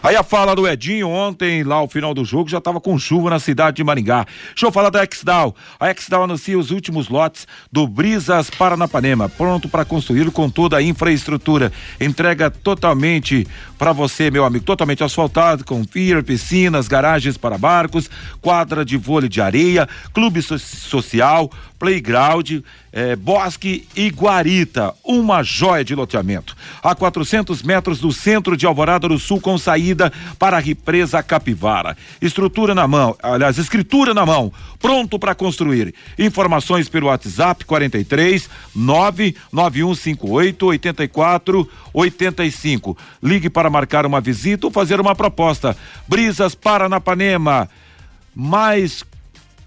Aí 0.05 0.17
a 0.17 0.23
fala 0.23 0.55
do 0.55 0.69
Edinho 0.69 1.09
ontem, 1.09 1.65
lá 1.65 1.77
ao 1.77 1.89
final 1.89 2.13
do 2.13 2.27
jogo, 2.27 2.47
já 2.47 2.59
estava 2.59 2.79
com 2.79 2.99
chuva 2.99 3.31
na 3.31 3.39
cidade 3.39 3.79
de 3.79 3.85
Maringá. 3.85 4.27
Deixa 4.49 4.67
eu 4.67 4.71
falar 4.71 4.91
da 4.91 5.03
Exdal. 5.03 5.57
A 5.81 5.91
Exdal 5.91 6.25
anuncia 6.25 6.59
os 6.59 6.71
últimos 6.71 7.09
lotes 7.09 7.49
do 7.73 7.89
Brisas 7.89 8.51
Paranapanema, 8.51 9.31
pronto 9.31 9.67
para 9.67 9.83
construir 9.83 10.31
com 10.31 10.51
toda 10.51 10.77
a 10.77 10.83
infraestrutura. 10.83 11.73
Entrega 11.99 12.51
totalmente 12.51 13.47
para 13.85 13.93
você, 13.93 14.30
meu 14.30 14.47
amigo, 14.47 14.64
totalmente 14.64 15.05
asfaltado, 15.05 15.62
com 15.62 15.85
pier, 15.85 16.24
piscinas, 16.24 16.89
garagens 16.89 17.37
para 17.37 17.59
barcos, 17.59 18.09
quadra 18.41 18.82
de 18.82 18.97
vôlei 18.97 19.28
de 19.28 19.43
areia, 19.43 19.87
clube 20.14 20.41
so 20.41 20.59
social, 20.59 21.51
playground, 21.78 22.62
é, 22.91 23.14
Bosque 23.14 23.87
e 23.95 24.09
Guarita, 24.09 24.95
uma 25.05 25.43
joia 25.43 25.85
de 25.85 25.95
loteamento. 25.95 26.57
A 26.82 26.95
400 26.95 27.62
metros 27.62 28.01
do 28.01 28.11
centro 28.11 28.57
de 28.57 28.64
Alvorada 28.64 29.07
do 29.09 29.18
Sul, 29.18 29.39
com 29.39 29.59
saída 29.59 30.11
para 30.39 30.57
a 30.57 30.61
represa 30.61 31.22
Capivara. 31.22 31.95
Estrutura 32.22 32.74
na 32.74 32.89
mão, 32.89 33.14
aliás, 33.22 33.59
escritura 33.59 34.14
na 34.14 34.24
mão, 34.24 34.51
pronto 34.80 35.18
para 35.18 35.35
construir. 35.35 35.93
Informações 36.18 36.89
pelo 36.89 37.09
WhatsApp 37.09 37.64
43 37.66 38.49
99158 38.74 40.66
84 40.66 41.68
85. 41.93 42.97
Ligue 43.22 43.51
para 43.51 43.68
marcar 43.75 44.07
uma 44.07 44.20
visita 44.20 44.68
ou 44.68 44.72
fazer 44.72 45.01
uma 45.01 45.16
proposta. 45.16 45.77
Brisas 46.07 46.55
Paranapanema. 46.55 47.68
Mais 48.33 49.05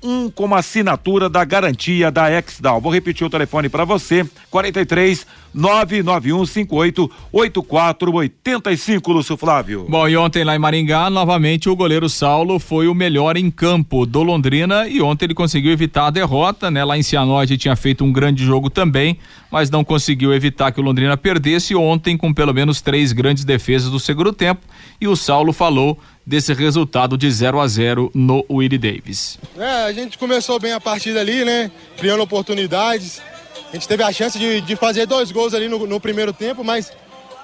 um 0.02 0.30
com 0.30 0.56
assinatura 0.56 1.28
da 1.28 1.44
garantia 1.44 2.10
da 2.10 2.32
Exdal. 2.32 2.80
Vou 2.80 2.94
repetir 2.94 3.28
o 3.28 3.30
telefone 3.30 3.68
para 3.68 3.84
você: 3.84 4.26
43 4.50 5.28
991 5.54 6.46
58 6.46 7.12
8485, 7.32 9.12
Lúcio 9.12 9.38
Flávio. 9.38 9.86
Bom, 9.90 10.08
e 10.08 10.16
ontem 10.18 10.44
lá 10.44 10.56
em 10.56 10.60
Maringá, 10.60 11.10
novamente 11.10 11.70
o 11.70 11.76
goleiro 11.76 12.10
Saulo 12.10 12.60
foi 12.60 12.88
o 12.88 12.94
melhor 12.94 13.38
em 13.38 13.50
campo 13.50 14.06
do 14.06 14.24
Londrina 14.24 14.88
e 14.88 15.02
ontem 15.02 15.26
ele 15.26 15.34
conseguiu 15.34 15.72
evitar 15.72 16.08
a 16.08 16.10
derrota, 16.12 16.70
né? 16.70 16.84
Lá 16.84 16.98
em 16.98 17.04
Cianorte 17.04 17.58
tinha 17.58 17.76
feito 17.76 18.04
um 18.04 18.12
grande 18.12 18.44
jogo 18.44 18.70
também, 18.70 19.18
mas 19.52 19.70
não 19.70 19.84
conseguiu 19.84 20.34
evitar 20.34 20.72
que 20.72 20.80
o 20.80 20.84
Londrina 20.84 21.18
perdesse 21.18 21.76
ontem 21.76 22.18
com 22.18 22.34
pelo 22.34 22.54
menos 22.54 22.82
três 22.82 23.12
grandes 23.12 23.44
defesas 23.44 23.90
do 23.90 24.00
segundo 24.00 24.34
tempo 24.34 24.62
e 25.00 25.08
o 25.08 25.16
Saulo 25.16 25.54
falou 25.54 25.98
desse 26.26 26.54
resultado 26.54 27.18
de 27.18 27.32
0 27.32 27.60
a 27.60 27.68
0 27.68 28.12
no 28.14 28.46
Willie 28.52 28.78
Davis. 28.78 29.40
É, 29.58 29.86
a 29.86 29.94
gente 29.94 30.18
começou 30.18 30.60
bem 30.60 30.74
a 30.74 30.80
partida 30.80 31.22
ali, 31.22 31.46
né? 31.46 31.72
Criando 31.98 32.22
oportunidades. 32.22 33.22
A 33.70 33.74
gente 33.74 33.88
teve 33.88 34.04
a 34.04 34.12
chance 34.12 34.40
de, 34.40 34.62
de 34.62 34.76
fazer 34.76 35.06
dois 35.06 35.32
gols 35.32 35.54
ali 35.54 35.68
no, 35.68 35.86
no, 35.86 36.00
primeiro 36.00 36.32
tempo, 36.32 36.64
mas 36.64 36.92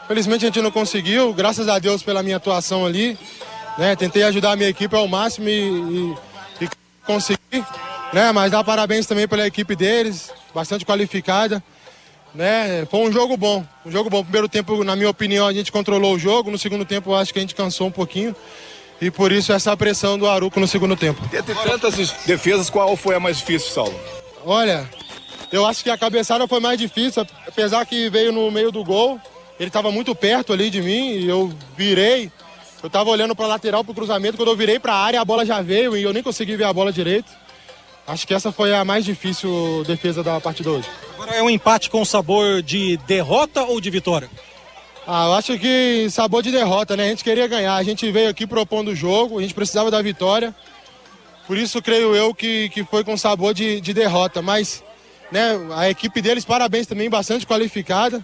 felizmente 0.07 0.45
a 0.45 0.47
gente 0.47 0.61
não 0.61 0.71
conseguiu. 0.71 1.34
Graças 1.34 1.67
a 1.67 1.78
Deus 1.80 2.01
pela 2.01 2.24
minha 2.24 2.38
atuação 2.38 2.86
ali. 2.86 3.17
Né? 3.78 3.95
Tentei 3.95 4.24
ajudar 4.24 4.51
a 4.51 4.55
minha 4.55 4.69
equipe 4.69 4.95
ao 4.95 5.07
máximo 5.07 5.49
e, 5.49 6.15
e, 6.61 6.63
e 6.65 6.69
consegui. 7.05 7.39
Né? 8.13 8.32
Mas 8.32 8.51
dá 8.51 8.63
parabéns 8.63 9.05
também 9.05 9.28
pela 9.28 9.45
equipe 9.45 9.76
deles, 9.76 10.32
bastante 10.55 10.86
qualificada. 10.86 11.61
Né? 12.34 12.86
Foi 12.89 13.01
um 13.01 13.11
jogo 13.11 13.36
bom, 13.36 13.65
um 13.86 13.91
jogo 13.91 14.09
bom. 14.09 14.24
Primeiro 14.24 14.47
tempo, 14.47 14.84
na 14.84 14.95
minha 14.95 15.09
opinião, 15.09 15.45
a 15.45 15.53
gente 15.53 15.71
controlou 15.71 16.15
o 16.15 16.19
jogo. 16.19 16.49
No 16.49 16.57
segundo 16.57 16.86
tempo, 16.86 17.13
acho 17.13 17.34
que 17.34 17.39
a 17.39 17.41
gente 17.41 17.55
cansou 17.55 17.88
um 17.88 17.91
pouquinho. 17.91 18.34
E 19.01 19.11
por 19.11 19.32
isso 19.32 19.51
essa 19.51 19.76
pressão 19.76 20.17
do 20.17 20.28
Aruco 20.28 20.59
no 20.59 20.67
segundo 20.67 20.95
tempo. 20.95 21.21
Dentre 21.28 21.53
tantas 21.55 21.95
defesas, 22.26 22.69
qual 22.69 22.95
foi 22.95 23.15
a 23.15 23.19
mais 23.19 23.38
difícil, 23.38 23.69
Saulo? 23.69 23.99
Olha, 24.45 24.89
eu 25.54 25.68
acho 25.68 25.84
que 25.84 25.89
a 25.91 25.97
cabeçada 25.97 26.47
foi 26.47 26.60
mais 26.60 26.80
difícil, 26.80 27.26
apesar 27.47 27.86
que 27.86 28.10
veio 28.10 28.32
no 28.32 28.49
meio 28.49 28.72
do 28.72 28.84
gol. 28.84 29.22
Ele 29.60 29.70
estava 29.70 29.91
muito 29.91 30.16
perto 30.16 30.51
ali 30.51 30.72
de 30.72 30.82
mim 30.82 31.12
e 31.12 31.30
eu 31.30 31.54
virei. 31.78 32.32
Eu 32.82 32.89
tava 32.89 33.12
olhando 33.12 33.36
pra 33.36 33.45
lateral, 33.45 33.84
pro 33.84 33.93
cruzamento, 33.93 34.36
quando 34.36 34.49
eu 34.49 34.58
virei 34.58 34.80
pra 34.80 34.95
área, 34.95 35.22
a 35.22 35.26
bola 35.26 35.45
já 35.45 35.62
veio 35.62 35.95
e 35.95 36.01
eu 36.01 36.12
nem 36.12 36.24
consegui 36.24 36.56
ver 36.56 36.64
a 36.64 36.74
bola 36.74 36.91
direito. 36.91 37.32
Acho 38.08 38.26
que 38.26 38.34
essa 38.34 38.51
foi 38.51 38.74
a 38.74 38.84
mais 38.84 39.06
difícil 39.06 39.84
defesa 39.86 40.24
da 40.24 40.41
partida 40.41 40.72
hoje. 40.72 40.89
Agora 41.14 41.36
é 41.36 41.43
um 41.43 41.49
empate 41.51 41.88
com 41.88 42.04
sabor 42.04 42.64
de 42.64 42.97
derrota 43.06 43.62
ou 43.62 43.80
de 43.80 43.91
vitória? 43.91 44.32
Ah, 45.06 45.28
eu 45.28 45.34
acho 45.34 45.60
que 45.60 46.08
sabor 46.10 46.41
de 46.41 46.51
derrota, 46.51 46.97
né? 46.97 47.06
A 47.06 47.10
gente 47.10 47.24
queria 47.24 47.45
ganhar, 47.45 47.76
a 47.76 47.84
gente 47.84 48.12
veio 48.12 48.28
aqui 48.28 48.47
propondo 48.47 48.88
o 48.88 48.95
jogo, 48.95 49.38
a 49.38 49.41
gente 49.43 49.54
precisava 49.54 49.91
da 49.91 50.01
vitória. 50.01 50.54
Por 51.45 51.58
isso, 51.58 51.80
creio 51.80 52.16
eu 52.16 52.34
que, 52.34 52.70
que 52.70 52.84
foi 52.84 53.04
com 53.04 53.16
sabor 53.16 53.54
de, 53.54 53.80
de 53.80 53.93
derrota. 53.93 54.41
Mas 54.41 54.84
né, 55.34 55.60
a 55.76 55.90
equipe 55.90 56.22
deles, 56.22 56.46
parabéns 56.46 56.86
também, 56.86 57.10
bastante 57.10 57.46
qualificada. 57.48 58.24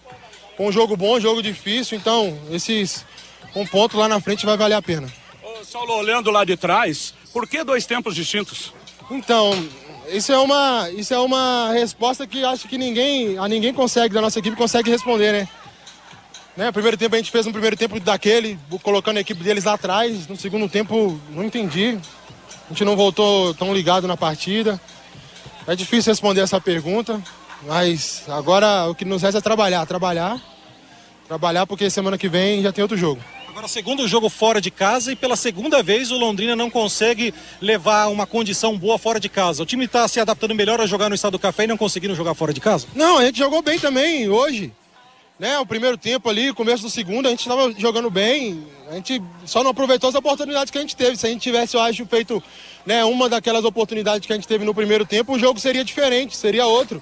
Com 0.55 0.67
um 0.67 0.71
jogo 0.71 0.95
bom, 0.95 1.17
um 1.17 1.19
jogo 1.19 1.41
difícil. 1.41 1.97
Então, 1.97 2.37
esses 2.51 3.03
um 3.55 3.65
ponto 3.65 3.97
lá 3.97 4.07
na 4.07 4.21
frente 4.21 4.45
vai 4.45 4.55
valer 4.55 4.75
a 4.75 4.81
pena. 4.81 5.11
Ô, 5.43 5.63
Saulo, 5.63 5.93
olhando 5.95 6.29
lá 6.29 6.45
de 6.45 6.55
trás, 6.55 7.15
por 7.33 7.47
que 7.47 7.63
dois 7.63 7.87
tempos 7.87 8.13
distintos? 8.13 8.71
Então, 9.09 9.51
isso 10.09 10.31
é 10.31 10.37
uma, 10.37 10.87
isso 10.91 11.11
é 11.11 11.17
uma 11.17 11.71
resposta 11.73 12.27
que 12.27 12.45
acho 12.45 12.67
que 12.67 12.77
ninguém, 12.77 13.39
a 13.39 13.47
ninguém 13.47 13.73
consegue, 13.73 14.13
da 14.13 14.21
nossa 14.21 14.37
equipe, 14.37 14.55
consegue 14.55 14.91
responder, 14.91 15.31
né? 15.31 15.49
né? 16.55 16.71
Primeiro 16.71 16.95
tempo 16.95 17.15
a 17.15 17.17
gente 17.17 17.31
fez 17.31 17.47
um 17.47 17.51
primeiro 17.51 17.75
tempo 17.75 17.99
daquele, 17.99 18.59
colocando 18.83 19.17
a 19.17 19.21
equipe 19.21 19.43
deles 19.43 19.63
lá 19.63 19.73
atrás. 19.73 20.27
No 20.27 20.35
segundo 20.35 20.69
tempo, 20.69 21.19
não 21.31 21.43
entendi. 21.43 21.97
A 22.65 22.69
gente 22.69 22.85
não 22.85 22.95
voltou 22.95 23.55
tão 23.55 23.73
ligado 23.73 24.07
na 24.07 24.15
partida. 24.15 24.79
É 25.69 25.75
difícil 25.75 26.11
responder 26.11 26.41
essa 26.41 26.59
pergunta, 26.59 27.21
mas 27.67 28.23
agora 28.27 28.89
o 28.89 28.95
que 28.95 29.05
nos 29.05 29.21
resta 29.21 29.37
é 29.37 29.41
trabalhar, 29.41 29.85
trabalhar, 29.85 30.41
trabalhar 31.27 31.67
porque 31.67 31.91
semana 31.91 32.17
que 32.17 32.27
vem 32.27 32.63
já 32.63 32.71
tem 32.71 32.81
outro 32.81 32.97
jogo. 32.97 33.21
Agora, 33.47 33.67
segundo 33.67 34.07
jogo 34.07 34.29
fora 34.29 34.59
de 34.59 34.71
casa 34.71 35.11
e 35.11 35.15
pela 35.15 35.35
segunda 35.35 35.83
vez 35.83 36.09
o 36.09 36.17
Londrina 36.17 36.55
não 36.55 36.71
consegue 36.71 37.31
levar 37.61 38.07
uma 38.07 38.25
condição 38.25 38.75
boa 38.75 38.97
fora 38.97 39.19
de 39.19 39.29
casa. 39.29 39.61
O 39.61 39.65
time 39.65 39.85
está 39.85 40.07
se 40.07 40.19
adaptando 40.19 40.55
melhor 40.55 40.81
a 40.81 40.87
jogar 40.87 41.07
no 41.07 41.13
Estado 41.13 41.33
do 41.33 41.39
Café 41.39 41.65
e 41.65 41.67
não 41.67 41.77
conseguindo 41.77 42.15
jogar 42.15 42.33
fora 42.33 42.51
de 42.51 42.59
casa? 42.59 42.87
Não, 42.95 43.19
a 43.19 43.25
gente 43.25 43.37
jogou 43.37 43.61
bem 43.61 43.77
também 43.77 44.27
hoje. 44.27 44.73
Né, 45.37 45.57
o 45.59 45.65
primeiro 45.67 45.97
tempo 45.97 46.27
ali, 46.29 46.51
começo 46.51 46.83
do 46.83 46.89
segundo, 46.89 47.27
a 47.27 47.29
gente 47.29 47.41
estava 47.41 47.71
jogando 47.77 48.09
bem. 48.09 48.65
A 48.89 48.95
gente 48.95 49.21
só 49.45 49.63
não 49.63 49.71
aproveitou 49.71 50.09
as 50.09 50.15
oportunidades 50.15 50.71
que 50.71 50.77
a 50.79 50.81
gente 50.81 50.95
teve. 50.95 51.15
Se 51.15 51.27
a 51.27 51.29
gente 51.29 51.41
tivesse, 51.41 51.77
eu 51.77 51.81
acho, 51.81 52.05
feito 52.07 52.43
né, 52.85 53.03
uma 53.03 53.29
daquelas 53.29 53.65
oportunidades 53.65 54.25
que 54.25 54.33
a 54.33 54.35
gente 54.35 54.47
teve 54.47 54.65
no 54.65 54.73
primeiro 54.73 55.05
tempo, 55.05 55.33
o 55.33 55.39
jogo 55.39 55.59
seria 55.59 55.83
diferente, 55.83 56.35
seria 56.35 56.65
outro. 56.65 57.01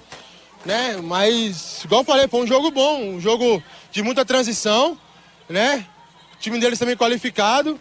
Né? 0.64 0.98
Mas, 1.02 1.84
igual 1.84 2.02
eu 2.02 2.04
falei, 2.04 2.28
foi 2.28 2.42
um 2.42 2.46
jogo 2.46 2.70
bom, 2.70 3.02
um 3.02 3.20
jogo 3.20 3.62
de 3.90 4.02
muita 4.02 4.24
transição, 4.24 4.98
né? 5.48 5.84
O 6.34 6.40
time 6.40 6.58
deles 6.58 6.78
também 6.78 6.96
qualificado. 6.96 7.78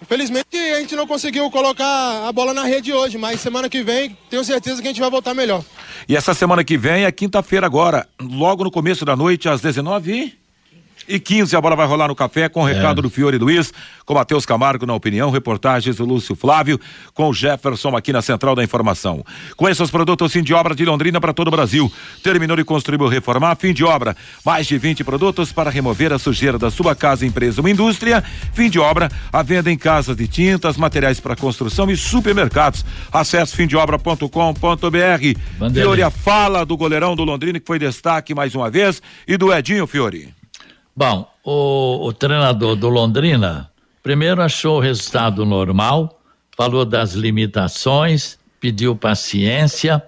Infelizmente 0.00 0.56
a 0.56 0.80
gente 0.80 0.94
não 0.94 1.06
conseguiu 1.06 1.50
colocar 1.50 2.28
a 2.28 2.32
bola 2.32 2.52
na 2.52 2.64
rede 2.64 2.92
hoje, 2.92 3.16
mas 3.16 3.40
semana 3.40 3.68
que 3.68 3.82
vem 3.82 4.16
tenho 4.28 4.44
certeza 4.44 4.82
que 4.82 4.88
a 4.88 4.90
gente 4.90 5.00
vai 5.00 5.10
voltar 5.10 5.34
melhor. 5.34 5.64
E 6.08 6.16
essa 6.16 6.34
semana 6.34 6.62
que 6.62 6.76
vem 6.76 7.04
é 7.04 7.12
quinta-feira 7.12 7.66
agora, 7.66 8.06
logo 8.20 8.64
no 8.64 8.70
começo 8.70 9.04
da 9.04 9.16
noite, 9.16 9.48
às 9.48 9.60
19 9.60 10.43
e 11.08 11.18
15 11.18 11.56
a 11.56 11.60
bola 11.60 11.76
vai 11.76 11.86
rolar 11.86 12.08
no 12.08 12.14
café 12.14 12.48
com 12.48 12.62
o 12.62 12.64
recado 12.64 13.00
é. 13.00 13.02
do 13.02 13.10
Fiore 13.10 13.38
Luiz, 13.38 13.72
com 14.04 14.14
Matheus 14.14 14.44
Camargo 14.44 14.86
na 14.86 14.94
opinião, 14.94 15.30
reportagens 15.30 15.96
do 15.96 16.04
Lúcio 16.04 16.36
Flávio, 16.36 16.78
com 17.14 17.28
o 17.28 17.32
Jefferson 17.32 17.96
aqui 17.96 18.12
na 18.12 18.22
Central 18.22 18.54
da 18.54 18.62
Informação. 18.62 19.24
Com 19.56 19.68
esses 19.68 19.90
produtos 19.90 20.32
fim 20.32 20.42
de 20.42 20.52
obra 20.52 20.74
de 20.74 20.84
Londrina 20.84 21.20
para 21.20 21.32
todo 21.32 21.48
o 21.48 21.50
Brasil. 21.50 21.90
Terminou 22.22 22.56
de 22.56 22.64
construir 22.64 23.00
ou 23.00 23.08
reformar, 23.08 23.56
fim 23.56 23.72
de 23.72 23.84
obra. 23.84 24.16
Mais 24.44 24.66
de 24.66 24.76
20 24.76 25.04
produtos 25.04 25.52
para 25.52 25.70
remover 25.70 26.12
a 26.12 26.18
sujeira 26.18 26.58
da 26.58 26.70
sua 26.70 26.94
casa, 26.94 27.24
empresa 27.24 27.60
ou 27.60 27.68
indústria. 27.68 28.22
Fim 28.52 28.68
de 28.68 28.80
obra, 28.80 29.10
a 29.32 29.42
venda 29.42 29.70
em 29.70 29.78
casas 29.78 30.16
de 30.16 30.26
tintas, 30.26 30.76
materiais 30.76 31.20
para 31.20 31.36
construção 31.36 31.90
e 31.90 31.96
supermercados. 31.96 32.84
Acesse 33.12 33.54
fimdeobra.com.br. 33.54 35.70
Fiore, 35.72 36.02
a 36.02 36.10
fala 36.10 36.66
do 36.66 36.76
goleirão 36.76 37.14
do 37.14 37.22
Londrina 37.22 37.60
que 37.60 37.66
foi 37.66 37.78
destaque 37.78 38.34
mais 38.34 38.54
uma 38.54 38.70
vez 38.70 39.00
e 39.26 39.36
do 39.36 39.52
Edinho 39.52 39.86
Fiore. 39.86 40.43
Bom, 40.96 41.28
o, 41.42 42.06
o 42.06 42.12
treinador 42.12 42.76
do 42.76 42.88
Londrina 42.88 43.70
primeiro 44.02 44.42
achou 44.42 44.76
o 44.76 44.80
resultado 44.80 45.44
normal, 45.44 46.20
falou 46.56 46.84
das 46.84 47.14
limitações, 47.14 48.38
pediu 48.60 48.94
paciência 48.94 50.02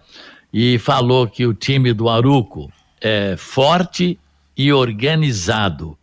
e 0.53 0.78
falou 0.78 1.26
que 1.26 1.45
o 1.45 1.53
time 1.53 1.93
do 1.93 2.09
Aruco 2.09 2.72
é 3.01 3.37
forte 3.37 4.18
e 4.57 4.72
organizado. 4.72 5.99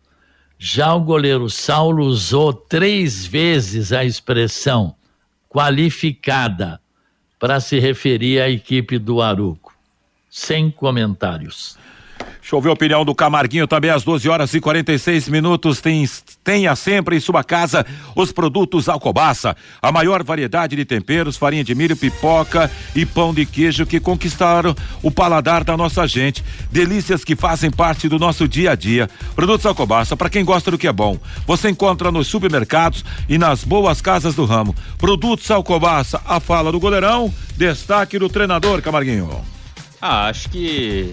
Já 0.58 0.94
o 0.94 1.00
goleiro 1.00 1.48
Saulo 1.48 2.04
usou 2.04 2.52
três 2.52 3.26
vezes 3.26 3.92
a 3.92 4.04
expressão 4.04 4.94
qualificada 5.48 6.80
para 7.38 7.58
se 7.58 7.78
referir 7.78 8.40
à 8.40 8.50
equipe 8.50 8.98
do 8.98 9.22
Aruco. 9.22 9.72
Sem 10.28 10.70
comentários. 10.70 11.78
Deixa 12.44 12.56
eu 12.56 12.60
ver 12.60 12.68
a 12.68 12.72
opinião 12.72 13.06
do 13.06 13.14
Camarguinho 13.14 13.66
também 13.66 13.90
às 13.90 14.04
12 14.04 14.28
horas 14.28 14.52
e 14.52 14.60
46 14.60 15.30
minutos. 15.30 15.80
Tem, 15.80 16.06
tenha 16.44 16.76
sempre 16.76 17.16
em 17.16 17.20
sua 17.20 17.42
casa 17.42 17.86
os 18.14 18.32
produtos 18.32 18.86
Alcobaça, 18.86 19.56
a 19.80 19.90
maior 19.90 20.22
variedade 20.22 20.76
de 20.76 20.84
temperos, 20.84 21.38
farinha 21.38 21.64
de 21.64 21.74
milho, 21.74 21.96
pipoca 21.96 22.70
e 22.94 23.06
pão 23.06 23.32
de 23.32 23.46
queijo 23.46 23.86
que 23.86 23.98
conquistaram 23.98 24.76
o 25.02 25.10
paladar 25.10 25.64
da 25.64 25.74
nossa 25.74 26.06
gente. 26.06 26.44
Delícias 26.70 27.24
que 27.24 27.34
fazem 27.34 27.70
parte 27.70 28.10
do 28.10 28.18
nosso 28.18 28.46
dia 28.46 28.72
a 28.72 28.74
dia. 28.74 29.08
Produtos 29.34 29.64
Alcobaça, 29.64 30.14
para 30.14 30.28
quem 30.28 30.44
gosta 30.44 30.70
do 30.70 30.76
que 30.76 30.86
é 30.86 30.92
bom. 30.92 31.18
Você 31.46 31.70
encontra 31.70 32.12
nos 32.12 32.26
supermercados 32.26 33.06
e 33.26 33.38
nas 33.38 33.64
boas 33.64 34.02
casas 34.02 34.34
do 34.34 34.44
ramo. 34.44 34.76
Produtos 34.98 35.50
Alcobaça, 35.50 36.20
a 36.26 36.38
fala 36.38 36.70
do 36.70 36.78
goleirão, 36.78 37.32
destaque 37.56 38.18
do 38.18 38.28
treinador, 38.28 38.82
Camarguinho. 38.82 39.30
Ah, 39.98 40.26
acho 40.26 40.50
que 40.50 41.10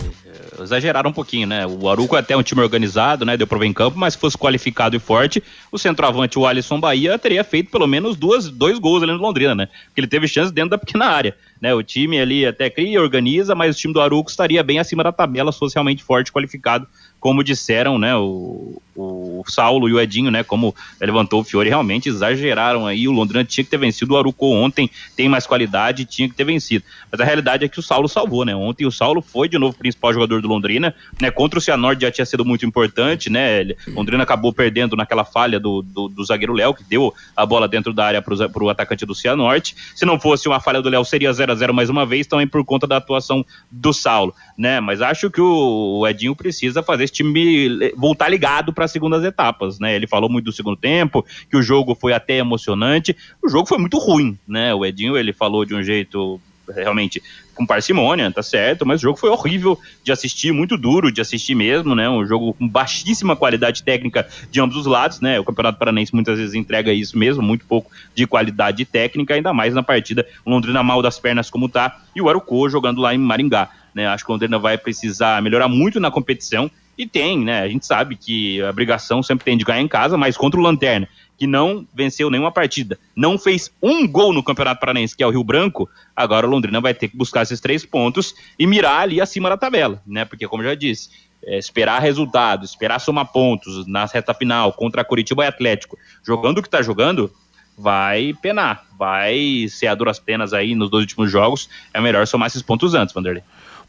exageraram 0.63 1.09
um 1.09 1.13
pouquinho, 1.13 1.47
né? 1.47 1.65
O 1.65 1.89
Aruco 1.89 2.15
é 2.15 2.19
até 2.19 2.35
um 2.35 2.43
time 2.43 2.61
organizado, 2.61 3.25
né? 3.25 3.37
Deu 3.37 3.47
pra 3.47 3.57
ver 3.57 3.65
em 3.65 3.73
campo, 3.73 3.97
mas 3.97 4.13
se 4.13 4.19
fosse 4.19 4.37
qualificado 4.37 4.95
e 4.95 4.99
forte, 4.99 5.43
o 5.71 5.77
centroavante, 5.77 6.37
o 6.37 6.45
Alisson 6.45 6.79
Bahia, 6.79 7.17
teria 7.17 7.43
feito 7.43 7.71
pelo 7.71 7.87
menos 7.87 8.15
duas, 8.15 8.49
dois 8.49 8.79
gols 8.79 9.03
ali 9.03 9.11
no 9.11 9.17
Londrina, 9.17 9.55
né? 9.55 9.67
Porque 9.85 10.01
ele 10.01 10.07
teve 10.07 10.27
chance 10.27 10.53
dentro 10.53 10.71
da 10.71 10.77
pequena 10.77 11.05
área, 11.05 11.35
né? 11.59 11.73
O 11.73 11.83
time 11.83 12.19
ali 12.19 12.45
até 12.45 12.69
cria, 12.69 13.01
organiza, 13.01 13.55
mas 13.55 13.75
o 13.75 13.79
time 13.79 13.93
do 13.93 14.01
Aruco 14.01 14.29
estaria 14.29 14.63
bem 14.63 14.79
acima 14.79 15.03
da 15.03 15.11
tabela 15.11 15.51
se 15.51 15.59
fosse 15.59 15.75
realmente 15.75 16.03
forte 16.03 16.29
e 16.29 16.31
qualificado 16.31 16.87
como 17.21 17.43
disseram, 17.43 17.99
né, 17.99 18.15
o, 18.17 18.81
o 18.95 19.43
Saulo 19.47 19.87
e 19.87 19.93
o 19.93 19.99
Edinho, 19.99 20.31
né, 20.31 20.43
como 20.43 20.75
levantou 20.99 21.41
o 21.41 21.43
Fiore, 21.43 21.69
realmente 21.69 22.09
exageraram 22.09 22.87
aí, 22.87 23.07
o 23.07 23.11
Londrina 23.11 23.45
tinha 23.45 23.63
que 23.63 23.69
ter 23.69 23.77
vencido, 23.77 24.15
o 24.15 24.17
Aruco 24.17 24.47
ontem 24.47 24.89
tem 25.15 25.29
mais 25.29 25.45
qualidade, 25.45 26.03
tinha 26.03 26.27
que 26.27 26.33
ter 26.33 26.43
vencido, 26.43 26.83
mas 27.11 27.21
a 27.21 27.23
realidade 27.23 27.63
é 27.63 27.67
que 27.67 27.79
o 27.79 27.83
Saulo 27.83 28.09
salvou, 28.09 28.43
né, 28.43 28.55
ontem 28.55 28.87
o 28.87 28.91
Saulo 28.91 29.21
foi 29.21 29.47
de 29.47 29.59
novo 29.59 29.75
o 29.75 29.77
principal 29.77 30.11
jogador 30.11 30.41
do 30.41 30.47
Londrina, 30.47 30.95
né, 31.21 31.29
contra 31.29 31.59
o 31.59 31.61
Cianorte 31.61 32.01
já 32.01 32.11
tinha 32.11 32.25
sido 32.25 32.43
muito 32.43 32.65
importante, 32.65 33.29
né, 33.29 33.67
Londrina 33.89 34.23
acabou 34.23 34.51
perdendo 34.51 34.95
naquela 34.95 35.23
falha 35.23 35.59
do, 35.59 35.83
do, 35.83 36.07
do 36.07 36.25
zagueiro 36.25 36.53
Léo, 36.53 36.73
que 36.73 36.83
deu 36.83 37.13
a 37.37 37.45
bola 37.45 37.67
dentro 37.67 37.93
da 37.93 38.03
área 38.03 38.21
para 38.21 38.63
o 38.63 38.69
atacante 38.69 39.05
do 39.05 39.13
Cianorte, 39.13 39.75
se 39.95 40.05
não 40.05 40.19
fosse 40.19 40.47
uma 40.47 40.59
falha 40.59 40.81
do 40.81 40.89
Léo 40.89 41.05
seria 41.05 41.31
0 41.31 41.51
a 41.51 41.55
0 41.55 41.71
mais 41.71 41.87
uma 41.87 42.03
vez, 42.03 42.25
também 42.25 42.47
por 42.47 42.65
conta 42.65 42.87
da 42.87 42.97
atuação 42.97 43.45
do 43.69 43.93
Saulo, 43.93 44.33
né, 44.57 44.79
mas 44.79 45.01
acho 45.01 45.29
que 45.29 45.39
o, 45.39 45.99
o 45.99 46.07
Edinho 46.07 46.35
precisa 46.35 46.81
fazer 46.81 47.10
esse 47.11 47.13
time 47.13 47.91
voltar 47.95 48.29
ligado 48.29 48.73
para 48.73 48.85
as 48.85 48.91
segundas 48.91 49.23
etapas, 49.23 49.77
né? 49.79 49.95
Ele 49.95 50.07
falou 50.07 50.29
muito 50.29 50.45
do 50.45 50.51
segundo 50.51 50.77
tempo, 50.77 51.25
que 51.49 51.57
o 51.57 51.61
jogo 51.61 51.93
foi 51.93 52.13
até 52.13 52.37
emocionante. 52.37 53.15
O 53.43 53.49
jogo 53.49 53.67
foi 53.67 53.77
muito 53.77 53.97
ruim, 53.99 54.37
né? 54.47 54.73
O 54.73 54.85
Edinho, 54.85 55.17
ele 55.17 55.33
falou 55.33 55.65
de 55.65 55.75
um 55.75 55.83
jeito 55.83 56.39
realmente 56.73 57.21
com 57.53 57.65
parcimônia, 57.65 58.31
tá 58.31 58.41
certo, 58.41 58.85
mas 58.85 59.01
o 59.01 59.03
jogo 59.03 59.19
foi 59.19 59.29
horrível 59.29 59.77
de 60.05 60.11
assistir, 60.11 60.53
muito 60.53 60.77
duro 60.77 61.11
de 61.11 61.19
assistir 61.19 61.53
mesmo, 61.53 61.93
né? 61.93 62.09
Um 62.09 62.25
jogo 62.25 62.53
com 62.53 62.65
baixíssima 62.65 63.35
qualidade 63.35 63.83
técnica 63.83 64.25
de 64.49 64.61
ambos 64.61 64.77
os 64.77 64.85
lados, 64.85 65.19
né? 65.19 65.37
O 65.37 65.43
Campeonato 65.43 65.77
Paranense 65.77 66.15
muitas 66.15 66.39
vezes 66.39 66.55
entrega 66.55 66.93
isso 66.93 67.17
mesmo, 67.17 67.43
muito 67.43 67.65
pouco 67.65 67.91
de 68.15 68.25
qualidade 68.25 68.85
técnica, 68.85 69.33
ainda 69.33 69.53
mais 69.53 69.73
na 69.73 69.83
partida 69.83 70.25
Londrina 70.45 70.81
mal 70.81 71.01
das 71.01 71.19
pernas 71.19 71.49
como 71.49 71.67
tá, 71.67 71.99
e 72.15 72.21
o 72.21 72.29
Arucô 72.29 72.69
jogando 72.69 73.01
lá 73.01 73.13
em 73.13 73.17
Maringá, 73.17 73.69
né? 73.93 74.07
Acho 74.07 74.23
que 74.23 74.31
o 74.31 74.33
Londrina 74.33 74.57
vai 74.57 74.77
precisar 74.77 75.41
melhorar 75.41 75.67
muito 75.67 75.99
na 75.99 76.09
competição, 76.09 76.71
e 77.01 77.07
tem, 77.07 77.39
né? 77.39 77.61
A 77.61 77.67
gente 77.67 77.85
sabe 77.85 78.15
que 78.15 78.61
a 78.61 78.69
obrigação 78.69 79.23
sempre 79.23 79.43
tem 79.43 79.57
de 79.57 79.65
ganhar 79.65 79.81
em 79.81 79.87
casa, 79.87 80.15
mas 80.17 80.37
contra 80.37 80.59
o 80.59 80.63
Lanterna, 80.63 81.09
que 81.35 81.47
não 81.47 81.87
venceu 81.91 82.29
nenhuma 82.29 82.51
partida, 82.51 82.99
não 83.15 83.39
fez 83.39 83.71
um 83.81 84.07
gol 84.07 84.31
no 84.31 84.43
Campeonato 84.43 84.79
Paranense, 84.79 85.17
que 85.17 85.23
é 85.23 85.27
o 85.27 85.31
Rio 85.31 85.43
Branco, 85.43 85.89
agora 86.15 86.45
o 86.45 86.49
Londrina 86.49 86.79
vai 86.79 86.93
ter 86.93 87.07
que 87.07 87.17
buscar 87.17 87.41
esses 87.41 87.59
três 87.59 87.83
pontos 87.83 88.35
e 88.59 88.67
mirar 88.67 89.01
ali 89.01 89.19
acima 89.19 89.49
da 89.49 89.57
tabela, 89.57 89.99
né? 90.05 90.25
Porque, 90.25 90.47
como 90.47 90.61
eu 90.61 90.69
já 90.69 90.75
disse, 90.75 91.09
é, 91.43 91.57
esperar 91.57 91.99
resultado, 91.99 92.63
esperar 92.63 92.99
somar 92.99 93.25
pontos 93.31 93.87
na 93.87 94.05
reta 94.05 94.35
final 94.35 94.71
contra 94.73 95.03
Curitiba 95.03 95.43
e 95.43 95.47
Atlético, 95.47 95.97
jogando 96.23 96.59
o 96.59 96.61
que 96.61 96.69
tá 96.69 96.83
jogando, 96.83 97.33
vai 97.75 98.35
penar, 98.39 98.85
vai 98.95 99.65
ser 99.67 99.87
a 99.87 99.95
duras 99.95 100.19
penas 100.19 100.53
aí 100.53 100.75
nos 100.75 100.91
dois 100.91 101.01
últimos 101.01 101.31
jogos. 101.31 101.67
É 101.91 101.99
melhor 101.99 102.27
somar 102.27 102.45
esses 102.45 102.61
pontos 102.61 102.93
antes, 102.93 103.11
Vanderlei. 103.11 103.41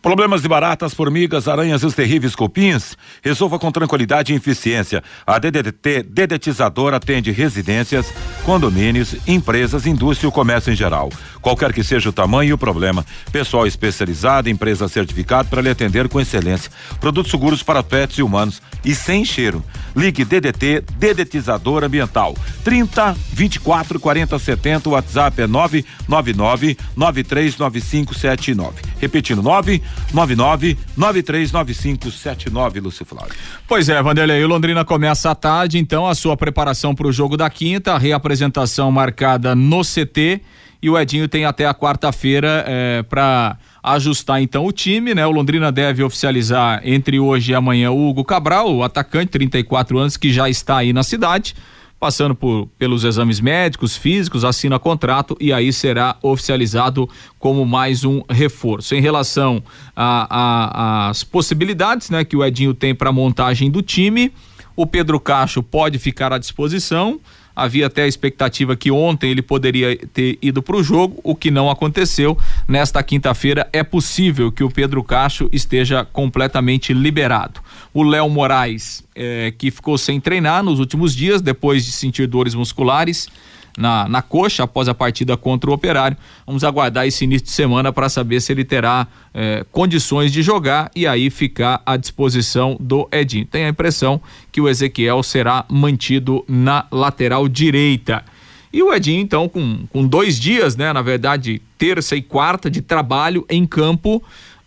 Problemas 0.03 0.43
de 0.43 0.49
baratas, 0.49 0.93
formigas, 0.93 1.47
aranhas 1.47 1.85
e 1.85 1.87
os 1.87 1.95
terríveis 1.95 2.35
cupins? 2.35 2.97
Resolva 3.23 3.57
com 3.57 3.71
tranquilidade 3.71 4.33
e 4.33 4.37
eficiência. 4.37 5.01
A 5.25 5.39
DDT 5.39 6.03
Dedetizador 6.03 6.93
atende 6.93 7.31
residências, 7.31 8.13
condomínios, 8.45 9.15
empresas, 9.29 9.87
indústria 9.87 10.27
e 10.27 10.29
o 10.29 10.33
comércio 10.33 10.73
em 10.73 10.77
geral. 10.77 11.09
Qualquer 11.41 11.73
que 11.73 11.85
seja 11.85 12.09
o 12.09 12.13
tamanho 12.13 12.51
e 12.51 12.53
o 12.53 12.59
problema. 12.59 13.07
Pessoal 13.31 13.65
especializado, 13.65 14.51
empresa 14.51 14.89
certificada 14.89 15.49
para 15.49 15.63
lhe 15.63 15.71
atender 15.71 16.09
com 16.09 16.21
excelência. 16.21 16.73
Produtos 16.99 17.31
seguros 17.31 17.63
para 17.63 17.81
pets 17.81 18.19
e 18.19 18.25
humanos 18.25 18.61
e 18.85 18.97
sem 18.97 19.25
cheiro. 19.25 19.65
Ligue 19.95 20.25
DDT 20.25 20.83
Dedetizador 20.99 21.85
Ambiental. 21.85 22.37
30 22.65 23.17
24 23.33 24.01
40 24.01 24.37
70. 24.37 24.89
O 24.89 24.93
WhatsApp 24.95 25.43
é 25.43 25.47
999 25.47 26.77
939579. 26.97 28.83
Repetindo, 28.99 29.43
999 29.43 29.91
939579, 30.12 32.80
Lúcio 32.80 33.05
Flávio. 33.05 33.34
Pois 33.66 33.88
é, 33.88 34.01
Vanderlei, 34.03 34.45
o 34.45 34.49
Londrina 34.49 34.84
começa 34.84 35.30
à 35.30 35.34
tarde, 35.34 35.78
então, 35.78 36.07
a 36.07 36.14
sua 36.14 36.36
preparação 36.36 36.95
para 36.95 37.07
o 37.07 37.12
jogo 37.12 37.36
da 37.36 37.49
quinta, 37.49 37.95
a 37.95 37.99
reapresentação 37.99 38.90
marcada 38.90 39.55
no 39.55 39.82
CT 39.82 40.43
e 40.82 40.90
o 40.90 40.99
Edinho 40.99 41.28
tem 41.28 41.45
até 41.45 41.64
a 41.64 41.72
quarta-feira 41.72 42.64
é, 42.66 43.05
para 43.05 43.57
ajustar 43.82 44.43
então 44.43 44.66
o 44.66 44.72
time, 44.72 45.14
né? 45.14 45.24
O 45.24 45.30
Londrina 45.30 45.70
deve 45.70 46.03
oficializar 46.03 46.80
entre 46.84 47.20
hoje 47.20 47.53
e 47.53 47.55
amanhã 47.55 47.93
o 47.93 48.09
Hugo 48.09 48.24
Cabral, 48.24 48.74
o 48.74 48.82
atacante, 48.82 49.30
34 49.30 49.97
anos, 49.97 50.16
que 50.16 50.32
já 50.32 50.49
está 50.49 50.78
aí 50.78 50.93
na 50.93 51.05
cidade 51.05 51.55
passando 52.03 52.35
por, 52.35 52.67
pelos 52.77 53.05
exames 53.05 53.39
médicos, 53.39 53.97
físicos, 53.97 54.45
assina 54.45 54.77
contrato 54.77 55.37
e 55.39 55.53
aí 55.53 55.73
será 55.73 56.17
oficializado 56.21 57.09
como 57.39 57.65
mais 57.65 58.05
um 58.05 58.23
reforço. 58.29 58.97
Em 58.97 59.01
relação 59.01 59.63
às 59.95 61.23
possibilidades 61.23 62.11
né, 62.11 62.25
que 62.25 62.37
o 62.37 62.45
Edinho 62.45 62.75
tem 62.75 62.93
para 62.93 63.13
montagem 63.13 63.71
do 63.71 63.83
time, 63.83 64.33
o 64.75 64.85
Pedro 64.85 65.21
Cacho 65.21 65.63
pode 65.63 65.97
ficar 66.01 66.33
à 66.33 66.39
disposição. 66.39 67.21
Havia 67.55 67.87
até 67.87 68.03
a 68.05 68.07
expectativa 68.07 68.75
que 68.75 68.91
ontem 68.91 69.31
ele 69.31 69.43
poderia 69.43 69.97
ter 70.13 70.39
ido 70.41 70.63
para 70.63 70.77
o 70.77 70.83
jogo, 70.83 71.21
o 71.23 71.35
que 71.35 71.51
não 71.51 71.71
aconteceu. 71.71 72.37
Nesta 72.67 73.03
quinta-feira 73.03 73.69
é 73.73 73.83
possível 73.83 74.51
que 74.51 74.65
o 74.65 74.71
Pedro 74.71 75.03
Cacho 75.03 75.49
esteja 75.53 76.05
completamente 76.05 76.93
liberado. 76.93 77.61
O 77.93 78.03
Léo 78.03 78.29
Moraes, 78.29 79.05
eh, 79.15 79.53
que 79.57 79.71
ficou 79.71 79.99
sem 79.99 80.21
treinar 80.21 80.63
nos 80.63 80.79
últimos 80.79 81.15
dias, 81.15 81.43
depois 81.43 81.85
de 81.85 81.93
sentir 81.93 82.27
dores 82.27 82.55
musculares, 82.55 83.29
na, 83.77 84.09
na 84.09 84.23
coxa 84.23 84.64
após 84.64 84.89
a 84.89 84.95
partida 84.95 85.37
contra 85.37 85.70
o 85.70 85.73
Operário. 85.73 86.16
Vamos 86.47 86.64
aguardar 86.64 87.07
esse 87.07 87.25
início 87.25 87.47
de 87.47 87.53
semana 87.53 87.93
para 87.93 88.09
saber 88.09 88.41
se 88.41 88.53
ele 88.53 88.64
terá 88.64 89.07
eh, 89.35 89.64
condições 89.70 90.33
de 90.33 90.43
jogar 90.43 90.91
e 90.95 91.07
aí 91.07 91.31
ficar 91.31 91.83
à 91.85 91.97
disposição 91.97 92.77
do 92.79 93.09
Edinho. 93.11 93.47
Tem 93.47 93.64
a 93.64 93.68
impressão 93.68 94.20
que 94.51 94.61
o 94.61 94.68
Ezequiel 94.68 95.23
será 95.23 95.64
mantido 95.68 96.45
na 96.49 96.87
lateral 96.91 97.49
direita. 97.49 98.25
E 98.73 98.83
o 98.83 98.93
Edinho, 98.93 99.20
então, 99.20 99.49
com, 99.49 99.87
com 99.93 100.07
dois 100.07 100.41
dias, 100.41 100.77
né? 100.77 100.93
Na 100.93 101.03
verdade, 101.03 101.61
terça 101.77 102.16
e 102.16 102.23
quarta 102.23 102.70
de 102.70 102.81
trabalho 102.81 103.45
em 103.49 103.66
campo 103.66 104.16
uh, 104.16 104.23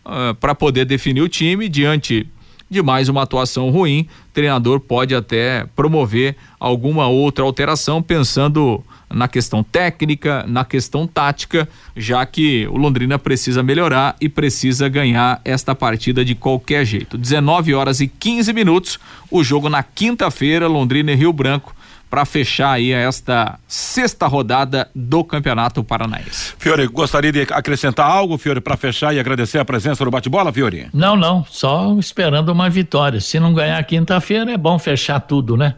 ah, 0.06 0.36
para 0.40 0.54
poder 0.54 0.86
definir 0.86 1.22
o 1.22 1.30
time 1.30 1.68
diante 1.68 2.28
de 2.70 2.82
mais 2.82 3.10
uma 3.10 3.24
atuação 3.24 3.70
ruim, 3.70 4.08
o 4.30 4.34
treinador 4.34 4.80
pode 4.80 5.16
até 5.16 5.66
promover 5.76 6.36
alguma 6.60 7.08
outra 7.08 7.44
alteração 7.44 8.02
pensando 8.02 8.84
na 9.16 9.30
questão 9.30 9.64
técnica, 9.64 10.44
na 10.46 10.66
questão 10.66 11.08
tática, 11.08 11.70
já 11.96 12.26
que 12.26 12.68
o 12.68 12.76
Londrina 12.76 13.18
precisa 13.18 13.64
melhorar 13.64 14.14
e 14.20 14.28
precisa 14.28 14.90
ganhar 14.90 15.40
esta 15.46 15.74
partida 15.74 16.26
de 16.26 16.36
qualquer 16.36 16.86
jeito. 16.86 17.18
19 17.18 17.74
horas 17.74 18.02
e 18.02 18.10
15 18.10 18.52
minutos, 18.52 19.00
o 19.32 19.42
jogo 19.42 19.70
na 19.70 19.82
quinta-feira, 19.82 20.68
Londrina 20.68 21.14
e 21.14 21.16
Rio 21.16 21.32
Branco 21.32 21.74
para 22.10 22.26
fechar 22.26 22.74
aí 22.74 22.92
esta 22.92 23.58
sexta 23.68 24.28
rodada 24.28 24.90
do 24.94 25.24
Campeonato 25.24 25.82
Paranaense. 25.82 26.54
Fiore, 26.60 26.86
gostaria 26.88 27.32
de 27.32 27.42
acrescentar 27.42 28.10
algo, 28.10 28.38
Fiore, 28.38 28.60
para 28.60 28.76
fechar 28.76 29.16
e 29.16 29.20
agradecer 29.20 29.60
a 29.60 29.66
presença 29.66 30.04
do 30.04 30.12
bate-bola, 30.12 30.52
Fiore? 30.52 30.90
Não, 30.94 31.16
não, 31.16 31.46
só 31.50 31.98
esperando 31.98 32.50
uma 32.50 32.70
vitória. 32.70 33.22
Se 33.22 33.40
não 33.40 33.54
ganhar 33.54 33.82
quinta-feira, 33.86 34.52
é 34.52 34.58
bom 34.58 34.78
fechar 34.78 35.22
tudo, 35.22 35.56
né? 35.56 35.76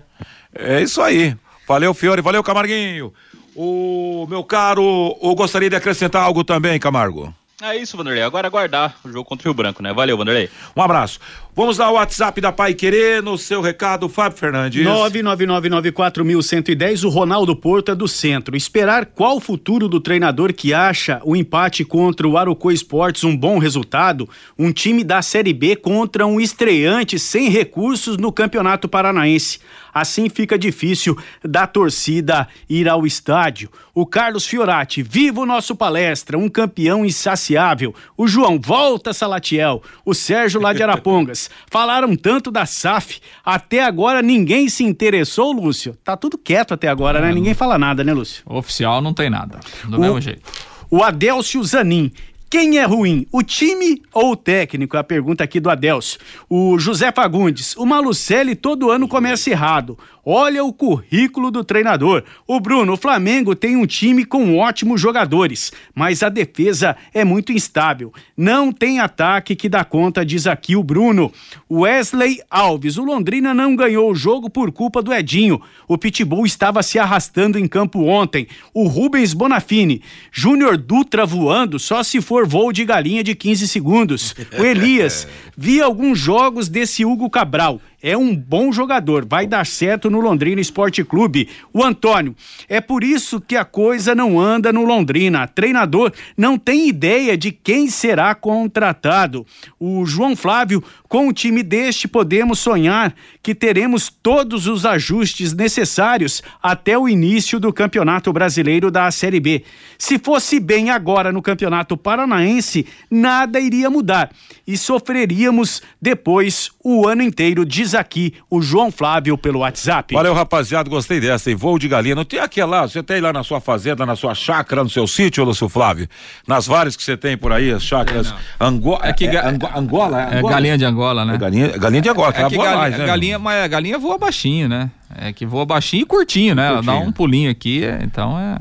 É 0.53 0.81
isso 0.81 1.01
aí. 1.01 1.35
Valeu, 1.68 1.93
Fiore, 1.93 2.22
valeu, 2.22 2.41
Camarguinho. 2.41 3.13
O 3.55 4.26
meu 4.30 4.43
caro, 4.43 5.18
eu 5.22 5.36
gostaria 5.36 5.70
de 5.70 5.76
acrescentar 5.76 6.24
algo 6.24 6.43
também, 6.43 6.80
Camargo. 6.80 7.34
É 7.59 7.76
isso, 7.76 7.97
Vanderlei. 7.97 8.22
Agora 8.22 8.45
aguardar 8.45 8.95
o 9.03 9.11
jogo 9.11 9.26
contra 9.26 9.47
o 9.47 9.49
Rio 9.49 9.55
Branco, 9.55 9.82
né? 9.82 9.91
Valeu, 9.91 10.15
Vanderlei. 10.15 10.47
Um 10.76 10.82
abraço. 10.82 11.20
Vamos 11.55 11.78
dar 11.78 11.89
o 11.89 11.93
WhatsApp 11.93 12.39
da 12.39 12.51
Pai 12.51 12.76
Querer 12.76 13.24
no 13.24 13.36
seu 13.36 13.61
recado, 13.61 14.07
Fábio 14.07 14.38
Fernandes. 14.38 14.86
99994.110, 14.86 17.03
o 17.03 17.09
Ronaldo 17.09 17.55
Porto 17.55 17.91
é 17.91 17.95
do 17.95 18.07
centro. 18.07 18.55
Esperar 18.55 19.07
qual 19.07 19.38
o 19.38 19.39
futuro 19.39 19.89
do 19.89 19.99
treinador 19.99 20.53
que 20.53 20.72
acha 20.72 21.20
o 21.24 21.36
empate 21.36 21.84
contra 21.84 22.28
o 22.28 22.38
Arucô 22.38 22.70
Esportes 22.70 23.24
um 23.24 23.36
bom 23.36 23.57
resultado? 23.57 24.30
Um 24.55 24.72
time 24.72 25.03
da 25.03 25.24
Série 25.24 25.51
B 25.51 25.76
contra 25.76 26.28
um 26.28 26.39
estreante 26.39 27.18
sem 27.18 27.49
recursos 27.49 28.18
no 28.18 28.32
Campeonato 28.32 28.88
Paranaense. 28.88 29.59
Assim 29.99 30.29
fica 30.29 30.57
difícil 30.57 31.17
da 31.43 31.65
torcida 31.65 32.47
ir 32.69 32.87
ao 32.87 33.05
estádio. 33.05 33.69
O 33.93 34.05
Carlos 34.05 34.45
Fiorati, 34.45 35.01
viva 35.01 35.41
o 35.41 35.45
nosso 35.45 35.75
palestra, 35.75 36.37
um 36.37 36.47
campeão 36.47 37.05
insaciável. 37.05 37.95
O 38.15 38.27
João, 38.27 38.59
volta 38.59 39.13
Salatiel. 39.13 39.81
O 40.05 40.13
Sérgio 40.13 40.61
lá 40.61 40.73
de 40.73 40.83
Arapongas. 40.83 41.49
Falaram 41.71 42.15
tanto 42.15 42.51
da 42.51 42.65
SAF, 42.65 43.19
até 43.43 43.83
agora 43.83 44.21
ninguém 44.21 44.69
se 44.69 44.83
interessou, 44.83 45.51
Lúcio. 45.51 45.97
Tá 46.03 46.15
tudo 46.15 46.37
quieto 46.37 46.73
até 46.73 46.87
agora, 46.87 47.19
né? 47.19 47.31
Ninguém 47.31 47.53
fala 47.53 47.77
nada, 47.77 48.03
né, 48.03 48.13
Lúcio? 48.13 48.43
Oficial 48.45 49.01
não 49.01 49.13
tem 49.13 49.29
nada, 49.29 49.59
do 49.85 49.97
o, 49.97 49.99
mesmo 49.99 50.21
jeito. 50.21 50.41
O 50.89 51.03
Adelcio 51.03 51.63
Zanin, 51.63 52.11
quem 52.49 52.77
é 52.77 52.85
ruim, 52.85 53.27
o 53.31 53.43
time 53.43 54.01
ou 54.13 54.31
o 54.31 54.35
técnico? 54.35 54.95
É 54.95 54.99
a 54.99 55.03
pergunta 55.03 55.43
aqui 55.43 55.59
do 55.59 55.69
Adelso. 55.69 56.17
O 56.49 56.79
José 56.79 57.11
Fagundes, 57.11 57.75
o 57.75 57.85
Malucelli 57.85 58.55
todo 58.55 58.89
ano 58.89 59.07
começa 59.07 59.49
errado. 59.49 59.97
Olha 60.30 60.61
o 60.61 60.73
currículo 60.73 61.49
do 61.49 61.63
treinador. 61.63 62.21
O 62.45 62.59
Bruno, 62.59 62.91
o 62.91 62.97
Flamengo 62.97 63.55
tem 63.55 63.78
um 63.78 63.86
time 63.86 64.25
com 64.25 64.57
ótimos 64.57 64.99
jogadores, 64.99 65.71
mas 65.95 66.21
a 66.21 66.28
defesa 66.28 66.97
é 67.13 67.23
muito 67.23 67.53
instável. 67.53 68.11
Não 68.36 68.69
tem 68.69 68.99
ataque 68.99 69.55
que 69.55 69.69
dá 69.69 69.86
conta, 69.86 70.25
diz 70.25 70.45
aqui 70.45 70.75
o 70.75 70.84
Bruno. 70.84 71.32
Wesley 71.71 72.41
Alves, 72.51 72.97
o 72.97 73.05
Londrina 73.05 73.53
não 73.53 73.73
ganhou 73.73 74.11
o 74.11 74.15
jogo 74.15 74.49
por 74.49 74.69
culpa 74.69 75.01
do 75.01 75.13
Edinho. 75.13 75.61
O 75.88 75.97
Pitbull 75.97 76.45
estava 76.45 76.84
se 76.84 76.99
arrastando 76.99 77.57
em 77.57 77.65
campo 77.65 78.03
ontem. 78.03 78.49
O 78.73 78.86
Rubens 78.86 79.34
Bonafini, 79.34 80.01
Júnior 80.30 80.75
Dutra 80.75 81.25
voando 81.25 81.80
só 81.80 82.03
se 82.03 82.19
for 82.19 82.45
voo 82.45 82.73
de 82.73 82.84
galinha 82.84 83.23
de 83.23 83.34
15 83.34 83.65
segundos. 83.65 84.36
O 84.59 84.65
Elias, 84.65 85.25
vi 85.55 85.82
alguns 85.82 86.19
jogos 86.19 86.67
desse 86.67 87.05
Hugo 87.05 87.30
Cabral 87.30 87.80
é 88.01 88.15
um 88.15 88.35
bom 88.35 88.71
jogador, 88.71 89.25
vai 89.25 89.47
dar 89.47 89.65
certo 89.65 90.09
no 90.09 90.19
Londrina 90.19 90.61
Esporte 90.61 91.03
Clube. 91.03 91.49
O 91.73 91.83
Antônio, 91.83 92.35
é 92.69 92.79
por 92.79 93.03
isso 93.03 93.41
que 93.41 93.55
a 93.55 93.65
coisa 93.65 94.13
não 94.13 94.39
anda 94.39 94.71
no 94.71 94.85
Londrina. 94.85 95.47
Treinador 95.47 96.13
não 96.37 96.57
tem 96.57 96.87
ideia 96.87 97.35
de 97.35 97.51
quem 97.51 97.89
será 97.89 98.35
contratado. 98.35 99.45
O 99.79 100.05
João 100.05 100.35
Flávio, 100.35 100.83
com 101.08 101.28
o 101.28 101.34
time 101.34 101.64
deste, 101.64 102.08
podemos 102.08 102.60
sonhar 102.60 103.14
que 103.41 103.55
teremos 103.55 104.10
todos 104.10 104.68
os 104.68 104.86
ajustes 104.86 105.53
necessários 105.53 106.41
até 106.62 106.97
o 106.97 107.08
início 107.08 107.60
do 107.60 107.72
Campeonato 107.72 108.32
Brasileiro 108.34 108.91
da 108.91 109.10
Série 109.12 109.39
B. 109.39 109.64
Se 109.97 110.20
fosse 110.20 110.60
bem 110.60 110.89
agora 110.89 111.32
no 111.32 111.41
Campeonato 111.41 111.95
Paranaense, 111.95 112.86
nada 113.10 113.60
iria 113.60 113.89
mudar 113.89 114.30
e 114.68 114.78
sofreríamos 114.78 115.82
depois 116.01 116.70
o 116.84 117.08
ano 117.08 117.22
inteiro 117.22 117.66
diz 117.66 117.93
aqui 117.93 118.34
o 118.49 118.62
João 118.62 118.91
Flávio 118.91 119.38
pelo 119.38 119.60
WhatsApp. 119.60 120.14
Valeu, 120.14 120.34
rapaziada, 120.34 120.89
gostei 120.89 121.20
dessa, 121.20 121.49
hein? 121.49 121.55
Voo 121.55 121.80
de 121.80 121.88
galinha. 121.88 122.16
Não 122.16 122.26
tem 122.26 122.39
aquela, 122.39 122.88
você 122.88 123.01
tem 123.01 123.22
lá 123.22 123.32
na 123.32 123.43
sua 123.43 123.62
fazenda, 123.62 124.05
na 124.05 124.16
sua 124.16 124.36
chácara, 124.36 124.84
no 124.84 124.89
seu 124.89 125.08
sítio, 125.08 125.43
Lúcio 125.43 125.70
Flávio? 125.70 126.08
Nas 126.45 126.68
várias 126.68 126.95
que 126.95 127.03
você 127.03 127.16
tem 127.16 127.38
por 127.38 127.51
aí, 127.51 127.72
as 127.72 127.84
chácaras. 127.84 128.34
Ango... 128.60 128.99
É 129.01 129.14
que 129.14 129.26
é, 129.26 129.32
ga... 129.32 129.49
Ango... 129.49 129.70
Angola, 129.74 130.22
é, 130.22 130.38
Angola? 130.38 130.39
É 130.39 130.53
galinha 130.53 130.78
de 130.78 130.86
Angola, 130.86 130.96
né? 131.25 131.35
É 131.35 131.37
galinha, 131.37 131.77
galinha 131.77 132.01
de 132.01 132.09
Angola, 132.09 132.33
é, 132.35 132.41
é 132.41 132.49
que 132.49 132.57
galinha, 132.57 132.77
mais, 132.77 132.97
né? 132.97 133.05
galinha, 133.05 133.39
mas 133.39 133.63
a 133.63 133.67
galinha 133.67 133.99
voa 133.99 134.17
baixinho, 134.17 134.67
né? 134.67 134.89
É 135.15 135.31
que 135.31 135.45
voa 135.45 135.65
baixinho 135.65 136.01
e 136.01 136.05
curtinho, 136.05 136.55
né? 136.55 136.69
Curtinho. 136.69 136.91
Ela 136.91 136.99
dá 136.99 137.07
um 137.07 137.11
pulinho 137.11 137.49
aqui, 137.49 137.83
é, 137.83 137.99
então 138.03 138.37
é. 138.39 138.57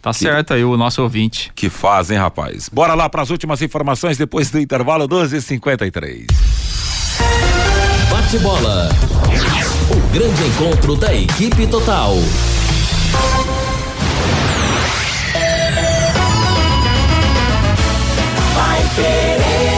Tá 0.00 0.12
que, 0.12 0.18
certo 0.20 0.54
aí 0.54 0.64
o 0.64 0.76
nosso 0.76 1.02
ouvinte. 1.02 1.50
Que 1.54 1.68
fazem, 1.68 2.16
rapaz. 2.16 2.68
Bora 2.68 2.94
lá 2.94 3.08
para 3.08 3.22
as 3.22 3.30
últimas 3.30 3.60
informações 3.62 4.16
depois 4.16 4.50
do 4.50 4.58
intervalo 4.58 5.08
12:53. 5.08 6.26
Bate 8.10 8.38
bola. 8.38 8.88
O 9.90 10.12
grande 10.12 10.44
encontro 10.44 10.96
da 10.96 11.14
equipe 11.14 11.66
total. 11.66 12.14
Vai 18.54 18.82
querer. 18.94 19.77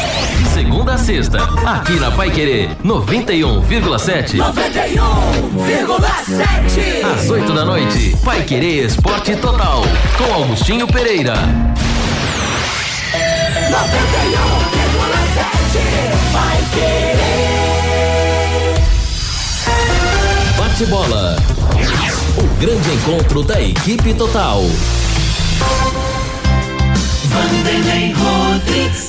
Segunda 0.91 0.91
a 0.91 0.97
sexta, 0.97 1.37
aqui 1.65 1.93
na 1.99 2.11
Pai 2.11 2.29
Querer 2.31 2.69
91,7. 2.83 4.37
91,7. 4.37 7.05
Às 7.13 7.29
8 7.29 7.53
da 7.53 7.63
noite, 7.63 8.17
Pai 8.25 8.43
Querer 8.43 8.83
Esporte 8.85 9.37
Total, 9.37 9.81
com 10.17 10.33
Augustinho 10.33 10.85
Pereira. 10.87 11.33
91,7. 11.33 11.43
Vai 16.33 16.57
querer. 16.73 17.15
Bate 20.57 20.85
bola. 20.87 21.37
O 22.37 22.43
grande 22.59 22.93
encontro 22.93 23.43
da 23.43 23.61
equipe 23.61 24.13
total. 24.13 24.65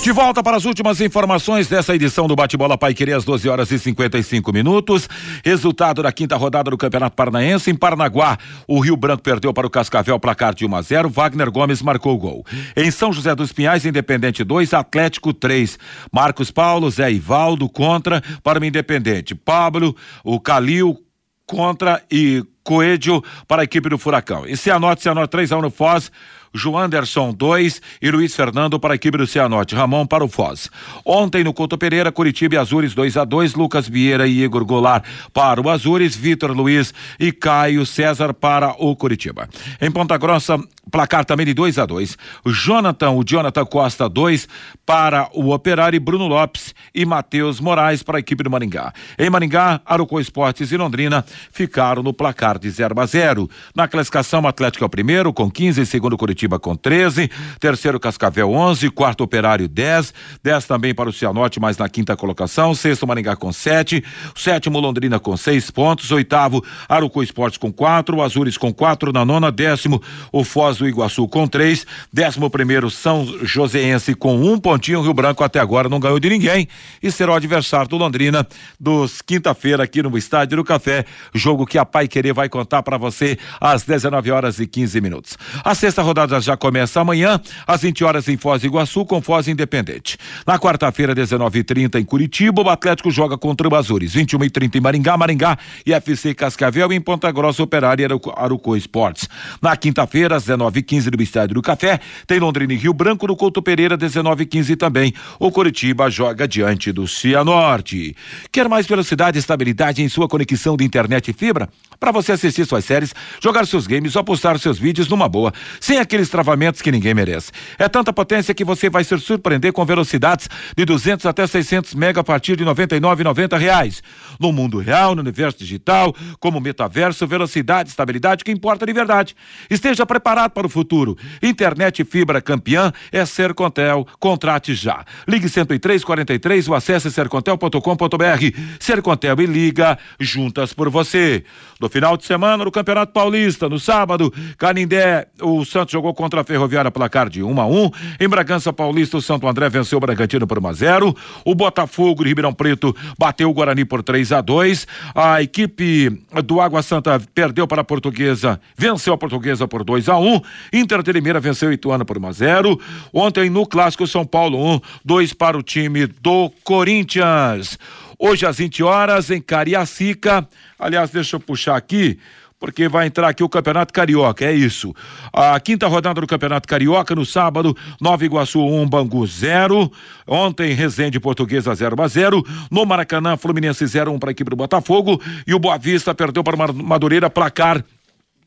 De 0.02 0.10
volta 0.10 0.42
para 0.42 0.56
as 0.56 0.64
últimas 0.64 1.00
informações 1.00 1.68
dessa 1.68 1.94
edição 1.94 2.26
do 2.26 2.34
Bate-Bola 2.34 2.76
Pai 2.76 2.92
Querer 2.92 3.14
às 3.14 3.24
12 3.24 3.48
horas 3.48 3.70
e 3.70 3.78
55 3.78 4.52
minutos. 4.52 5.08
Resultado 5.44 6.02
da 6.02 6.10
quinta 6.10 6.36
rodada 6.36 6.70
do 6.70 6.76
Campeonato 6.76 7.14
Paranaense 7.14 7.70
em 7.70 7.74
Paranaguá. 7.74 8.36
O 8.66 8.80
Rio 8.80 8.96
Branco 8.96 9.22
perdeu 9.22 9.54
para 9.54 9.66
o 9.66 9.70
Cascavel 9.70 10.18
placar 10.18 10.54
de 10.54 10.66
1 10.66 10.74
a 10.74 10.82
0. 10.82 11.08
Wagner 11.08 11.52
Gomes 11.52 11.80
marcou 11.82 12.14
o 12.14 12.18
gol. 12.18 12.44
Em 12.76 12.90
São 12.90 13.12
José 13.12 13.32
dos 13.34 13.52
Pinhais, 13.52 13.86
Independente 13.86 14.42
2, 14.42 14.74
Atlético 14.74 15.32
3. 15.32 15.78
Marcos 16.10 16.50
Paulo, 16.50 16.90
Zé 16.90 17.12
Ivaldo 17.12 17.68
contra 17.68 18.20
para 18.42 18.58
o 18.58 18.64
Independente. 18.64 19.36
Pablo, 19.36 19.96
o 20.24 20.40
Calil 20.40 20.98
contra 21.46 22.02
e 22.10 22.44
Coelho 22.64 23.22
para 23.46 23.62
a 23.62 23.64
equipe 23.64 23.88
do 23.88 23.98
Furacão. 23.98 24.46
E 24.46 24.56
Cianorte, 24.56 25.02
Cianorte 25.02 25.30
3 25.30 25.52
a 25.52 25.58
1 25.58 25.62
no 25.62 25.70
Foz. 25.70 26.10
Joanderson 26.54 27.32
2 27.32 27.80
e 28.00 28.10
Luiz 28.10 28.34
Fernando 28.34 28.78
para 28.78 28.94
a 28.94 28.96
equipe 28.96 29.18
do 29.18 29.26
Cianorte, 29.26 29.74
Ramon 29.74 30.06
para 30.06 30.24
o 30.24 30.28
Foz. 30.28 30.70
Ontem 31.04 31.42
no 31.42 31.54
Couto 31.54 31.78
Pereira, 31.78 32.12
Curitiba 32.12 32.54
e 32.54 32.58
Azures 32.58 32.94
2 32.94 33.16
a 33.16 33.24
2 33.24 33.54
Lucas 33.54 33.88
Vieira 33.88 34.26
e 34.26 34.42
Igor 34.42 34.64
Goulart 34.64 35.04
para 35.32 35.60
o 35.60 35.70
Azures, 35.70 36.14
Vitor 36.14 36.52
Luiz 36.52 36.92
e 37.18 37.32
Caio 37.32 37.86
César 37.86 38.34
para 38.34 38.74
o 38.78 38.94
Curitiba. 38.94 39.48
Em 39.80 39.90
Ponta 39.90 40.16
Grossa, 40.16 40.58
placar 40.90 41.24
também 41.24 41.46
de 41.46 41.54
2 41.54 41.78
a 41.78 41.86
2 41.86 42.16
Jonathan, 42.46 43.10
o 43.12 43.24
Jonathan 43.24 43.64
Costa 43.64 44.08
2 44.08 44.48
para 44.84 45.28
o 45.32 45.52
Operário 45.52 45.96
e 45.96 46.00
Bruno 46.00 46.26
Lopes 46.26 46.74
e 46.94 47.04
Matheus 47.06 47.60
Moraes 47.60 48.02
para 48.02 48.18
a 48.18 48.20
equipe 48.20 48.42
do 48.42 48.50
Maringá. 48.50 48.92
Em 49.18 49.30
Maringá, 49.30 49.80
Arucó 49.86 50.20
Esportes 50.20 50.70
e 50.70 50.76
Londrina 50.76 51.24
ficaram 51.50 52.02
no 52.02 52.12
placar 52.12 52.58
de 52.58 52.68
0 52.68 53.00
a 53.00 53.06
0. 53.06 53.48
Na 53.74 53.88
classificação, 53.88 54.46
Atlético 54.46 54.84
é 54.84 54.86
o 54.86 54.90
primeiro 54.90 55.32
com 55.32 55.50
15, 55.50 55.86
segundo 55.86 56.18
Curitiba 56.18 56.41
com 56.58 56.76
13, 56.76 57.30
terceiro 57.58 57.98
Cascavel 57.98 58.50
11, 58.50 58.90
quarto 58.90 59.22
Operário 59.22 59.68
10, 59.68 60.12
10 60.42 60.64
também 60.66 60.94
para 60.94 61.08
o 61.08 61.12
Cianorte, 61.12 61.60
mas 61.60 61.76
na 61.76 61.88
quinta 61.88 62.16
colocação, 62.16 62.74
sexto 62.74 63.06
Maringá 63.06 63.36
com 63.36 63.52
7, 63.52 64.02
sétimo 64.34 64.80
Londrina 64.80 65.18
com 65.18 65.36
6 65.36 65.70
pontos, 65.70 66.10
oitavo 66.10 66.64
Arucó 66.88 67.22
Esportes 67.22 67.58
com 67.58 67.72
4, 67.72 68.20
Azures 68.22 68.56
com 68.56 68.72
4 68.72 69.12
na 69.12 69.24
nona, 69.24 69.50
décimo 69.50 70.02
o 70.30 70.44
Foz 70.44 70.78
do 70.78 70.88
Iguaçu 70.88 71.26
com 71.28 71.46
3, 71.46 71.86
décimo 72.12 72.50
primeiro 72.50 72.90
São 72.90 73.24
Joséense 73.42 74.14
com 74.14 74.36
um 74.36 74.58
pontinho, 74.58 75.02
Rio 75.02 75.14
Branco 75.14 75.44
até 75.44 75.58
agora 75.60 75.88
não 75.88 76.00
ganhou 76.00 76.18
de 76.18 76.28
ninguém 76.28 76.68
e 77.02 77.10
será 77.10 77.32
o 77.32 77.36
adversário 77.36 77.88
do 77.88 77.96
Londrina 77.96 78.46
dos 78.78 79.22
quinta-feira 79.22 79.82
aqui 79.84 80.02
no 80.02 80.16
Estádio 80.16 80.58
do 80.58 80.64
Café, 80.64 81.04
jogo 81.34 81.66
que 81.66 81.78
a 81.78 81.84
Pai 81.84 82.08
Querer 82.08 82.32
vai 82.32 82.48
contar 82.48 82.82
para 82.82 82.98
você 82.98 83.38
às 83.60 83.82
19 83.82 84.30
horas 84.30 84.58
e 84.58 84.66
15 84.66 85.00
minutos. 85.00 85.38
A 85.64 85.74
sexta 85.74 86.02
rodada 86.02 86.31
já 86.40 86.56
começa 86.56 87.00
amanhã, 87.00 87.40
às 87.66 87.82
20 87.82 88.04
horas 88.04 88.28
em 88.28 88.36
Foz 88.36 88.62
do 88.62 88.66
Iguaçu, 88.66 89.04
com 89.04 89.20
Foz 89.20 89.48
Independente. 89.48 90.16
Na 90.46 90.58
quarta-feira, 90.58 91.14
19h30 91.14 92.00
em 92.00 92.04
Curitiba, 92.04 92.62
o 92.62 92.68
Atlético 92.68 93.10
joga 93.10 93.36
contra 93.38 93.68
o 93.68 93.74
Azures. 93.74 94.14
21h30 94.14 94.76
em 94.76 94.80
Maringá, 94.80 95.16
Maringá 95.16 95.58
e 95.86 95.92
FC 95.92 96.34
Cascavel 96.34 96.92
em 96.92 97.00
Ponta 97.00 97.30
Grossa, 97.30 97.62
Operária 97.62 98.06
e 98.06 98.30
Arucô 98.36 98.76
Esportes. 98.76 99.28
Na 99.60 99.76
quinta-feira, 99.76 100.36
às 100.36 100.44
19h15 100.46 101.16
no 101.16 101.22
Estádio 101.22 101.54
do 101.54 101.62
Café, 101.62 102.00
tem 102.26 102.38
Londrina 102.38 102.72
e 102.72 102.76
Rio 102.76 102.92
Branco 102.92 103.26
no 103.26 103.36
Couto 103.36 103.62
Pereira, 103.62 103.96
19h15 103.96 104.76
também. 104.76 105.12
O 105.38 105.50
Curitiba 105.50 106.10
joga 106.10 106.46
diante 106.46 106.92
do 106.92 107.06
Cianorte. 107.06 108.16
Quer 108.50 108.68
mais 108.68 108.86
velocidade 108.86 109.38
e 109.38 109.40
estabilidade 109.40 110.02
em 110.02 110.08
sua 110.08 110.28
conexão 110.28 110.76
de 110.76 110.84
internet 110.84 111.30
e 111.30 111.32
fibra? 111.32 111.68
Para 112.02 112.10
você 112.10 112.32
assistir 112.32 112.66
suas 112.66 112.84
séries, 112.84 113.14
jogar 113.40 113.64
seus 113.64 113.86
games 113.86 114.16
ou 114.16 114.24
postar 114.24 114.58
seus 114.58 114.76
vídeos 114.76 115.06
numa 115.06 115.28
boa, 115.28 115.52
sem 115.78 116.00
aqueles 116.00 116.28
travamentos 116.28 116.82
que 116.82 116.90
ninguém 116.90 117.14
merece. 117.14 117.52
É 117.78 117.88
tanta 117.88 118.12
potência 118.12 118.52
que 118.52 118.64
você 118.64 118.90
vai 118.90 119.04
se 119.04 119.16
surpreender 119.20 119.72
com 119.72 119.84
velocidades 119.84 120.48
de 120.76 120.84
200 120.84 121.24
até 121.26 121.46
600 121.46 121.94
mega 121.94 122.20
a 122.20 122.24
partir 122.24 122.56
de 122.56 122.64
99,90 122.64 123.56
reais. 123.56 124.02
No 124.40 124.52
mundo 124.52 124.78
real, 124.80 125.14
no 125.14 125.22
universo 125.22 125.60
digital, 125.60 126.12
como 126.40 126.60
metaverso, 126.60 127.24
velocidade, 127.24 127.90
estabilidade, 127.90 128.42
que 128.42 128.50
importa 128.50 128.84
de 128.84 128.92
verdade. 128.92 129.36
Esteja 129.70 130.04
preparado 130.04 130.50
para 130.50 130.66
o 130.66 130.70
futuro. 130.70 131.16
Internet 131.40 132.02
fibra 132.02 132.42
campeã 132.42 132.92
é 133.12 133.24
Sercontel. 133.24 134.08
Contrate 134.18 134.74
já. 134.74 135.04
Ligue 135.28 135.48
10343 135.48 136.66
ou 136.66 136.74
acesse 136.74 137.12
sercontel.com.br. 137.12 138.58
Sercontel 138.80 139.40
e 139.40 139.46
liga 139.46 139.96
juntas 140.18 140.72
por 140.72 140.90
você. 140.90 141.44
No 141.80 141.91
final 141.92 142.16
de 142.16 142.24
semana, 142.24 142.64
no 142.64 142.72
Campeonato 142.72 143.12
Paulista, 143.12 143.68
no 143.68 143.78
sábado, 143.78 144.32
Canindé, 144.56 145.26
o 145.42 145.62
Santos 145.62 145.92
jogou 145.92 146.14
contra 146.14 146.40
a 146.40 146.44
Ferroviária 146.44 146.90
placar 146.90 147.28
de 147.28 147.42
1 147.42 147.60
a 147.60 147.66
1. 147.66 147.90
Em 148.18 148.28
Bragança 148.28 148.72
Paulista, 148.72 149.18
o 149.18 149.22
Santo 149.22 149.46
André 149.46 149.68
venceu 149.68 149.98
o 149.98 150.00
Bragantino 150.00 150.46
por 150.46 150.58
1 150.58 150.68
a 150.68 150.72
0. 150.72 151.16
O 151.44 151.54
Botafogo 151.54 152.22
de 152.22 152.30
Ribeirão 152.30 152.54
Preto 152.54 152.96
bateu 153.18 153.50
o 153.50 153.52
Guarani 153.52 153.84
por 153.84 154.02
3 154.02 154.32
a 154.32 154.40
2. 154.40 154.86
A 155.14 155.42
equipe 155.42 156.10
do 156.46 156.62
Água 156.62 156.82
Santa 156.82 157.20
perdeu 157.34 157.66
para 157.66 157.82
a 157.82 157.84
Portuguesa, 157.84 158.58
venceu 158.74 159.12
a 159.12 159.18
Portuguesa 159.18 159.68
por 159.68 159.84
2 159.84 160.08
a 160.08 160.16
1. 160.16 160.40
Inter 160.72 161.02
de 161.02 161.12
Limeira 161.12 161.40
venceu 161.40 161.68
o 161.68 161.72
Ituano 161.72 162.06
por 162.06 162.16
1 162.16 162.26
a 162.26 162.32
0. 162.32 162.80
Ontem 163.12 163.50
no 163.50 163.66
clássico 163.66 164.06
São 164.06 164.24
Paulo 164.24 164.76
1, 164.76 164.80
2 165.04 165.34
para 165.34 165.58
o 165.58 165.62
time 165.62 166.06
do 166.06 166.50
Corinthians. 166.64 167.78
Hoje 168.24 168.46
às 168.46 168.58
20 168.58 168.84
horas 168.84 169.30
em 169.30 169.40
Cariacica. 169.40 170.48
Aliás, 170.78 171.10
deixa 171.10 171.34
eu 171.34 171.40
puxar 171.40 171.76
aqui 171.76 172.20
porque 172.56 172.88
vai 172.88 173.08
entrar 173.08 173.28
aqui 173.28 173.42
o 173.42 173.48
Campeonato 173.48 173.92
Carioca, 173.92 174.44
é 174.44 174.52
isso. 174.52 174.94
A 175.32 175.58
quinta 175.58 175.88
rodada 175.88 176.20
do 176.20 176.26
Campeonato 176.28 176.68
Carioca 176.68 177.12
no 177.16 177.26
sábado, 177.26 177.76
Nova 178.00 178.24
Iguaçu 178.24 178.60
1, 178.60 178.82
um, 178.82 178.88
Bangu 178.88 179.26
0. 179.26 179.90
Ontem, 180.24 180.72
Resende 180.72 181.18
Portuguesa 181.18 181.74
0 181.74 182.00
a 182.00 182.06
0. 182.06 182.46
No 182.70 182.86
Maracanã, 182.86 183.36
Fluminense 183.36 183.84
0 183.84 184.12
1 184.12 184.14
um 184.14 184.18
para 184.20 184.30
a 184.30 184.34
equipe 184.34 184.50
do 184.50 184.54
Botafogo 184.54 185.20
e 185.44 185.52
o 185.52 185.58
Boa 185.58 185.76
Vista 185.76 186.14
perdeu 186.14 186.44
para 186.44 186.72
Madureira 186.72 187.28
placar 187.28 187.84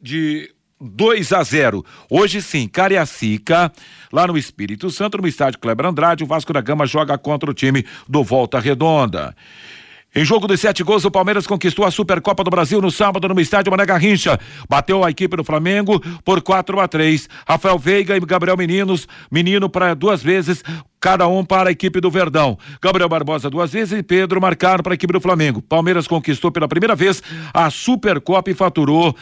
de 0.02 0.55
2 0.80 1.34
a 1.34 1.44
0. 1.44 1.86
Hoje 2.10 2.42
sim, 2.42 2.68
Cariacica, 2.68 3.72
lá 4.12 4.28
no 4.28 4.38
Espírito 4.38 4.90
Santo, 4.90 5.18
no 5.18 5.28
estádio 5.28 5.60
Kleber 5.60 5.86
Andrade, 5.86 6.24
o 6.24 6.28
Vasco 6.28 6.52
da 6.52 6.62
Gama 6.62 6.86
joga 6.86 7.18
contra 7.18 7.50
o 7.50 7.54
time 7.54 7.86
do 8.08 8.24
Volta 8.24 8.60
Redonda. 8.60 9.36
Em 10.18 10.24
jogo 10.24 10.48
de 10.48 10.56
sete 10.56 10.82
gols, 10.82 11.04
o 11.04 11.12
Palmeiras 11.12 11.46
conquistou 11.46 11.84
a 11.84 11.92
Supercopa 11.92 12.42
do 12.42 12.50
Brasil 12.50 12.82
no 12.82 12.90
sábado 12.90 13.28
no 13.28 13.38
estádio 13.38 13.70
Mané 13.70 13.86
Garrincha. 13.86 14.40
Bateu 14.70 15.04
a 15.04 15.10
equipe 15.10 15.36
do 15.36 15.44
Flamengo 15.44 16.02
por 16.24 16.42
4 16.42 16.80
a 16.80 16.88
3. 16.88 17.28
Rafael 17.46 17.78
Veiga 17.78 18.16
e 18.16 18.20
Gabriel 18.22 18.56
Meninos, 18.56 19.10
menino 19.30 19.70
para 19.70 19.94
duas 19.94 20.24
vezes, 20.24 20.64
cada 21.02 21.28
um 21.28 21.44
para 21.44 21.68
a 21.68 21.72
equipe 21.74 22.00
do 22.00 22.10
Verdão. 22.10 22.58
Gabriel 22.82 23.10
Barbosa 23.10 23.50
duas 23.50 23.74
vezes 23.74 24.00
e 24.00 24.02
Pedro 24.02 24.40
marcaram 24.40 24.82
para 24.82 24.94
a 24.94 24.96
equipe 24.96 25.12
do 25.12 25.20
Flamengo. 25.20 25.62
Palmeiras 25.62 26.08
conquistou 26.08 26.50
pela 26.50 26.70
primeira 26.70 26.96
vez 26.96 27.22
a 27.54 27.70
Supercopa 27.70 28.50
e 28.50 28.54
faturou 28.54 29.14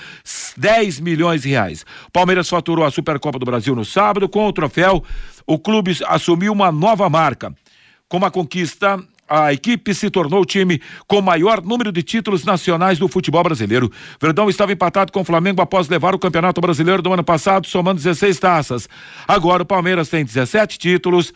10 0.55 0.99
milhões 0.99 1.41
de 1.41 1.49
reais. 1.49 1.83
Palmeiras 2.13 2.47
faturou 2.47 2.85
a 2.85 2.91
Supercopa 2.91 3.39
do 3.39 3.45
Brasil 3.47 3.75
no 3.75 3.83
sábado 3.83 4.29
com 4.29 4.45
o 4.45 4.53
troféu. 4.53 5.03
O 5.47 5.57
clube 5.57 5.97
assumiu 6.05 6.53
uma 6.53 6.71
nova 6.71 7.09
marca. 7.09 7.51
Com 8.07 8.17
uma 8.17 8.29
conquista 8.29 9.03
a 9.27 9.53
equipe 9.53 9.93
se 9.93 10.09
tornou 10.09 10.41
o 10.41 10.45
time 10.45 10.81
com 11.07 11.21
maior 11.21 11.61
número 11.63 11.91
de 11.91 12.03
títulos 12.03 12.43
nacionais 12.43 12.99
do 12.99 13.07
futebol 13.07 13.43
brasileiro. 13.43 13.91
Verdão 14.21 14.49
estava 14.49 14.73
empatado 14.73 15.11
com 15.11 15.21
o 15.21 15.25
Flamengo 15.25 15.61
após 15.61 15.87
levar 15.87 16.13
o 16.13 16.19
Campeonato 16.19 16.61
Brasileiro 16.61 17.01
do 17.01 17.13
ano 17.13 17.23
passado, 17.23 17.67
somando 17.67 18.01
16 18.01 18.39
taças. 18.39 18.89
Agora 19.27 19.63
o 19.63 19.65
Palmeiras 19.65 20.09
tem 20.09 20.23
17 20.23 20.77
títulos. 20.77 21.33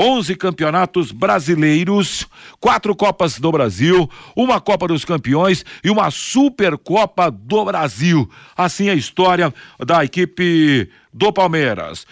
11 0.00 0.36
campeonatos 0.36 1.10
brasileiros, 1.10 2.24
quatro 2.60 2.94
Copas 2.94 3.40
do 3.40 3.50
Brasil, 3.50 4.08
uma 4.36 4.60
Copa 4.60 4.86
dos 4.86 5.04
Campeões 5.04 5.64
e 5.82 5.90
uma 5.90 6.08
Supercopa 6.12 7.32
do 7.32 7.64
Brasil. 7.64 8.30
Assim 8.56 8.88
é 8.88 8.92
a 8.92 8.94
história 8.94 9.52
da 9.84 10.04
equipe 10.04 10.88
do 11.12 11.32
Palmeiras. 11.32 12.06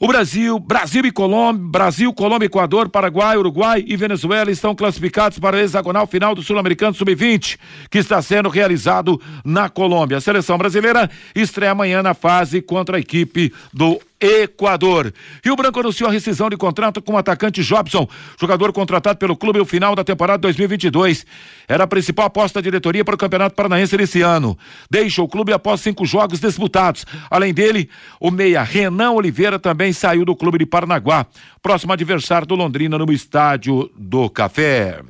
O 0.00 0.06
Brasil, 0.06 0.60
Brasil 0.60 1.04
e 1.06 1.10
Colômbia, 1.10 1.60
Brasil, 1.60 2.12
Colômbia, 2.12 2.46
Equador, 2.46 2.88
Paraguai, 2.88 3.36
Uruguai 3.36 3.84
e 3.84 3.96
Venezuela 3.96 4.48
estão 4.48 4.72
classificados 4.72 5.40
para 5.40 5.56
o 5.56 5.58
hexagonal 5.58 6.06
final 6.06 6.36
do 6.36 6.42
Sul-Americano 6.42 6.94
Sub-20, 6.94 7.58
que 7.90 7.98
está 7.98 8.22
sendo 8.22 8.48
realizado 8.48 9.20
na 9.44 9.68
Colômbia. 9.68 10.18
A 10.18 10.20
seleção 10.20 10.56
brasileira 10.56 11.10
estreia 11.34 11.72
amanhã 11.72 12.00
na 12.00 12.14
fase 12.14 12.62
contra 12.62 12.96
a 12.96 13.00
equipe 13.00 13.52
do 13.74 14.00
Equador. 14.20 15.12
Rio 15.44 15.56
Branco 15.56 15.80
anunciou 15.80 16.08
a 16.08 16.12
rescisão 16.12 16.50
de 16.50 16.56
contrato 16.56 17.00
com 17.00 17.14
o 17.14 17.16
atacante 17.16 17.62
Jobson, 17.62 18.08
jogador 18.40 18.72
contratado 18.72 19.18
pelo 19.18 19.36
clube 19.36 19.58
no 19.58 19.64
final 19.64 19.94
da 19.94 20.02
temporada 20.02 20.38
2022. 20.38 21.24
Era 21.68 21.84
a 21.84 21.86
principal 21.86 22.26
aposta 22.26 22.58
da 22.58 22.64
diretoria 22.64 23.04
para 23.04 23.14
o 23.14 23.18
Campeonato 23.18 23.54
Paranaense 23.54 23.96
desse 23.96 24.20
ano. 24.22 24.58
Deixa 24.90 25.22
o 25.22 25.28
clube 25.28 25.52
após 25.52 25.80
cinco 25.80 26.04
jogos 26.04 26.40
disputados. 26.40 27.04
Além 27.30 27.54
dele, 27.54 27.88
o 28.20 28.30
meia 28.30 28.62
Renan 28.62 29.12
Oliveira 29.12 29.58
também 29.58 29.92
saiu 29.92 30.24
do 30.24 30.34
clube 30.34 30.58
de 30.58 30.66
Paranaguá. 30.66 31.26
Próximo 31.62 31.92
adversário 31.92 32.46
do 32.46 32.54
Londrina 32.54 32.98
no 32.98 33.12
estádio 33.12 33.90
do 33.96 34.28
Café. 34.28 35.00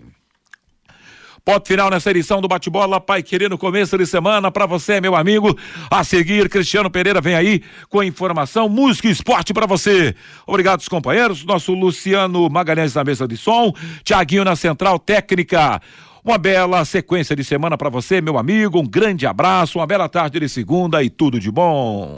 Ponto 1.48 1.66
final 1.66 1.88
nessa 1.88 2.10
edição 2.10 2.42
do 2.42 2.46
Bate-Bola, 2.46 3.00
Pai 3.00 3.22
Querido, 3.22 3.56
começo 3.56 3.96
de 3.96 4.04
semana 4.04 4.50
para 4.50 4.66
você, 4.66 5.00
meu 5.00 5.16
amigo. 5.16 5.56
A 5.90 6.04
seguir, 6.04 6.46
Cristiano 6.50 6.90
Pereira 6.90 7.22
vem 7.22 7.34
aí 7.34 7.62
com 7.88 8.02
informação, 8.02 8.68
música 8.68 9.08
e 9.08 9.10
esporte 9.10 9.54
para 9.54 9.64
você. 9.64 10.14
Obrigado, 10.46 10.80
os 10.80 10.88
companheiros. 10.88 11.46
Nosso 11.46 11.72
Luciano 11.72 12.50
Magalhães 12.50 12.92
na 12.92 13.02
mesa 13.02 13.26
de 13.26 13.38
som, 13.38 13.72
Tiaguinho 14.04 14.44
na 14.44 14.56
central 14.56 14.98
técnica. 14.98 15.80
Uma 16.22 16.36
bela 16.36 16.84
sequência 16.84 17.34
de 17.34 17.42
semana 17.42 17.78
para 17.78 17.88
você, 17.88 18.20
meu 18.20 18.36
amigo. 18.36 18.78
Um 18.78 18.86
grande 18.86 19.26
abraço, 19.26 19.78
uma 19.78 19.86
bela 19.86 20.06
tarde 20.06 20.38
de 20.38 20.50
segunda 20.50 21.02
e 21.02 21.08
tudo 21.08 21.40
de 21.40 21.50
bom. 21.50 22.14